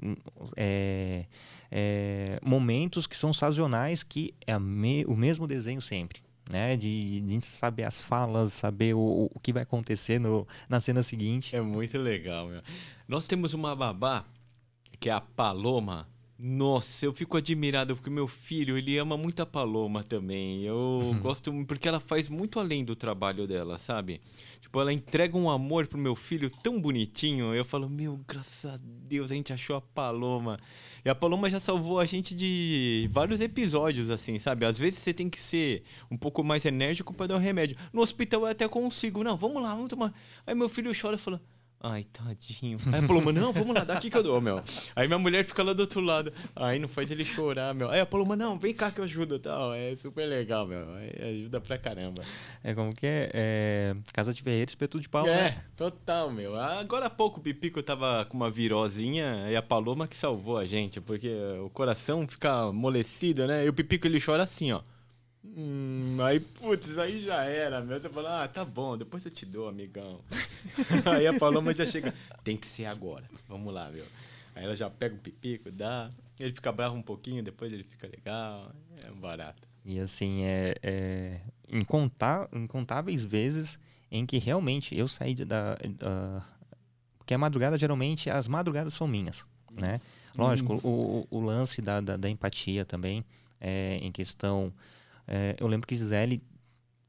[0.02, 0.16] hum,
[0.56, 1.26] é,
[1.70, 6.22] é, momentos que são sazonais que é me- o mesmo desenho sempre.
[6.52, 6.76] Né?
[6.76, 11.56] De, de saber as falas, saber o, o que vai acontecer no, na cena seguinte.
[11.56, 12.62] É muito legal, meu.
[13.08, 14.26] Nós temos uma babá,
[15.00, 16.08] que é a Paloma.
[16.44, 20.64] Nossa, eu fico admirado porque meu filho, ele ama muito a Paloma também.
[20.64, 24.20] Eu gosto mu- porque ela faz muito além do trabalho dela, sabe?
[24.60, 27.54] Tipo, ela entrega um amor pro meu filho tão bonitinho.
[27.54, 30.60] Eu falo, meu, graças a Deus, a gente achou a Paloma.
[31.06, 34.66] E a Paloma já salvou a gente de vários episódios, assim, sabe?
[34.66, 37.78] Às vezes você tem que ser um pouco mais enérgico para dar o remédio.
[37.94, 39.24] No hospital eu até consigo.
[39.24, 40.14] Não, vamos lá, vamos tomar.
[40.48, 41.40] Aí meu filho chora e fala.
[41.84, 42.78] Ai, tadinho.
[42.94, 44.62] Aí a Paloma, não, vamos lá, daqui que eu dou, meu.
[44.96, 46.32] Aí minha mulher fica lá do outro lado.
[46.56, 47.90] Aí não faz ele chorar, meu.
[47.90, 49.74] Aí a Paloma, não, vem cá que eu ajudo tal.
[49.74, 50.88] É super legal, meu.
[50.94, 52.22] Aí ajuda pra caramba.
[52.64, 53.32] É como que é?
[53.34, 55.64] É, Casa de Ferreira, espeto de pau, É, né?
[55.76, 56.56] total, meu.
[56.56, 60.66] Agora há pouco o Pipico tava com uma virosinha e a Paloma que salvou a
[60.66, 61.32] gente, porque
[61.66, 63.66] o coração fica amolecido, né?
[63.66, 64.82] E o Pipico ele chora assim, ó.
[65.44, 68.00] Hum, aí, putz, aí já era, meu.
[68.00, 70.22] Você fala, ah, tá bom, depois eu te dou, amigão.
[71.06, 72.14] aí a Paloma já chega,
[72.44, 74.06] tem que ser agora, vamos lá, meu.
[74.56, 76.10] Aí ela já pega o Pipico, dá,
[76.40, 78.72] ele fica bravo um pouquinho, depois ele fica legal,
[79.04, 79.68] é barato.
[79.84, 81.42] E assim, é, é
[81.72, 83.80] incontá- incontáveis vezes
[84.12, 86.46] em que realmente eu saí da, da.
[87.18, 89.46] Porque a madrugada, geralmente, as madrugadas são minhas,
[89.80, 90.00] né?
[90.38, 93.26] Lógico, o, o- o lance da, da, da empatia também,
[93.60, 94.72] é, em questão.
[95.34, 96.44] É, eu lembro que Gisele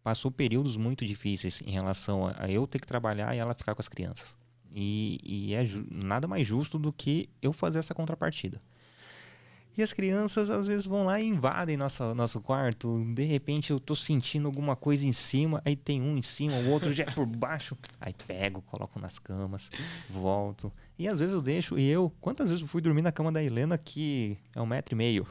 [0.00, 3.82] passou períodos muito difíceis em relação a, eu ter que trabalhar e ela ficar com
[3.82, 4.36] as crianças.
[4.72, 8.62] E, e é nada mais justo do que eu fazer essa contrapartida.
[9.76, 13.02] E as crianças às vezes vão lá e invadem nosso, nosso quarto.
[13.12, 16.68] De repente eu tô sentindo alguma coisa em cima, aí tem um em cima, o
[16.68, 17.76] outro já é por baixo.
[18.00, 19.68] Aí pego, coloco nas camas,
[20.08, 20.72] volto.
[20.96, 21.76] E às vezes eu deixo.
[21.76, 24.94] E eu, quantas vezes eu fui dormir na cama da Helena que é um metro
[24.94, 25.26] e meio?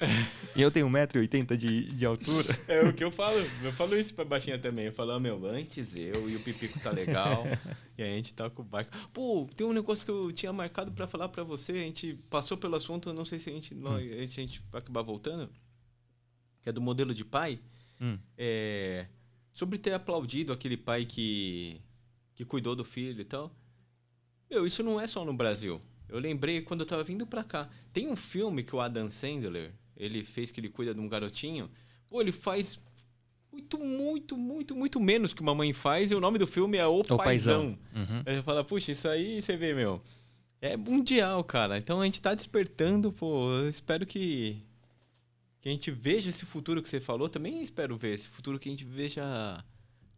[0.54, 2.54] e eu tenho um metro e oitenta de, de altura.
[2.68, 3.36] É o que eu falo.
[3.62, 4.86] Eu falo isso pra baixinha também.
[4.86, 7.44] Eu falo, ah, meu, antes eu e o Pipico tá legal.
[7.96, 8.90] e a gente tá com o barco.
[9.12, 11.72] Pô, tem um negócio que eu tinha marcado pra falar pra você.
[11.72, 14.62] A gente passou pelo assunto, eu não sei se a gente, nós- se a gente
[14.70, 15.48] vai acabar voltando.
[16.62, 17.58] Que é do modelo de pai.
[18.00, 18.18] Hum.
[18.36, 19.06] É,
[19.52, 21.80] sobre ter aplaudido aquele pai que,
[22.34, 23.54] que cuidou do filho e tal.
[24.50, 25.80] Meu, isso não é só no Brasil.
[26.08, 27.68] Eu lembrei quando eu tava vindo pra cá.
[27.92, 31.70] Tem um filme que o Adam Sandler, ele fez que ele cuida de um garotinho.
[32.08, 32.78] Pô, ele faz
[33.52, 36.10] muito, muito, muito, muito menos que uma mãe faz.
[36.10, 37.18] E o nome do filme é O, O Paizão.
[37.18, 37.78] Paizão.
[37.94, 38.22] Uhum.
[38.26, 40.02] Aí você fala, puxa, isso aí você vê, meu.
[40.60, 41.78] É mundial, cara.
[41.78, 43.50] Então a gente tá despertando, pô.
[43.50, 44.62] Eu espero que,
[45.60, 47.28] que a gente veja esse futuro que você falou.
[47.28, 49.64] Também espero ver esse futuro que a gente veja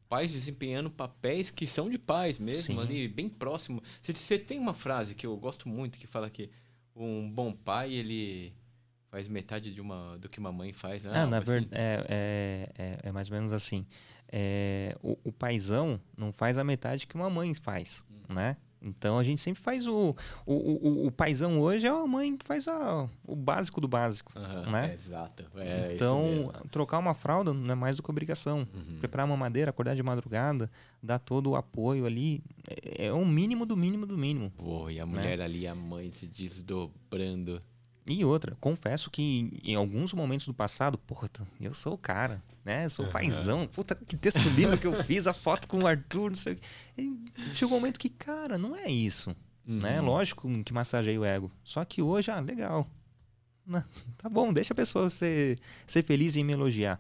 [0.09, 2.81] pais desempenhando papéis que são de pais mesmo, Sim.
[2.81, 3.83] ali, bem próximo.
[4.01, 6.49] Você, você tem uma frase que eu gosto muito que fala que
[6.97, 8.53] um bom pai, ele
[9.11, 11.13] faz metade de uma, do que uma mãe faz, né?
[11.15, 11.61] Ah, na Algo assim.
[11.61, 13.87] verdade, é, é, é, é mais ou menos assim.
[14.31, 18.35] É, o, o paizão não faz a metade que uma mãe faz, Hum.
[18.35, 18.57] né?
[18.81, 20.15] Então a gente sempre faz o.
[20.47, 24.33] O, o, o paizão hoje é a mãe que faz a, o básico do básico.
[24.37, 24.91] Aham, né?
[24.91, 25.45] é, exato.
[25.57, 28.69] É então, trocar uma fralda não é mais do que obrigação.
[28.73, 28.99] Uhum.
[29.01, 30.71] Preparar uma madeira, acordar de madrugada,
[31.03, 32.41] dar todo o apoio ali.
[32.71, 34.53] É, é o mínimo do mínimo do mínimo.
[34.57, 37.61] Pô, e a mulher ali, a mãe se desdobrando.
[38.09, 42.87] E outra, confesso que em alguns momentos do passado, puta, eu sou o cara, né?
[42.87, 43.67] Eu sou o paizão.
[43.67, 46.57] Puta, que texto lindo que eu fiz, a foto com o Arthur, não sei o
[46.57, 46.63] quê.
[46.97, 49.37] E chegou um momento que, cara, não é isso,
[49.67, 50.01] né?
[50.01, 50.07] Uhum.
[50.07, 51.53] Lógico que massageia o ego.
[51.63, 52.89] Só que hoje, ah, legal.
[53.67, 53.85] Né?
[54.17, 56.99] Tá bom, deixa a pessoa ser, ser feliz em me elogiar.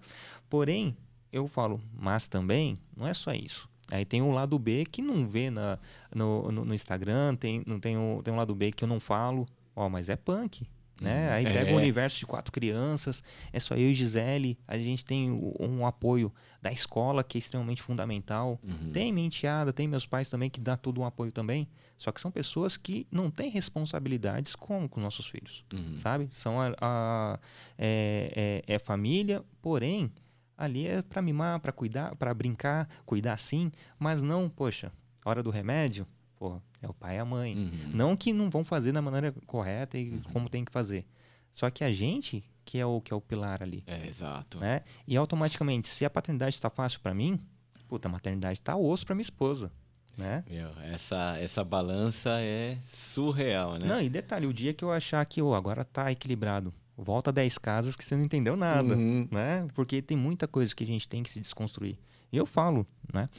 [0.51, 0.95] Porém,
[1.33, 3.69] eu falo, mas também não é só isso.
[3.91, 5.79] Aí tem o lado B que não vê na,
[6.15, 9.01] no, no, no Instagram, tem, não tem, o, tem um lado B que eu não
[9.01, 9.49] falo.
[9.75, 10.69] Ó, mas é punk.
[11.01, 11.31] Né?
[11.33, 11.53] Aí É.
[11.53, 13.23] pega o universo de quatro crianças,
[13.53, 15.31] é só eu e Gisele, a gente tem
[15.61, 18.59] um apoio da escola que é extremamente fundamental.
[18.63, 18.91] Uhum.
[18.93, 21.69] Tem minha enteada, tem meus pais também que dá todo um apoio também.
[21.97, 25.97] Só que são pessoas que não têm responsabilidades com, com nossos filhos, Uhum.
[25.97, 26.29] sabe?
[26.31, 27.39] São a, a-
[27.77, 30.13] é, é- é família, porém
[30.57, 34.93] ali é para mimar, para cuidar, para brincar, cuidar sim, mas não, poxa,
[35.25, 36.05] hora do remédio,
[36.39, 37.55] pô, é o pai e a mãe.
[37.57, 37.91] Uhum.
[37.95, 41.05] Não que não vão fazer da maneira correta e como tem que fazer.
[41.53, 44.59] Só que a gente que é o que é o pilar ali, É, exato.
[44.59, 44.83] né?
[45.07, 47.41] E automaticamente, se a paternidade está fácil para mim,
[47.89, 49.73] puta, a maternidade tá osso para minha esposa,
[50.17, 50.45] né?
[50.47, 53.87] Meu, essa, essa balança é surreal, né?
[53.87, 57.57] Não, e detalhe, o dia que eu achar que oh, agora tá equilibrado, volta 10
[57.57, 59.27] casas que você não entendeu nada, Uhum.
[59.31, 59.67] né?
[59.75, 61.99] Porque tem muita coisa que a gente tem que se desconstruir.
[62.31, 63.31] E eu falo, né?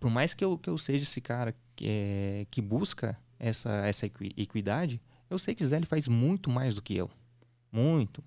[0.00, 4.04] Por mais que eu, que eu seja esse cara que, é, que busca essa, essa
[4.04, 5.00] equi- equidade,
[5.30, 7.08] eu sei que Zé faz muito mais do que eu.
[7.72, 8.22] Muito.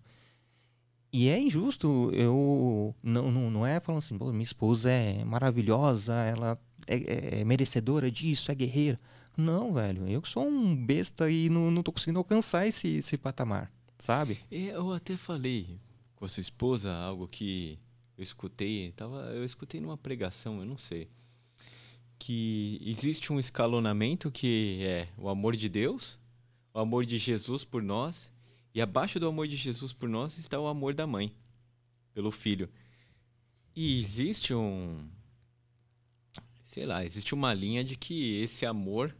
[1.12, 6.60] E é injusto, eu não, não, não é falando assim, minha esposa é maravilhosa, ela
[6.88, 8.98] é, é- é merecedora disso, é guerreira.
[9.38, 13.72] Não, velho, eu sou um besta e não, não tô conseguindo alcançar esse, esse patamar,
[14.00, 14.40] sabe?
[14.50, 15.80] Eu até falei
[16.16, 17.78] com a sua esposa algo que
[18.18, 21.08] eu escutei, tava, eu escutei numa pregação, eu não sei,
[22.26, 26.18] que existe um escalonamento que é o amor de Deus,
[26.74, 28.32] o amor de Jesus por nós,
[28.74, 31.34] e abaixo do amor de Jesus por nós está o amor da mãe
[32.14, 32.70] pelo filho.
[33.76, 35.06] E existe um
[36.64, 39.14] sei lá, existe uma linha de que esse amor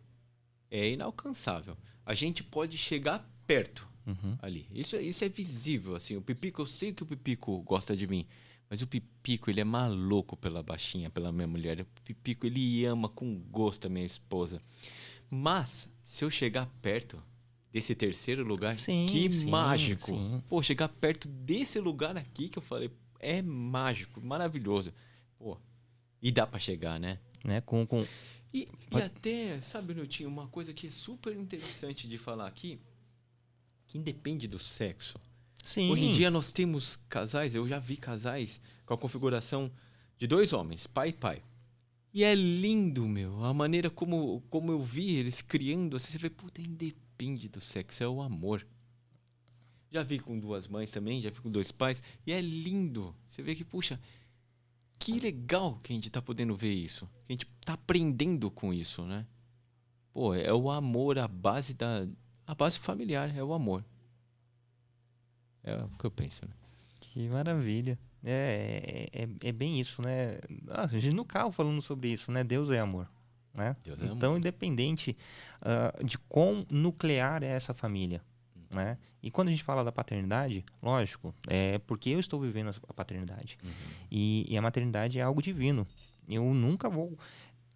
[0.72, 1.78] é inalcançável.
[2.06, 4.38] A gente pode chegar perto, Uhum.
[4.42, 4.66] ali.
[4.72, 6.16] Isso, isso é visível, assim.
[6.16, 8.26] O Pipico, eu sei que o Pipico gosta de mim,
[8.74, 11.82] mas o Pipico, ele é maluco pela baixinha, pela minha mulher.
[11.82, 14.60] O Pipico, ele ama com gosto a minha esposa.
[15.30, 17.22] Mas, se eu chegar perto
[17.72, 20.08] desse terceiro lugar, Sim, que sim, mágico.
[20.08, 20.44] sim.
[20.50, 22.90] Pô, chegar perto desse lugar aqui que eu falei,
[23.20, 24.92] é mágico, maravilhoso.
[25.38, 25.56] Pô,
[26.20, 27.20] e dá pra chegar, né?
[27.46, 27.62] Né?
[27.62, 28.04] Com, com...
[28.52, 32.80] E, e até, sabe, Nutinho, uma coisa que é super interessante de falar aqui,
[33.86, 35.20] que independe do sexo.
[35.64, 35.90] Sim.
[35.90, 39.72] Hoje em dia nós temos casais, eu já vi casais com a configuração
[40.18, 41.42] de dois homens, pai e pai.
[42.14, 46.30] E é lindo, meu, a maneira como, como eu vi eles criando, assim, você vê,
[46.30, 48.64] puta, independe do sexo, é o amor.
[49.90, 53.16] Já vi com duas mães também, já vi com dois pais, e é lindo.
[53.28, 54.00] Você vê que, puxa,
[55.00, 57.10] que legal que a gente tá podendo ver isso.
[57.24, 59.26] Que a gente tá aprendendo com isso, né?
[60.12, 62.08] Pô, é o amor, a base da.
[62.46, 63.84] A base familiar, é o amor.
[65.64, 66.52] É o que eu penso, né?
[67.00, 67.98] Que maravilha.
[68.24, 70.40] É, é, é bem isso, né?
[70.70, 72.44] Ah, a gente no carro falando sobre isso, né?
[72.44, 73.10] Deus é amor.
[73.54, 73.76] Né?
[73.84, 75.16] Deus é então, independente
[75.62, 78.22] ah, de quão nuclear é essa família.
[78.70, 78.98] Né?
[79.22, 83.58] E quando a gente fala da paternidade, lógico, é porque eu estou vivendo a paternidade.
[84.12, 85.88] E, e a maternidade é algo divino.
[86.28, 87.16] Eu nunca vou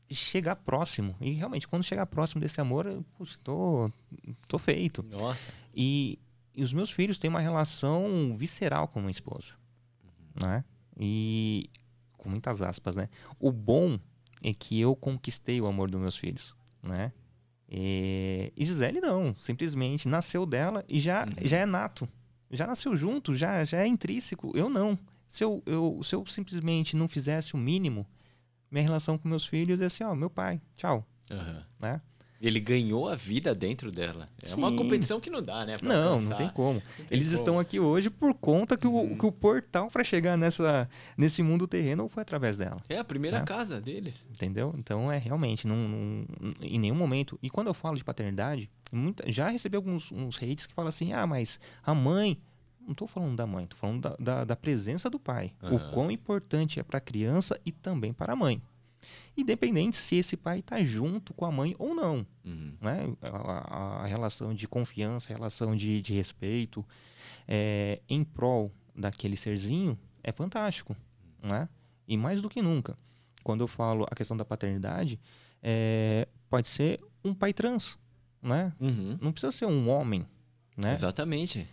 [0.10, 1.16] chegar próximo.
[1.22, 3.92] E realmente, quando chegar próximo desse amor, eu puxa, tô,
[4.48, 5.04] tô feito.
[5.04, 5.52] Nossa.
[5.76, 6.18] E,
[6.58, 9.54] e os meus filhos têm uma relação visceral com a minha esposa.
[10.42, 10.66] Né?
[11.00, 11.70] E
[12.18, 13.10] com muitas aspas, né?
[13.40, 14.00] O bom
[14.44, 17.14] é que eu conquistei o amor dos meus filhos, né?
[17.70, 22.10] E, e Gisele não, simplesmente nasceu dela e já, já é nato.
[22.50, 24.52] Já nasceu junto, já, já é intrínseco.
[24.56, 24.98] Eu não.
[25.28, 28.08] Se eu, eu, se eu simplesmente não fizesse o mínimo,
[28.72, 31.66] minha relação com meus filhos é assim, ó, meu pai, tchau, Aham.
[31.80, 32.02] né?
[32.42, 34.30] Ele ganhou a vida dentro dela.
[34.44, 34.76] É uma Sim.
[34.76, 35.76] competição que não dá, né?
[35.82, 36.80] Não, não tem como.
[36.82, 37.36] tem Eles como.
[37.38, 39.14] estão aqui hoje por conta que, Uhum.
[39.14, 40.88] o, que o portal para chegar nessa,
[41.18, 42.82] nesse mundo terreno foi através dela.
[42.88, 43.44] É a primeira É.
[43.44, 44.28] casa deles.
[44.32, 44.72] Entendeu?
[44.78, 46.26] Então é realmente, não, não-
[46.62, 47.40] em nenhum momento.
[47.42, 51.14] E quando eu falo de paternidade, muita- já recebi alguns uns hates que falam assim:
[51.14, 52.38] ah, mas a mãe.
[52.86, 55.52] Não estou falando da mãe, estou falando da, da, da presença do pai.
[55.62, 55.76] Aham.
[55.76, 58.62] O quão importante é para a criança e também para a mãe.
[59.36, 62.74] Independente se esse pai está junto com a mãe ou não Uhum.
[62.82, 63.06] né?
[63.22, 66.86] A, a- relação de confiança, a relação de, de respeito
[67.48, 70.96] é, em prol daquele serzinho é fantástico,
[71.42, 71.68] né?
[72.08, 72.98] E mais do que nunca,
[73.44, 75.20] quando eu falo a questão da paternidade,
[75.62, 77.98] é, pode ser um pai trans,
[78.42, 78.74] né?
[78.80, 79.18] Uhum.
[79.22, 80.26] Não precisa ser um homem,
[80.76, 80.94] né?
[80.94, 81.68] Exatamente.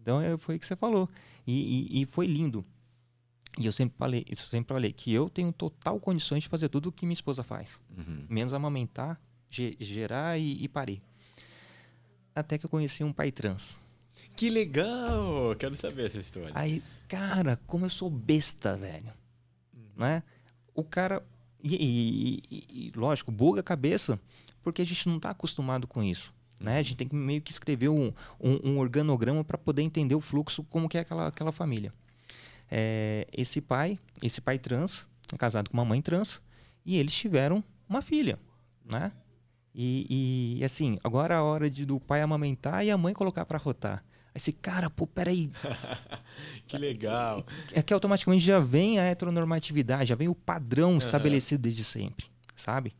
[0.00, 1.08] Então é, foi o que você falou.
[1.46, 1.52] E,
[1.98, 2.64] e- e foi lindo.
[3.58, 6.90] E eu sempre falei, eu sempre falei que eu tenho total condições de fazer tudo
[6.90, 8.26] o que minha esposa faz Uhum.
[8.28, 9.18] menos amamentar,
[9.48, 11.00] ge- gerar e, e parir.
[12.34, 13.78] Até que eu conheci um pai trans.
[14.34, 15.54] Que legal!
[15.58, 16.50] Quero saber essa história.
[16.54, 19.12] Aí, cara, como eu sou besta, velho.
[19.96, 20.22] Né?
[20.74, 21.22] O cara.
[21.62, 24.20] E, e- e- lógico, buga a cabeça,
[24.62, 26.32] porque a gente não tá acostumado com isso.
[26.60, 26.78] Né?
[26.78, 30.20] A gente tem que meio que escrever um, um, um organograma para poder entender o
[30.20, 31.92] fluxo, como que é aquela, aquela família.
[32.70, 36.40] É, esse pai, esse pai trans, é casado com uma mãe trans,
[36.84, 38.38] e eles tiveram uma filha,
[38.84, 39.12] né?
[39.74, 43.44] E, e assim, agora é a hora de, do pai amamentar e a mãe colocar
[43.44, 44.02] para rotar.
[44.28, 45.50] Aí esse cara, pô, peraí.
[46.66, 47.44] que legal.
[47.72, 50.98] É que automaticamente já vem a heteronormatividade, já vem o padrão uhum.
[50.98, 52.94] estabelecido desde sempre, sabe?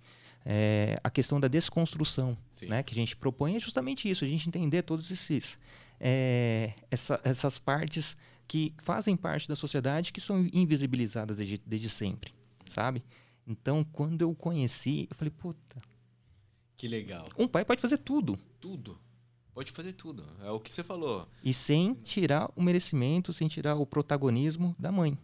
[0.45, 4.49] É, a questão da desconstrução, né, que a gente propõe é justamente isso, a gente
[4.49, 5.59] entender todos esses
[6.01, 12.33] é, essa, essas partes que fazem parte da sociedade que são invisibilizadas desde, desde sempre,
[12.69, 13.03] sabe?
[13.47, 15.81] Então, quando eu conheci, eu falei, puta.
[16.77, 17.29] Que legal.
[17.39, 18.39] Um pai pode fazer tudo.
[18.61, 18.99] Tudo.
[19.55, 20.25] Pode fazer tudo.
[20.43, 21.27] É o que você falou.
[21.43, 25.17] E sem tirar o merecimento, sem tirar o protagonismo da mãe.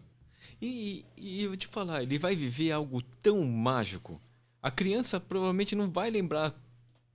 [0.61, 4.21] E, e eu vou te falar, ele vai viver algo tão mágico.
[4.63, 6.55] A criança provavelmente não vai lembrar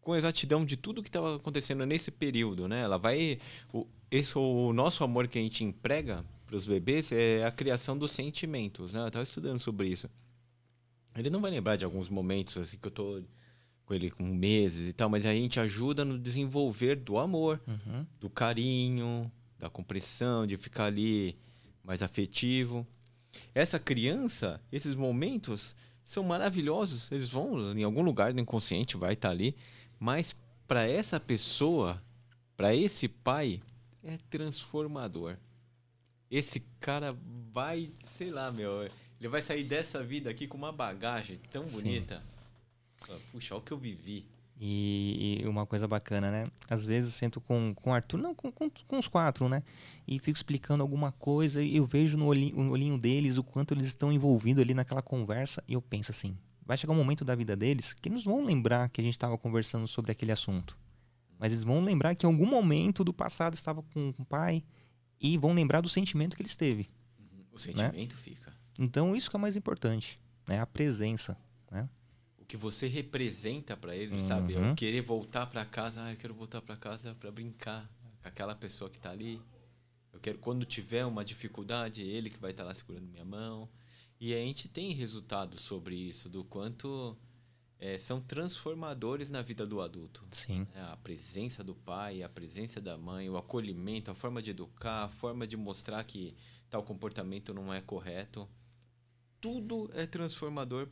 [0.02, 2.82] com exatidão de tudo que estava acontecendo nesse período, né?
[2.82, 3.40] Ela vai.
[3.74, 7.98] O, esse, o nosso amor que a gente emprega para os bebês é a criação
[7.98, 9.02] dos sentimentos, né?
[9.02, 10.10] Eu estava estudando sobre isso.
[11.16, 13.22] Ele não vai lembrar de alguns momentos assim que eu tô
[13.86, 18.06] com ele com meses e tal, mas a gente ajuda no desenvolver do amor, uhum.
[18.20, 21.38] do carinho, da compreensão, de ficar ali
[21.84, 22.86] mais afetivo.
[23.56, 29.30] Essa criança, esses momentos são maravilhosos, eles vão em algum lugar do inconsciente, vai estar
[29.30, 29.56] tá ali,
[30.00, 30.36] mas
[30.68, 32.02] para essa pessoa,
[32.56, 33.62] para esse pai,
[34.08, 35.38] é transformador.
[36.30, 37.16] Esse cara
[37.52, 38.84] vai, sei lá, meu,
[39.20, 42.18] ele vai sair dessa vida aqui com uma bagagem tão bonita.
[42.18, 42.38] Sim
[43.32, 44.26] Puxa, olha o que eu vivi.
[44.60, 46.52] E, e, uma coisa bacana, né?
[46.68, 49.62] Às vezes eu sento com, com o Arthur, não, com, com, com, os quatro, né?
[50.08, 53.76] E fico explicando alguma coisa e eu vejo no olhinho, no olhinho deles o quanto
[53.76, 56.36] eles estão envolvidos ali naquela conversa e eu penso assim,
[56.66, 59.38] vai chegar um momento da vida deles que eles vão lembrar que a gente estava
[59.38, 60.76] conversando sobre aquele assunto.
[61.40, 64.64] Mas eles vão lembrar que em algum momento do passado estava com, o pai
[65.20, 66.90] e vão lembrar do sentimento que eles teve.
[67.20, 67.46] Uhum.
[67.52, 68.22] O sentimento né?
[68.22, 68.54] fica.
[68.80, 70.60] Então isso que é mais importante, né?
[70.60, 71.38] A presença,
[71.72, 71.88] né?
[72.48, 74.28] que você representa para ele, uhum.
[74.28, 74.54] sabe?
[74.54, 77.90] Eu querer voltar para casa, ah, eu quero voltar para casa para brincar
[78.22, 79.42] com aquela pessoa que tá ali.
[80.14, 83.70] Eu quero quando tiver uma dificuldade, ele que vai estar tá lá segurando minha mão.
[84.20, 87.18] E a gente tem resultados sobre isso, do quanto
[87.80, 90.26] é, são transformadores na vida do adulto.
[90.32, 90.68] Sim.
[90.74, 95.06] É, a presença do pai, a presença da mãe, o acolhimento, a forma de educar,
[95.06, 96.36] a forma de mostrar que
[96.70, 98.48] tal comportamento não é correto.
[99.40, 100.88] Tudo é transformador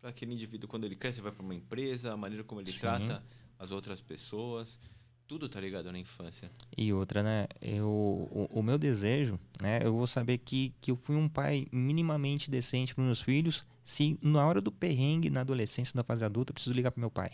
[0.00, 2.80] para aquele indivíduo quando ele cresce, vai para uma empresa, a maneira como ele Sim.
[2.80, 3.24] trata
[3.58, 4.78] as outras pessoas,
[5.26, 6.50] tudo tá ligado na infância.
[6.76, 7.46] E outra, né?
[7.60, 9.80] Eu, o, o, meu desejo, né?
[9.82, 14.18] Eu vou saber que, que eu fui um pai minimamente decente para meus filhos, se
[14.20, 17.30] na hora do perrengue, na adolescência, na fase adulta, eu preciso ligar pro meu pai.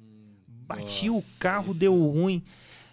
[0.00, 0.36] Hum,
[0.66, 1.74] Bati nossa, o carro, isso...
[1.78, 2.42] deu ruim.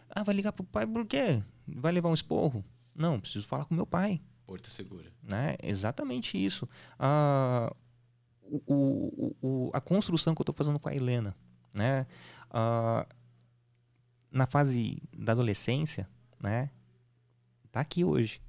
[0.09, 1.41] Ah, vai ligar pro pai por quê?
[1.65, 2.61] Vai levar um esporro?
[2.93, 4.21] Não, preciso falar com meu pai.
[4.45, 5.09] Porto segura.
[5.23, 5.55] Né?
[5.63, 6.67] Exatamente isso.
[6.99, 7.73] Ah,
[8.41, 11.33] o, o, o, a construção que eu estou fazendo com a Helena,
[11.73, 12.05] né?
[12.49, 13.07] Uh,
[14.29, 16.05] na fase da adolescência,
[16.37, 16.69] né?
[17.71, 18.41] Tá aqui hoje.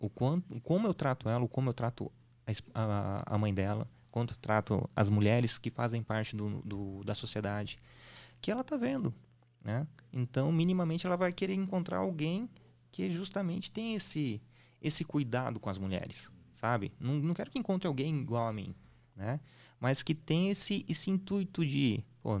[0.00, 2.10] O quanto, como eu trato ela, como eu trato
[2.46, 3.86] a, a, a mãe dela,
[4.16, 7.78] quanto trato as mulheres que fazem parte do, do, da sociedade,
[8.40, 9.14] que ela tá vendo,
[9.62, 9.86] né?
[10.10, 12.48] Então, minimamente, ela vai querer encontrar alguém
[12.90, 14.40] que justamente tem esse
[14.80, 16.94] esse cuidado com as mulheres, sabe?
[16.98, 18.74] Não, não quero que encontre alguém igual a mim,
[19.14, 19.38] né?
[19.78, 22.40] Mas que tem esse, esse intuito de, pô,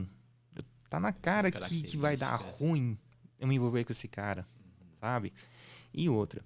[0.88, 2.96] tá na cara que, que vai dar ruim
[3.38, 4.46] eu me envolver com esse cara,
[4.94, 5.30] sabe?
[5.92, 6.42] E outra,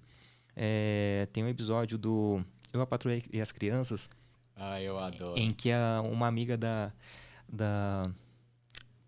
[0.57, 2.43] é, tem um episódio do
[2.73, 4.09] Eu, a Patrulha e as Crianças.
[4.63, 5.39] Ah, eu adoro.
[5.39, 6.93] Em que a, uma amiga da.
[7.49, 8.11] da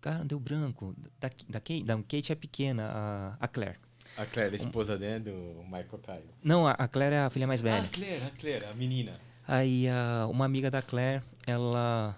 [0.00, 0.92] cara, deu branco.
[1.20, 3.78] Da, da, Kate, da Kate é pequena, a, a Claire.
[4.16, 6.24] A Claire, a esposa um, dele, do Michael Caio.
[6.42, 7.82] Não, a, a Claire é a filha mais velha.
[7.82, 9.20] Ah, a Claire, a Claire, a menina.
[9.46, 12.16] Aí a, uma amiga da Claire, ela,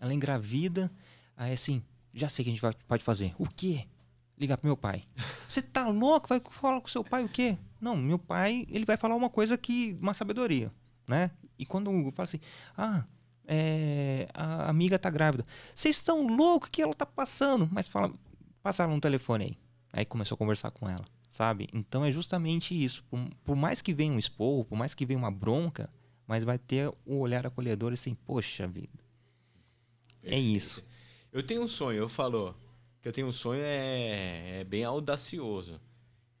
[0.00, 0.88] ela engravida.
[1.36, 1.82] Aí assim,
[2.14, 3.34] já sei o que a gente vai, pode fazer.
[3.36, 3.84] O quê?
[4.38, 5.02] Ligar pro meu pai.
[5.48, 6.28] Você tá louco?
[6.28, 7.58] Vai falar com seu pai o quê?
[7.80, 9.98] Não, meu pai, ele vai falar uma coisa que.
[10.00, 10.70] uma sabedoria,
[11.10, 11.30] né?
[11.58, 12.40] E quando fala assim,
[12.76, 13.04] ah,
[13.46, 15.44] é, a amiga tá grávida.
[15.74, 17.68] Vocês estão loucos que ela tá passando?
[17.70, 18.14] Mas fala,
[18.62, 19.58] passaram no telefone aí.
[19.92, 21.68] Aí começou a conversar com ela, sabe?
[21.72, 23.04] Então é justamente isso.
[23.10, 25.90] Por, por mais que venha um esporro, por mais que venha uma bronca,
[26.26, 29.04] mas vai ter o olhar acolhedor assim, poxa vida.
[30.22, 30.84] É isso.
[31.32, 32.54] Eu tenho um sonho, eu falo
[33.02, 35.80] que eu tenho um sonho é, é bem audacioso.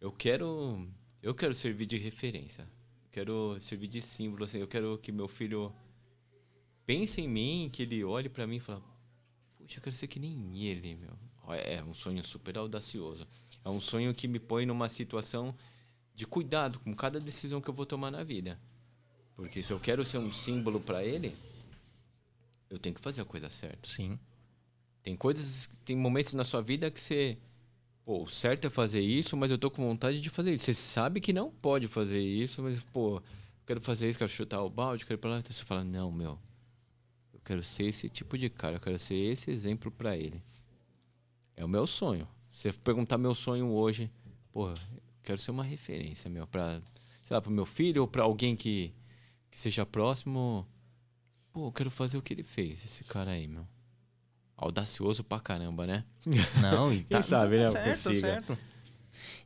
[0.00, 0.86] Eu quero
[1.20, 2.66] eu quero servir de referência.
[3.10, 5.72] Quero servir de símbolo assim, eu quero que meu filho
[6.86, 8.82] pense em mim, que ele olhe para mim e fale:
[9.56, 11.18] "Puxa, eu quero ser que nem ele, meu.
[11.64, 13.26] É um sonho super audacioso.
[13.64, 15.54] É um sonho que me põe numa situação
[16.14, 18.60] de cuidado com cada decisão que eu vou tomar na vida.
[19.34, 21.34] Porque se eu quero ser um símbolo para ele,
[22.68, 23.88] eu tenho que fazer a coisa certa.
[23.88, 24.18] Sim.
[25.02, 27.38] Tem coisas, tem momentos na sua vida que você,
[28.10, 30.64] pô, o certo é fazer isso, mas eu tô com vontade de fazer isso.
[30.64, 33.22] Você sabe que não pode fazer isso, mas pô, eu
[33.64, 36.10] quero fazer isso, quero chutar o balde, quero ir para lá, então você fala: "Não,
[36.10, 36.36] meu.
[37.32, 40.42] Eu quero ser esse tipo de cara, eu quero ser esse exemplo para ele".
[41.54, 42.26] É o meu sonho.
[42.50, 44.10] Se você perguntar meu sonho hoje,
[44.52, 44.74] pô,
[45.22, 46.82] quero ser uma referência, meu, para,
[47.24, 48.92] sei lá, para meu filho ou para alguém que
[49.52, 50.66] que seja próximo.
[51.52, 53.64] Pô, eu quero fazer o que ele fez, esse cara aí, meu.
[54.60, 56.04] Audacioso pra caramba, né?
[56.60, 58.20] Não, e tá, sabe, tá né, certo, tá consiga.
[58.20, 58.58] certo.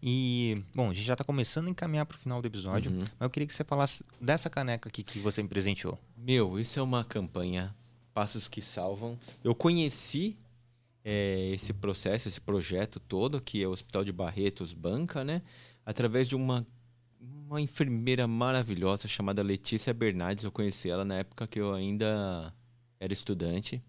[0.03, 2.99] E, bom, a gente já tá começando a encaminhar pro final do episódio, Uhum.
[2.99, 5.99] mas eu queria que você falasse dessa caneca aqui que você me presenteou.
[6.17, 7.75] Meu, isso é uma campanha
[8.13, 9.19] Passos que Salvam.
[9.43, 10.37] Eu conheci
[11.05, 15.43] é, esse processo, esse projeto todo, que é o Hospital de Barretos banca, né?
[15.87, 16.67] Através de uma,
[17.21, 20.45] uma enfermeira maravilhosa chamada Letícia Bernardes.
[20.45, 22.53] Eu conheci ela na época que eu ainda
[23.01, 23.83] era estudante.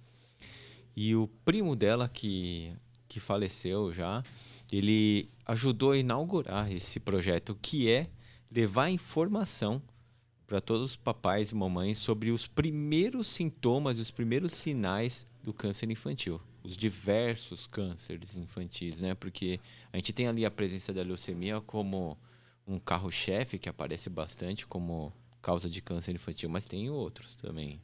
[0.96, 2.74] E o primo dela, que,
[3.08, 4.24] que faleceu já,
[4.72, 8.10] ele ajudou a inaugurar esse projeto, que é
[8.50, 9.82] levar informação
[10.48, 15.54] para todos os papais e mamães sobre os primeiros sintomas e os primeiros sinais do
[15.54, 19.14] câncer infantil, os diversos cânceres infantis, né?
[19.16, 19.60] Porque
[19.92, 22.18] a gente tem ali a presença da leucemia como
[22.68, 27.80] um carro-chefe que aparece bastante como causa de câncer infantil, mas tem outros também.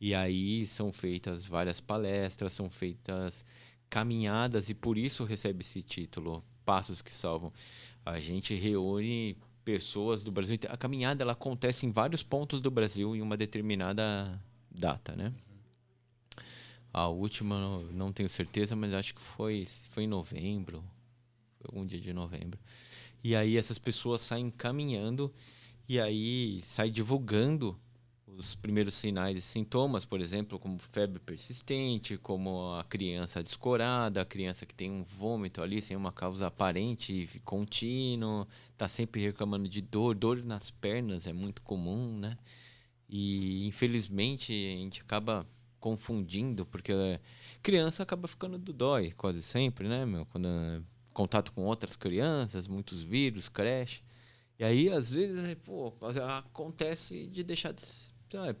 [0.00, 3.44] E aí são feitas várias palestras, são feitas
[3.88, 7.52] caminhadas e por isso recebe esse título, Passos que Salvam.
[8.04, 10.56] A gente reúne pessoas do Brasil.
[10.68, 14.40] A caminhada ela acontece em vários pontos do Brasil em uma determinada
[14.70, 15.32] data, né?
[16.92, 20.84] A última não tenho certeza, mas acho que foi foi em novembro,
[21.58, 22.58] foi algum dia de novembro.
[23.24, 25.32] E aí essas pessoas saem caminhando
[25.88, 27.78] e aí sai divulgando
[28.36, 34.24] os primeiros sinais e sintomas, por exemplo, como febre persistente, como a criança descorada, a
[34.24, 38.46] criança que tem um vômito ali sem uma causa aparente e contínuo,
[38.76, 42.36] tá sempre reclamando de dor, dor nas pernas é muito comum, né?
[43.08, 45.46] E infelizmente a gente acaba
[45.80, 46.92] confundindo, porque
[47.62, 50.26] criança acaba ficando do dói quase sempre, né, meu?
[50.26, 50.80] Quando eh,
[51.12, 54.02] contato com outras crianças, muitos vírus, creche.
[54.58, 55.92] E aí, às vezes, é, pô,
[56.38, 57.72] acontece de deixar.
[57.72, 58.15] de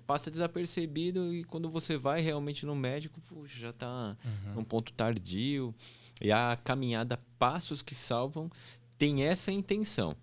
[0.06, 4.16] passa desapercebido e quando você vai realmente no médico, puxa, já tá
[4.54, 5.74] num ponto tardio.
[6.20, 8.50] E a caminhada Passos que Salvam
[8.96, 10.16] tem essa intenção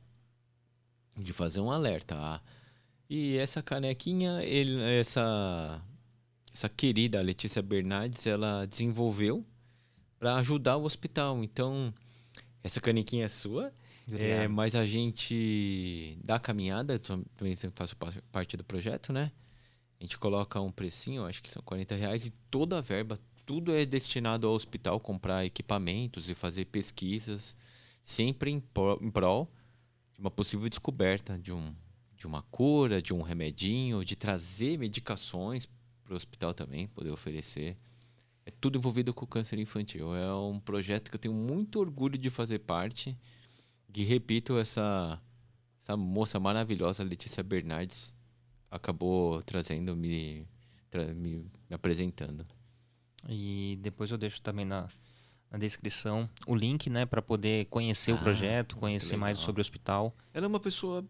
[1.16, 2.16] de fazer um alerta.
[2.18, 2.42] ah.
[3.10, 5.82] E essa canequinha, ele, essa,
[6.52, 9.46] essa querida Letícia Bernardes, ela desenvolveu
[10.18, 11.44] para ajudar o hospital.
[11.44, 11.94] Então,
[12.64, 13.72] essa canequinha é sua,
[14.12, 19.32] é, mas a gente dá caminhada, também faço pa- parte do projeto, né?
[20.00, 23.74] A gente coloca um precinho, acho que são 40 reais, e toda a verba, tudo
[23.74, 27.56] é destinado ao hospital comprar equipamentos e fazer pesquisas,
[28.04, 29.48] sempre em prol
[30.14, 31.74] de uma possível descoberta de, um,
[32.18, 35.68] de uma cura, de um remedinho, de trazer medicações
[36.04, 37.76] para o hospital também, poder oferecer.
[38.46, 40.14] É tudo envolvido com o câncer infantil.
[40.14, 43.16] É um projeto que eu tenho muito orgulho de fazer parte.
[43.96, 45.20] E repito, essa,
[45.82, 48.14] essa moça maravilhosa, Letícia Bernardes,
[48.72, 50.48] acabou trazendo, me,
[50.90, 51.38] tra- me,
[51.70, 52.46] me apresentando.
[53.30, 54.88] E depois eu deixo também na,
[55.52, 59.60] na descrição o link, né, para poder conhecer o Ah, projeto, muito conhecer mais sobre
[59.60, 60.16] o hospital.
[60.34, 61.06] Ela é uma pessoa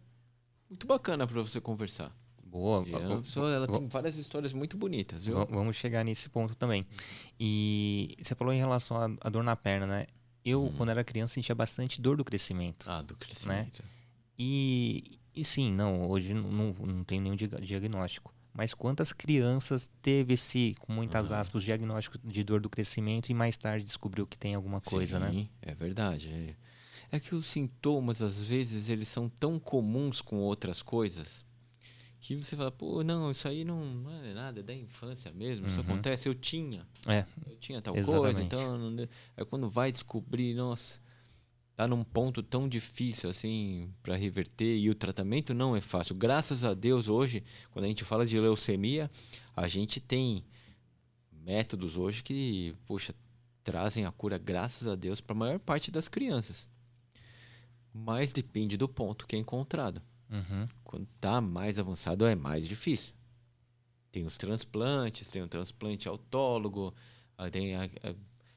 [0.69, 2.15] muito bacana para você conversar.
[2.45, 2.83] Boa.
[2.87, 5.37] E é pessoa- ela tem várias histórias muito bonitas, viu?
[5.37, 6.85] va- Vamos chegar nesse ponto também.
[7.39, 10.05] E você falou em relação à dor na perna, né?
[10.45, 10.73] Eu, Uhum.
[10.73, 12.89] quando era criança, sentia bastante dor do crescimento.
[12.89, 13.81] Ah, do crescimento.
[14.37, 18.33] E, e sim, não, hoje não, não, não tem nenhum diagnóstico.
[18.53, 21.41] Mas quantas crianças teve esse, com muitas Aham.
[21.41, 25.31] aspas, diagnóstico de dor do crescimento e mais tarde descobriu que tem alguma coisa, né?
[25.31, 26.29] Sim, É verdade.
[26.29, 26.55] É.
[27.15, 31.45] É que os sintomas, às vezes, eles são tão comuns com outras coisas
[32.25, 35.67] que você fala, pô, não, isso aí não, não é nada, é da infância mesmo.
[35.67, 35.85] Isso Uhum.
[35.91, 36.87] acontece, eu tinha.
[37.05, 38.09] É, Eu tinha tal coisa,
[38.41, 38.45] Exatamente.
[38.45, 38.77] então.
[38.77, 39.07] Não.
[39.35, 41.01] Aí quando vai descobrir, nossa,
[41.75, 46.15] tá num ponto tão difícil assim para reverter e o tratamento não é fácil.
[46.15, 49.11] Graças a Deus, hoje, quando a gente fala de leucemia,
[49.55, 50.45] a gente tem
[51.31, 53.13] métodos hoje que, poxa,
[53.65, 56.69] trazem a cura, graças a Deus, para a maior parte das crianças.
[57.93, 60.01] Mas depende do ponto que é encontrado.
[60.33, 63.13] Uhum, Quando tá mais avançado é mais difícil.
[64.11, 66.93] Tem os transplantes, tem o transplante autólogo,
[67.51, 68.15] tem a, a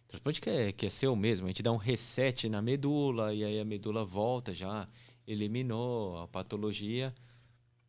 [0.09, 3.45] transplante que é, que é seu mesmo, a gente dá um reset na medula e
[3.45, 4.89] aí a medula volta já,
[5.27, 7.15] eliminou a patologia.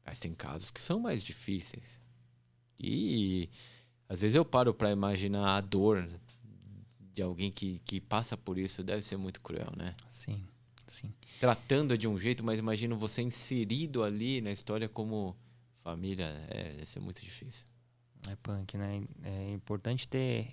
[0.06, 2.00] Mas tem casos que são mais difíceis.
[2.80, 3.50] E
[4.08, 6.08] às vezes eu paro para imaginar a dor
[7.14, 9.94] de alguém que, que passa por isso, deve ser muito cruel, né?
[10.08, 10.48] Sim,
[10.92, 11.12] sim.
[11.40, 15.36] Tratando de um jeito, mas imagino você inserido ali na história como
[15.84, 17.66] família, é, deve ser muito difícil.
[18.30, 19.02] É punk, né?
[19.24, 20.50] É importante ter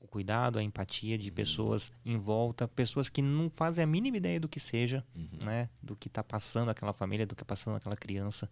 [0.00, 4.38] o cuidado, a empatia de pessoas em volta, pessoas que não fazem a mínima ideia
[4.40, 5.28] do que seja, Uhum.
[5.44, 5.70] né?
[5.82, 8.50] Do que tá passando aquela família, do que tá passando aquela criança.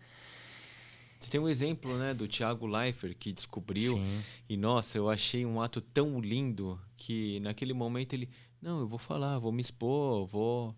[1.19, 4.23] Você tem um exemplo, né, do Thiago Leifert que descobriu Sim.
[4.49, 8.27] e nossa, eu achei um ato tão lindo que naquele momento ele,
[8.63, 10.75] não, eu vou falar, vou me expor, vou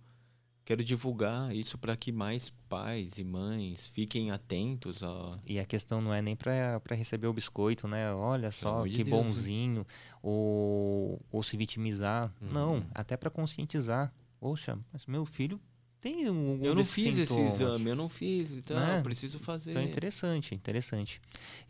[0.65, 6.01] quero divulgar isso para que mais pais e mães fiquem atentos a E a questão
[6.01, 8.13] não é nem pra receber o biscoito, né?
[8.15, 9.23] Olha só de que Deus, né?
[9.25, 9.87] bonzinho,
[10.23, 12.33] ou, ou se vitimizar.
[12.41, 12.49] Uhum.
[12.53, 14.13] Não, até pra conscientizar.
[14.41, 15.61] Poxa, mas meu filho
[16.01, 18.99] tem um Eu não fiz esse exame, eu não fiz, então Né?
[18.99, 19.71] eu preciso fazer.
[19.71, 21.21] Então é interessante, interessante.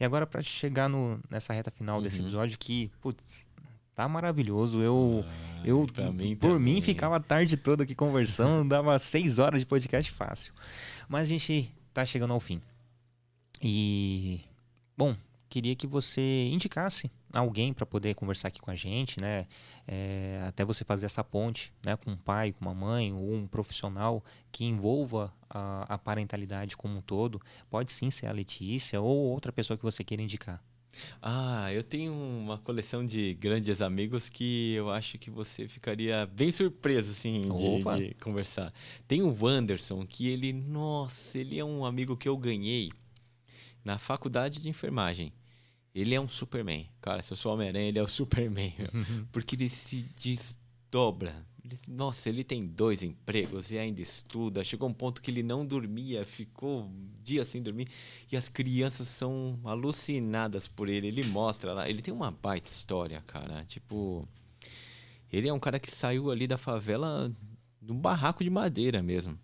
[0.01, 2.27] E agora pra chegar no, nessa reta final desse Uhum.
[2.27, 3.47] episódio que, putz,
[3.95, 4.81] tá maravilhoso.
[4.81, 5.25] Eu,
[5.65, 6.83] eu pra mim por mim, também.
[6.83, 10.53] ficava a tarde toda aqui conversando, dava seis horas de podcast fácil.
[11.09, 12.61] Mas a gente tá chegando ao fim.
[13.61, 14.41] E,
[14.97, 15.15] bom,
[15.49, 19.47] queria que você indicasse alguém para poder conversar aqui com a gente, né?
[19.87, 21.97] É, até você fazer essa ponte, né?
[21.97, 26.99] Com um pai, com uma mãe ou um profissional que envolva a, a parentalidade como
[26.99, 27.41] um todo.
[27.71, 30.63] Pode sim ser a Letícia ou outra pessoa que você queira indicar.
[31.21, 36.51] Ah, eu tenho uma coleção de grandes amigos que eu acho que você ficaria bem
[36.51, 38.73] surpreso, assim, de, de conversar.
[39.09, 42.91] Tem o Wanderson, que ele, nossa, ele é um amigo que eu ganhei
[43.85, 45.33] na faculdade de enfermagem.
[45.95, 46.89] Ele é um Superman.
[47.01, 48.75] Cara, se eu sou Homem-Aranha, ele é o Superman.
[49.31, 51.47] Porque ele se desdobra.
[51.65, 54.65] Ele- nossa, ele tem dois empregos e ainda estuda.
[54.65, 56.91] Chegou um ponto que ele não dormia, ficou
[57.23, 57.89] dias sem dormir.
[58.31, 61.07] E as crianças são alucinadas por ele.
[61.07, 61.89] Ele mostra lá.
[61.89, 63.65] Ele tem uma baita história, cara.
[63.65, 64.27] Tipo.
[65.33, 67.33] Ele é um cara que saiu ali da favela
[67.81, 69.39] num barraco de madeira mesmo.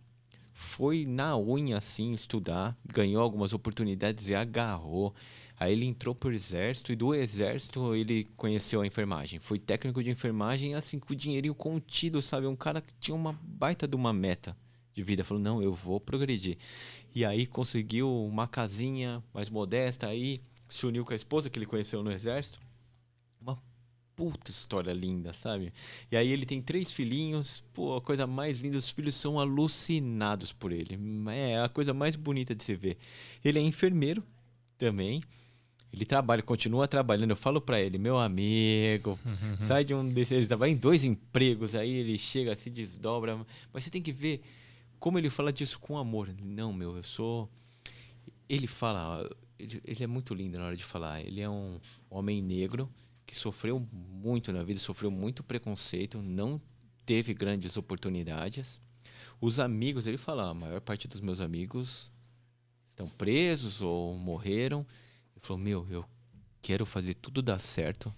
[0.52, 2.76] Foi na unha, assim, estudar.
[2.84, 5.14] Ganhou algumas oportunidades e agarrou.
[5.60, 9.40] Aí ele entrou pro exército e do exército ele conheceu a enfermagem.
[9.40, 12.46] Foi técnico de enfermagem, assim, com o dinheirinho contido, sabe?
[12.46, 14.56] Um cara que tinha uma baita de uma meta
[14.94, 15.24] de vida.
[15.24, 16.58] Falou, não, eu vou progredir.
[17.14, 21.66] E aí conseguiu uma casinha mais modesta, aí se uniu com a esposa que ele
[21.66, 22.60] conheceu no exército.
[23.40, 23.58] Uma
[24.14, 25.72] puta história linda, sabe?
[26.10, 30.52] E aí ele tem três filhinhos, pô, a coisa mais linda, os filhos são alucinados
[30.52, 30.98] por ele.
[31.32, 32.96] É a coisa mais bonita de se ver.
[33.44, 34.22] Ele é enfermeiro
[34.76, 35.22] também.
[35.92, 37.30] Ele trabalha, continua trabalhando.
[37.30, 39.18] Eu falo pra ele, meu amigo,
[39.58, 40.32] sai de um desses.
[40.32, 43.36] Ele trabalha em dois empregos, aí ele chega, se desdobra.
[43.72, 44.42] Mas você tem que ver
[45.00, 46.34] como ele fala disso com amor.
[46.42, 47.48] Não, meu, eu sou.
[48.48, 49.28] Ele fala,
[49.58, 51.20] ele, ele é muito lindo na hora de falar.
[51.20, 52.88] Ele é um homem negro
[53.26, 56.60] que sofreu muito na vida, sofreu muito preconceito, não
[57.04, 58.80] teve grandes oportunidades.
[59.40, 62.10] Os amigos, ele fala, a maior parte dos meus amigos
[62.86, 64.84] estão presos ou morreram.
[65.38, 66.04] Ele falou: Meu, eu
[66.60, 68.14] quero fazer tudo dar certo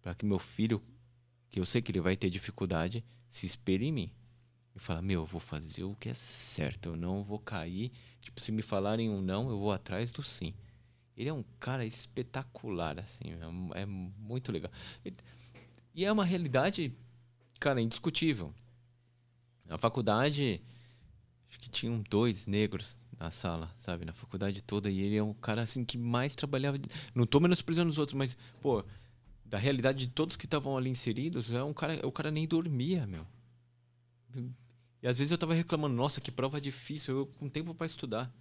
[0.00, 0.82] para que meu filho,
[1.50, 4.12] que eu sei que ele vai ter dificuldade, se espelhe em mim.
[4.74, 7.90] E fala: Meu, eu vou fazer o que é certo, eu não vou cair.
[8.20, 10.54] Tipo, se me falarem um não, eu vou atrás do sim.
[11.16, 13.24] Ele é um cara espetacular, assim,
[13.74, 14.70] é é muito legal.
[15.04, 15.12] E-
[15.94, 16.90] E é uma realidade,
[17.60, 18.54] cara, indiscutível.
[19.66, 20.58] Na faculdade,
[21.48, 24.04] acho que tinham dois negros na sala, sabe?
[24.04, 24.90] Na faculdade toda.
[24.90, 26.76] E ele é um cara, assim, que mais trabalhava.
[27.14, 28.84] Não tô menosprezando os outros, mas, pô,
[29.44, 33.06] da realidade de todos que estavam ali inseridos, é um cara, o cara nem dormia,
[33.06, 33.24] meu.
[35.00, 38.32] E às vezes eu tava reclamando, nossa, que prova difícil, eu com tempo pra estudar.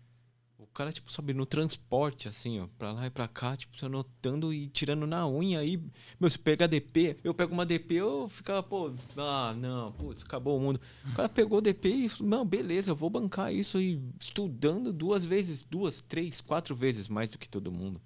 [0.63, 4.53] O cara, tipo, sabe, no transporte, assim, ó, pra lá e pra cá, tipo, anotando
[4.53, 5.81] e tirando na unha aí.
[6.19, 10.55] Meu, se pegar DP, eu pego uma DP, eu ficava, pô, ah, não, putz, acabou
[10.57, 10.79] o mundo.
[11.09, 15.25] O cara pegou DP e falou, não, beleza, eu vou bancar isso e estudando duas
[15.25, 17.99] vezes, duas, três, quatro vezes mais do que todo mundo.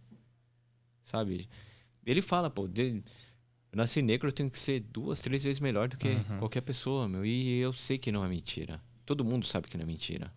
[1.04, 1.50] Sabe?
[2.06, 3.04] Ele fala, pô, de,
[3.72, 6.40] eu nasci negro, eu tenho que ser duas, três vezes melhor do que Uhum.
[6.40, 7.26] qualquer pessoa, meu.
[7.26, 8.82] E eu sei que não é mentira.
[9.06, 10.32] Todo mundo sabe que não é mentira.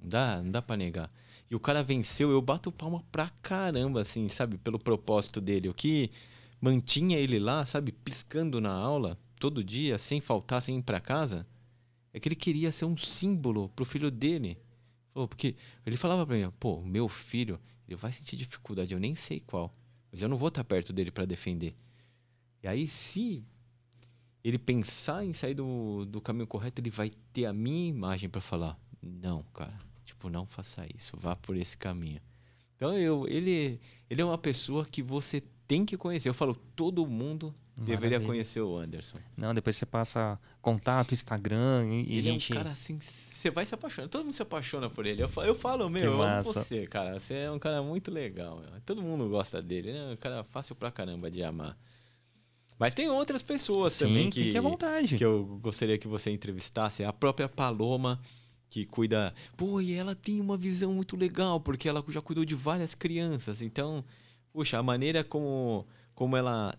[0.00, 1.10] Não dá, não dá pra negar.
[1.54, 4.58] E o cara venceu, eu bato palma pra caramba, assim, sabe?
[4.58, 5.68] Pelo propósito dele.
[5.68, 6.10] O que
[6.60, 7.92] mantinha ele lá, sabe?
[7.92, 11.46] Piscando na aula, todo dia, sem faltar, sem ir pra casa,
[12.12, 14.58] é que ele queria ser um símbolo pro filho dele.
[15.12, 15.54] Porque
[15.86, 19.72] ele falava pra mim, pô, meu filho, ele vai sentir dificuldade, eu nem sei qual.
[20.10, 21.72] Mas eu não vou estar perto dele pra defender.
[22.64, 23.44] E aí, se
[24.42, 28.40] ele pensar em sair do, do caminho correto, ele vai ter a minha imagem para
[28.40, 32.20] falar: não, cara, tipo, não faça isso, vá por esse caminho.
[32.76, 36.28] Então, eu, ele, ele é uma pessoa que você tem que conhecer.
[36.28, 37.96] Eu falo, todo mundo Maravilha.
[37.96, 39.18] deveria conhecer o Anderson.
[39.36, 42.52] Não, depois você passa contato, Instagram e, ele gente...
[42.52, 44.08] é um cara assim, você vai se apaixonar.
[44.08, 45.22] Todo mundo se apaixona por ele.
[45.22, 47.18] Eu falo, eu falo meu, eu amo você, cara.
[47.18, 48.58] Você é um cara muito legal.
[48.58, 48.80] Meu.
[48.84, 49.90] Todo mundo gosta dele.
[49.90, 51.76] É um cara fácil pra caramba de amar.
[52.78, 57.04] Mas tem outras pessoas Sim, também que, que eu gostaria que você entrevistasse.
[57.04, 58.20] A própria Paloma,
[58.74, 59.32] que cuida.
[59.56, 63.62] Pô, e ela tem uma visão muito legal, porque ela já cuidou de várias crianças.
[63.62, 64.04] Então,
[64.52, 66.76] puxa, a maneira como, como ela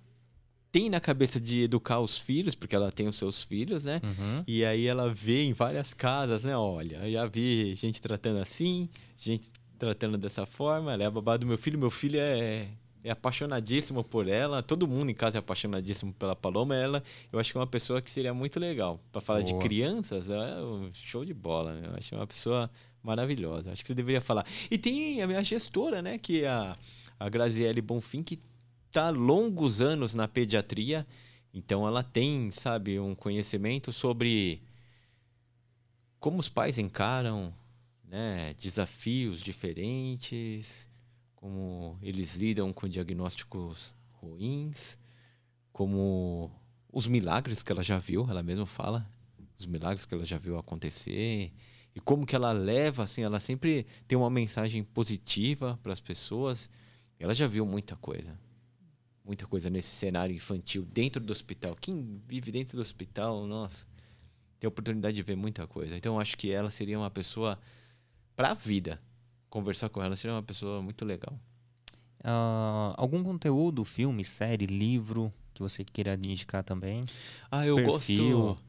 [0.73, 4.01] tem na cabeça de educar os filhos, porque ela tem os seus filhos, né?
[4.03, 4.43] Uhum.
[4.45, 6.57] E aí ela vê em várias casas, né?
[6.57, 9.45] Olha, já vi gente tratando assim, gente
[9.79, 10.91] tratando dessa forma.
[10.91, 11.79] Ela é a babá do meu filho.
[11.79, 12.67] Meu filho é
[13.05, 14.63] é apaixonadíssimo por ela.
[14.63, 16.75] Todo mundo em casa é apaixonadíssimo pela Paloma.
[16.75, 18.99] Ela, eu acho que é uma pessoa que seria muito legal.
[19.11, 19.53] Para falar Boa.
[19.53, 21.75] de crianças, é um show de bola.
[21.75, 21.87] Né?
[21.87, 22.69] Eu acho uma pessoa
[23.03, 23.71] maravilhosa.
[23.71, 24.43] Acho que você deveria falar.
[24.71, 26.17] E tem a minha gestora, né?
[26.17, 26.75] Que é a,
[27.19, 28.39] a Graziele Bonfim, que
[28.87, 31.05] está longos anos na pediatria.
[31.53, 34.63] Então ela tem, sabe, um conhecimento sobre
[36.19, 37.53] como os pais encaram
[38.03, 40.89] né, desafios diferentes
[41.35, 44.97] como eles lidam com diagnósticos ruins,
[45.71, 46.51] como
[46.91, 49.05] os milagres que ela já viu, ela mesma fala,
[49.57, 51.51] os milagres que ela já viu acontecer
[51.93, 56.69] e como que ela leva, assim, ela sempre tem uma mensagem positiva para as pessoas.
[57.17, 58.37] Ela já viu muita coisa,
[59.23, 61.73] muita coisa nesse cenário infantil dentro do hospital.
[61.79, 63.87] Quem vive dentro do hospital, nossa,
[64.59, 65.95] tem a oportunidade de ver muita coisa.
[65.95, 67.57] Então, eu acho que ela seria uma pessoa
[68.35, 69.01] para a vida
[69.55, 71.33] conversar com ela, seria uma pessoa muito legal.
[72.19, 77.05] Uh, algum conteúdo, filme, série, livro que você queira indicar também?
[77.49, 78.39] Ah, eu Perfil.
[78.39, 78.61] gosto.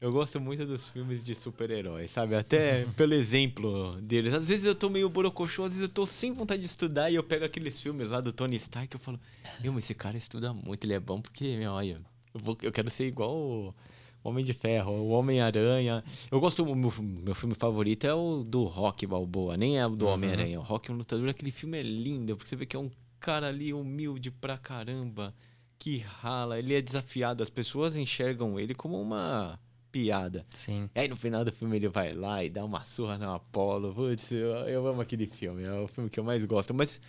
[0.00, 2.34] Eu gosto muito dos filmes de super-heróis, sabe?
[2.34, 4.34] Até pelo exemplo deles.
[4.34, 7.14] Às vezes eu tô meio borocochô, às vezes eu tô sem vontade de estudar e
[7.14, 9.20] eu pego aqueles filmes lá do Tony Stark e eu falo,
[9.60, 11.96] meu, mas esse cara estuda muito, ele é bom porque, meu, olha,
[12.34, 13.74] eu, vou, eu quero ser igual o
[14.24, 16.04] Homem de Ferro, o Homem-Aranha.
[16.30, 20.06] Eu gosto, meu, meu filme favorito é o do Rock Balboa, nem é o do
[20.06, 20.12] uhum.
[20.12, 20.60] Homem-Aranha.
[20.60, 22.90] O Rock é um lutador, aquele filme é lindo, porque você vê que é um
[23.18, 25.34] cara ali humilde pra caramba,
[25.78, 29.58] que rala, ele é desafiado, as pessoas enxergam ele como uma
[29.92, 30.44] piada.
[30.54, 30.88] Sim.
[30.94, 33.92] E aí no final do filme ele vai lá e dá uma surra no Apollo.
[33.94, 36.72] Putz, eu, eu amo aquele filme, é o filme que eu mais gosto.
[36.72, 37.00] Mas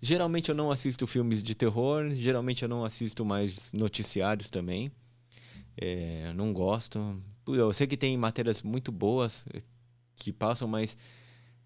[0.00, 4.92] geralmente eu não assisto filmes de terror, geralmente eu não assisto mais noticiários também.
[5.80, 7.22] É, não gosto.
[7.48, 9.46] Eu sei que tem matérias muito boas
[10.14, 10.96] que passam, mas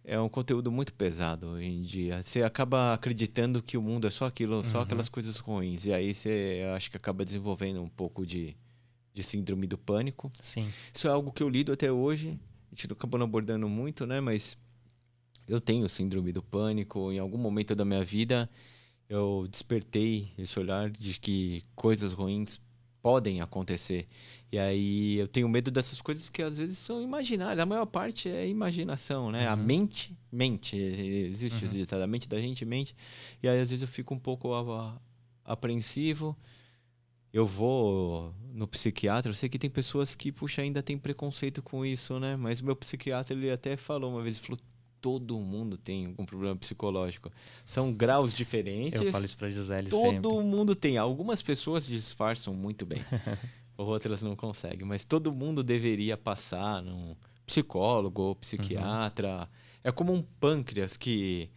[0.05, 2.23] é um conteúdo muito pesado hoje em dia.
[2.23, 4.85] Você acaba acreditando que o mundo é só aquilo, só uhum.
[4.85, 5.85] aquelas coisas ruins.
[5.85, 8.57] E aí você acho que acaba desenvolvendo um pouco de,
[9.13, 10.31] de síndrome do pânico.
[10.41, 10.71] Sim.
[10.95, 12.39] Isso é algo que eu lido até hoje.
[12.71, 14.21] A gente acabou não abordando muito, né?
[14.21, 14.57] Mas
[15.49, 17.11] eu tenho síndrome do pânico.
[17.11, 18.49] Em algum momento da minha vida,
[19.09, 22.61] eu despertei esse olhar de que coisas ruins
[23.05, 24.07] podem acontecer.
[24.51, 27.61] E aí eu tenho medo dessas coisas que às vezes são imaginárias.
[27.61, 29.47] A maior parte é imaginação, né?
[29.47, 29.53] Uhum.
[29.53, 32.03] A mente, mente, existe uhum.
[32.03, 32.97] a mente da gente mente.
[33.43, 34.53] E aí às vezes eu fico um pouco
[35.45, 36.35] apreensivo.
[37.31, 41.85] Eu vou no psiquiatra, eu sei que tem pessoas que, puxa, ainda tem preconceito com
[41.85, 42.37] isso, né?
[42.37, 44.59] Mas meu psiquiatra, ele até falou uma vez, falou,
[45.05, 47.31] todo mundo tem algum problema psicológico.
[47.63, 49.03] São graus diferentes.
[49.03, 50.43] Eu falo isso pra Gisele Todo sempre.
[50.43, 50.97] mundo tem.
[50.97, 53.03] Algumas pessoas disfarçam muito bem.
[53.77, 54.89] Outras não conseguem.
[54.89, 57.15] Mas todo mundo deveria passar num
[57.45, 59.41] psicólogo ou psiquiatra.
[59.41, 59.47] Uhum.
[59.85, 61.51] É como um pâncreas que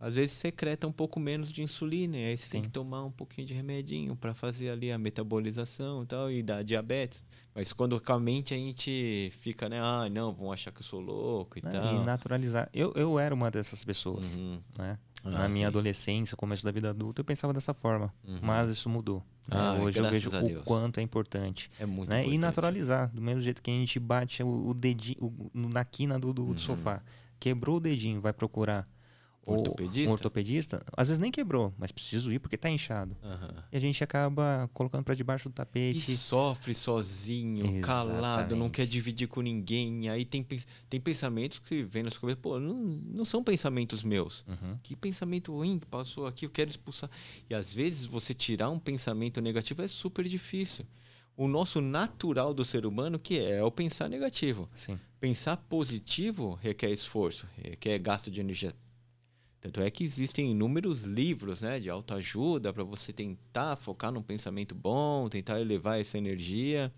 [0.00, 2.50] às vezes secreta um pouco menos de insulina, e aí você Sim.
[2.52, 6.42] tem que tomar um pouquinho de remedinho para fazer ali a metabolização e tal, e
[6.42, 7.22] dar diabetes.
[7.54, 9.78] Mas quando com a mente a gente fica, né?
[9.78, 11.94] Ah, não, vão achar que eu sou louco e tal.
[11.94, 12.70] E naturalizar.
[12.72, 14.58] Eu, eu era uma dessas pessoas, uhum.
[14.78, 14.98] né?
[15.22, 15.64] Ah, Na minha sim.
[15.66, 18.10] adolescência, começo da vida adulta, eu pensava dessa forma.
[18.26, 18.38] Uhum.
[18.40, 19.22] Mas isso mudou.
[19.46, 19.56] Né?
[19.58, 21.70] Ah, Hoje eu vejo o quanto é importante.
[21.78, 22.20] É muito né?
[22.20, 22.34] importante.
[22.34, 26.32] E naturalizar, do mesmo jeito que a gente bate o, dedinho o, na quina do,
[26.32, 26.54] do, uhum.
[26.54, 27.02] do sofá.
[27.38, 28.88] Quebrou o dedinho, vai procurar
[29.58, 30.10] ortopedista?
[30.10, 33.16] um ortopedista, às vezes nem quebrou, mas preciso ir porque está inchado.
[33.22, 33.62] Uhum.
[33.72, 36.12] E a gente acaba colocando para debaixo do tapete.
[36.12, 37.82] E sofre sozinho, Exatamente.
[37.82, 40.08] calado, não quer dividir com ninguém.
[40.08, 40.46] Aí tem,
[40.88, 44.44] tem pensamentos que vem na sua cabeça, pô, não, não são pensamentos meus.
[44.46, 44.78] Uhum.
[44.82, 47.10] Que pensamento ruim que passou aqui, eu quero expulsar.
[47.48, 50.86] E às vezes você tirar um pensamento negativo é super difícil.
[51.36, 54.68] O nosso natural do ser humano que é, é o pensar negativo.
[54.74, 54.98] Sim.
[55.18, 58.74] Pensar positivo requer esforço, requer gasto de energia
[59.60, 64.74] Tanto é que existem inúmeros livros né, de autoajuda para você tentar focar num pensamento
[64.74, 66.90] bom, tentar elevar essa energia.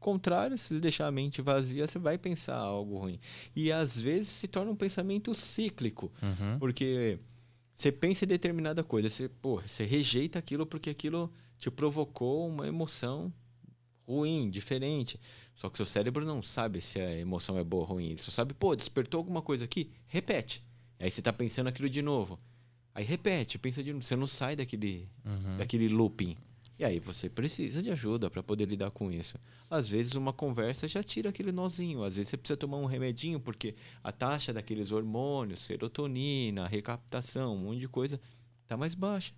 [0.00, 3.18] Contrário, se deixar a mente vazia, você vai pensar algo ruim.
[3.54, 6.58] E às vezes se torna um pensamento cíclico, Uhum.
[6.58, 7.18] porque
[7.74, 12.66] você pensa em determinada coisa, você, pô, você rejeita aquilo porque aquilo te provocou uma
[12.66, 13.30] emoção
[14.06, 15.18] ruim, diferente.
[15.54, 18.06] Só que seu cérebro não sabe se a emoção é boa ou ruim.
[18.10, 20.62] Ele só sabe, pô, despertou alguma coisa aqui, repete.
[20.98, 22.38] Aí você tá pensando aquilo de novo.
[22.94, 24.04] Aí repete, pensa de novo.
[24.04, 25.56] Você não sai daquele, Uhum.
[25.58, 26.36] daquele looping.
[26.78, 29.38] E aí você precisa de ajuda para poder lidar com isso.
[29.70, 33.40] Às vezes uma conversa já tira aquele nozinho, às vezes você precisa tomar um remedinho
[33.40, 33.74] porque
[34.04, 38.20] a taxa daqueles hormônios, serotonina, recaptação, um monte de coisa
[38.68, 39.32] tá mais baixa.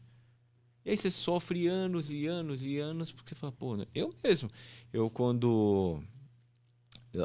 [0.85, 4.13] E aí você sofre anos e anos e anos porque você fala, pô, né, eu
[4.25, 4.51] mesmo,
[4.93, 6.03] eu quando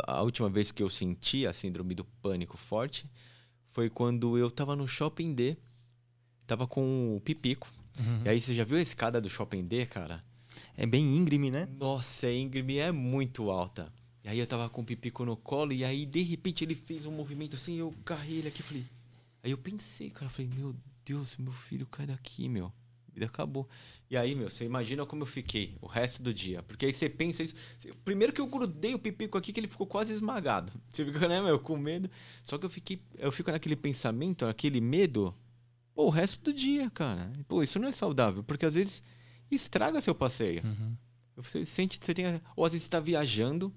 [0.06, 3.06] a última vez que eu senti a síndrome do pânico forte
[3.74, 5.58] foi quando eu tava no Shopping D,
[6.48, 7.72] tava com o Pipico.
[8.00, 8.22] Uhum.
[8.26, 10.24] E aí você já viu a escada do Shopping D, cara?
[10.78, 11.68] É bem íngreme, né?
[11.78, 13.92] Nossa, a íngreme é muito alta.
[14.24, 17.06] E aí eu tava com o Pipico no colo e aí de repente ele fez
[17.06, 18.86] um movimento assim, eu carrei ele aqui, falei.
[19.44, 20.74] Aí eu pensei, cara, falei, meu
[21.04, 22.72] Deus, meu filho cai daqui, meu.
[23.14, 23.70] Vida acabou.
[24.10, 26.64] E aí, meu, você imagina como eu fiquei o resto do dia.
[26.64, 27.56] Porque aí você pensa isso.
[28.04, 30.72] Primeiro que eu grudei o Pipico aqui, que ele ficou quase esmagado.
[30.92, 32.10] Você fica, né, meu, com medo.
[32.44, 33.02] Só que eu fiquei.
[33.18, 35.36] Eu fico naquele pensamento, naquele medo,
[35.94, 37.32] pô, o resto do dia, cara.
[37.48, 39.04] Pô, isso não é saudável, porque às vezes
[39.52, 40.64] estraga seu passeio.
[40.66, 40.98] Uhum.
[41.36, 42.26] Você sente, você tem,
[42.56, 43.74] ou às vezes você tá viajando,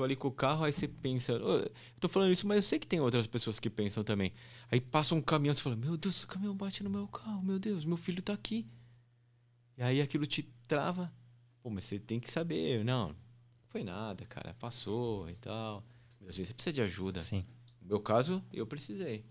[0.00, 1.70] tô ali com o carro, aí você pensa, "Ô, eu
[2.00, 4.32] tô falando isso, mas eu sei que tem outras pessoas que pensam também.
[4.70, 7.58] Aí passa um caminhão, você fala, meu Deus, o caminhão bate no meu carro, meu
[7.58, 8.66] Deus, meu filho tá aqui.
[9.76, 11.12] E aí aquilo te trava.
[11.62, 13.16] Pô, mas você tem que saber, não, não
[13.68, 15.84] foi nada, cara, passou e tal.
[16.18, 17.20] Mas às vezes você precisa de ajuda.
[17.20, 17.44] Sim.
[17.82, 19.24] No meu caso, eu precisei.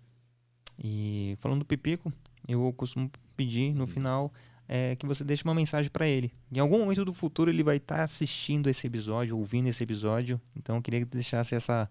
[0.78, 2.14] E falando do Pipico,
[2.48, 3.76] eu costumo pedir Hum.
[3.76, 4.32] no final
[4.72, 6.32] é, que você deixe uma mensagem para ele.
[6.52, 10.40] Em algum momento do futuro ele vai estar assistindo esse episódio, ouvindo esse episódio.
[10.56, 11.90] Então eu queria que deixasse essa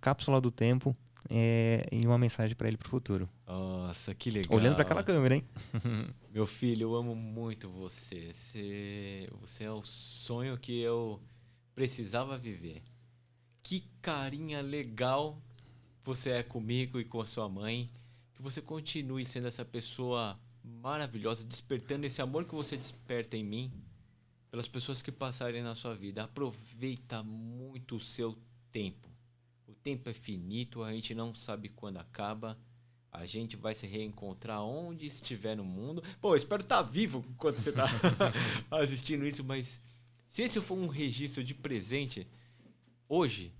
[0.00, 0.96] cápsula do tempo
[1.28, 3.28] é, e uma mensagem para ele pro futuro.
[3.44, 4.56] Nossa, que legal.
[4.56, 5.44] Olhando para aquela câmera, hein?
[6.32, 8.32] Meu filho, eu amo muito você.
[8.32, 11.20] Você, você é o sonho que eu
[11.74, 12.80] precisava viver.
[13.60, 15.36] Que carinha legal
[16.04, 17.90] você é comigo e com a sua mãe.
[18.34, 23.72] Que você continue sendo essa pessoa maravilhosa, despertando esse amor que você desperta em mim
[24.50, 26.24] pelas pessoas que passarem na sua vida.
[26.24, 28.36] Aproveita muito o seu
[28.72, 29.08] tempo.
[29.66, 32.58] O tempo é finito, a gente não sabe quando acaba.
[33.12, 36.02] A gente vai se reencontrar onde estiver no mundo.
[36.20, 37.86] Pô, eu espero estar vivo enquanto você está
[38.70, 39.80] assistindo isso, mas
[40.28, 42.26] se esse for um registro de presente,
[43.08, 43.52] hoje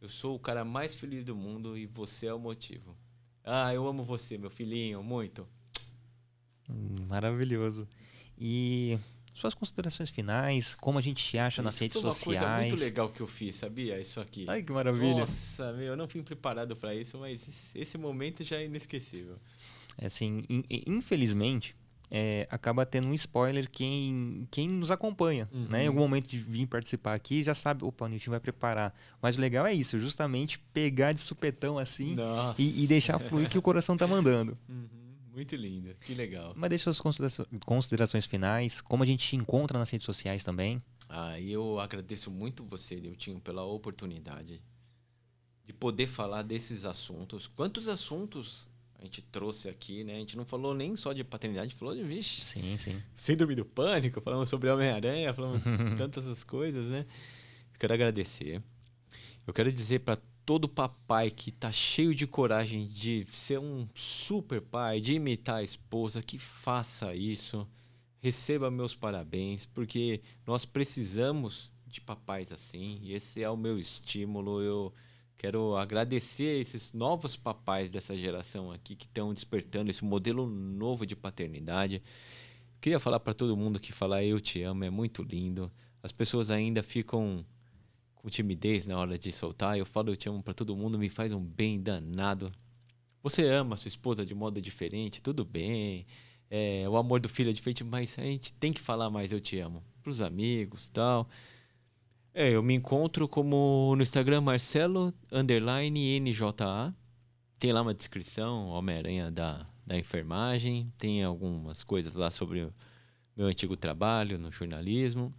[0.00, 2.96] eu sou o cara mais feliz do mundo e você é o motivo.
[3.44, 5.48] Ah, eu amo você, meu filhinho, muito.
[7.08, 7.86] Maravilhoso.
[8.38, 8.98] E
[9.34, 12.68] suas considerações finais, como a gente te acha nas Isso redes foi uma coisa sociais.
[12.72, 14.00] muito legal que eu fiz, sabia?
[14.00, 14.44] Isso aqui.
[14.48, 15.20] Ai, que maravilha.
[15.20, 19.36] Nossa, meu, eu não fui preparado para isso, mas esse- momento já é inesquecível.
[20.02, 21.74] Assim, in- in- infelizmente,
[22.10, 25.66] é, acaba tendo um spoiler quem, quem nos acompanha, Uhum.
[25.68, 25.84] né?
[25.84, 28.94] Em algum momento de vir participar aqui, já sabe, opa, o Nilton vai preparar.
[29.20, 32.16] Mas o legal é isso, justamente pegar de supetão assim
[32.58, 34.56] e, e deixar fluir o que o coração tá mandando.
[34.68, 34.88] Uhum,
[35.36, 36.54] muito lindo, que legal.
[36.56, 40.82] Mas deixa suas considerações finais, como a gente te encontra nas redes sociais também.
[41.08, 44.62] Ah, eu agradeço muito você, Niltinho, pela oportunidade
[45.64, 47.46] de poder falar desses assuntos.
[47.46, 48.68] Quantos assuntos
[48.98, 50.14] a gente trouxe aqui, né?
[50.14, 53.02] A gente não falou nem só de paternidade, falou de, vixe, Sim, sim.
[53.14, 55.60] síndrome do pânico, falamos sobre Homem-Aranha, falamos
[55.98, 57.04] tantas coisas, né?
[57.74, 58.62] Eu quero agradecer.
[59.46, 64.62] Eu quero dizer para todo papai que tá cheio de coragem de ser um super
[64.62, 67.68] pai, de imitar a esposa, que faça isso.
[68.20, 74.62] Receba meus parabéns, porque nós precisamos de papais assim, e esse é o meu estímulo.
[74.62, 74.94] Eu
[75.36, 81.16] quero agradecer esses novos papais dessa geração aqui que estão despertando esse modelo novo de
[81.16, 82.00] paternidade.
[82.80, 85.68] Queria falar para todo mundo que falar eu te amo é muito lindo.
[86.04, 87.44] As pessoas ainda ficam
[88.26, 89.78] com timidez na hora de soltar.
[89.78, 92.50] Eu falo eu te amo para todo mundo, me faz um bem danado.
[93.22, 96.04] Você ama sua esposa de modo diferente, tudo bem.
[96.50, 99.38] É, o amor do filho é diferente, mas a gente tem que falar mais eu
[99.38, 101.28] te amo pros amigos, tal.
[102.34, 106.92] É, eu me encontro como no Instagram Marcelo underline NJA.
[107.60, 110.92] Tem lá uma descrição, Homem-Aranha da, da enfermagem.
[110.98, 112.68] Tem algumas coisas lá sobre
[113.36, 115.32] meu antigo trabalho no jornalismo.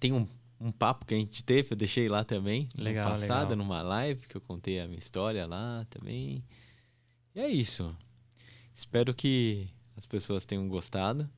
[0.00, 0.26] Tem um,
[0.60, 2.68] um papo que a gente teve, eu deixei lá também.
[2.76, 3.56] no Legal, passado, legal.
[3.56, 6.44] numa live, que eu contei a minha história lá também.
[7.34, 7.96] E é isso.
[8.74, 11.28] Espero que as pessoas tenham gostado.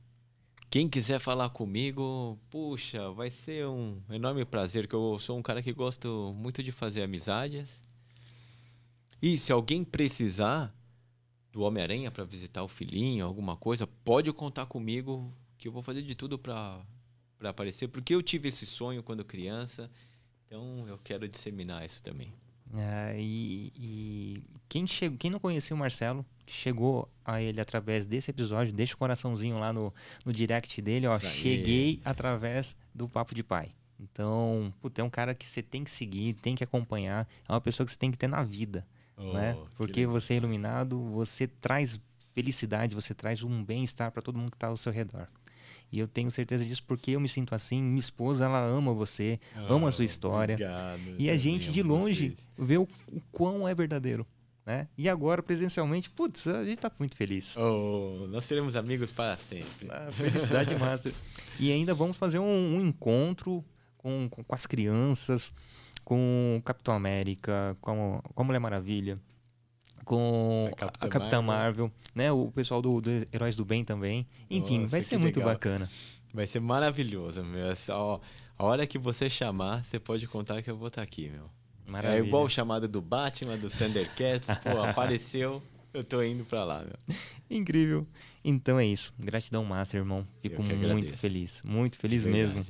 [0.69, 5.61] Quem quiser falar comigo, puxa, vai ser um enorme prazer, que eu sou um cara
[5.61, 7.81] que gosto muito de fazer amizades.
[9.21, 10.73] E se alguém precisar
[11.51, 16.01] do Homem-Aranha para visitar o filhinho, alguma coisa, pode contar comigo, que eu vou fazer
[16.01, 16.79] de tudo para
[17.49, 19.89] aparecer, porque eu tive esse sonho quando criança,
[20.45, 22.33] então eu quero disseminar isso também.
[22.73, 28.31] É, e, e quem, chegou, quem não conhecia o Marcelo, chegou a ele através desse
[28.31, 29.93] episódio, deixa o coraçãozinho lá no,
[30.25, 31.19] no direct dele, ó.
[31.19, 33.69] Cheguei através do Papo de Pai.
[33.99, 37.27] Então, puta, é um cara que você tem que seguir, tem que acompanhar.
[37.47, 38.85] É uma pessoa que você tem que ter na vida.
[39.15, 39.55] Oh, né?
[39.75, 44.55] Porque você é iluminado, você traz felicidade, você traz um bem-estar para todo mundo que
[44.55, 45.27] está ao seu redor.
[45.91, 47.81] E eu tenho certeza disso porque eu me sinto assim.
[47.81, 50.55] Minha esposa, ela ama você, oh, ama a sua história.
[50.55, 52.49] Obrigado, e a gente de longe vocês.
[52.57, 54.25] vê o, o quão é verdadeiro.
[54.65, 54.87] Né?
[54.97, 57.57] E agora, presencialmente, putz, a gente está muito feliz.
[57.57, 59.87] Oh, nós seremos amigos para sempre.
[59.89, 61.13] Ah, felicidade master.
[61.59, 63.65] E ainda vamos fazer um, um encontro
[63.97, 65.51] com, com, com, as crianças,
[66.05, 69.19] com o Capitão América, com, com a Mulher Maravilha,
[70.05, 71.85] com a Capitã, a Capitã Marvel.
[71.85, 72.31] Marvel, né?
[72.31, 74.27] O pessoal do, do, Heróis do Bem também.
[74.49, 75.53] Enfim, Nossa, vai ser muito legal.
[75.53, 75.89] bacana.
[76.33, 77.69] Vai ser maravilhoso, meu.
[77.69, 78.19] É só,
[78.57, 81.49] a hora que você chamar, você pode contar que eu vou estar aqui, meu.
[81.85, 82.21] Maravilha.
[82.21, 84.47] É igual o chamado do Batman, dos Thundercats.
[84.63, 85.61] Pô, apareceu,
[85.93, 87.15] eu tô indo pra lá, meu.
[87.49, 88.07] Incrível.
[88.43, 89.13] Então é isso.
[89.19, 90.25] Gratidão, Master, irmão.
[90.41, 91.61] Fico muito feliz.
[91.65, 92.63] Muito feliz mesmo.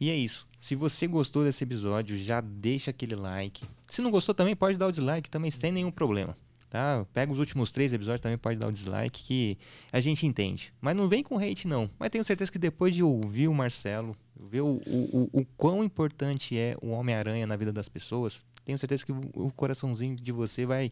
[0.00, 0.48] E é isso.
[0.58, 3.64] Se você gostou desse episódio, já deixa aquele like.
[3.86, 6.34] Se não gostou também, pode dar o dislike também, sem nenhum problema.
[6.74, 7.06] Tá?
[7.12, 9.58] Pega os últimos três episódios também, pode dar o dislike, que
[9.92, 10.74] a gente entende.
[10.80, 11.88] Mas não vem com hate, não.
[11.96, 15.84] Mas tenho certeza que depois de ouvir o Marcelo, ver o, o, o, o quão
[15.84, 20.66] importante é o Homem-Aranha na vida das pessoas, tenho certeza que o coraçãozinho de você
[20.66, 20.90] vai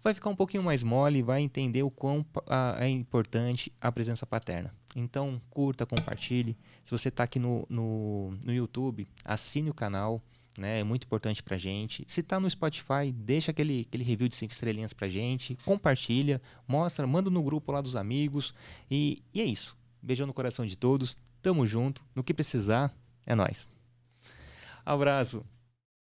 [0.00, 2.24] vai ficar um pouquinho mais mole, vai entender o quão
[2.78, 4.72] é importante a presença paterna.
[4.94, 6.56] Então, curta, compartilhe.
[6.84, 10.22] Se você está aqui no, no, no YouTube, assine o canal,
[10.58, 10.80] né?
[10.80, 12.04] É muito importante pra gente.
[12.06, 17.06] Se tá no Spotify, deixa aquele, aquele review de cinco estrelinhas pra gente, compartilha, mostra,
[17.06, 18.54] manda no grupo lá dos amigos.
[18.90, 19.76] E, e é isso.
[20.02, 21.16] Beijão no coração de todos.
[21.42, 22.04] Tamo junto.
[22.14, 22.94] No que precisar,
[23.26, 23.68] é nós.
[24.84, 25.44] Abraço.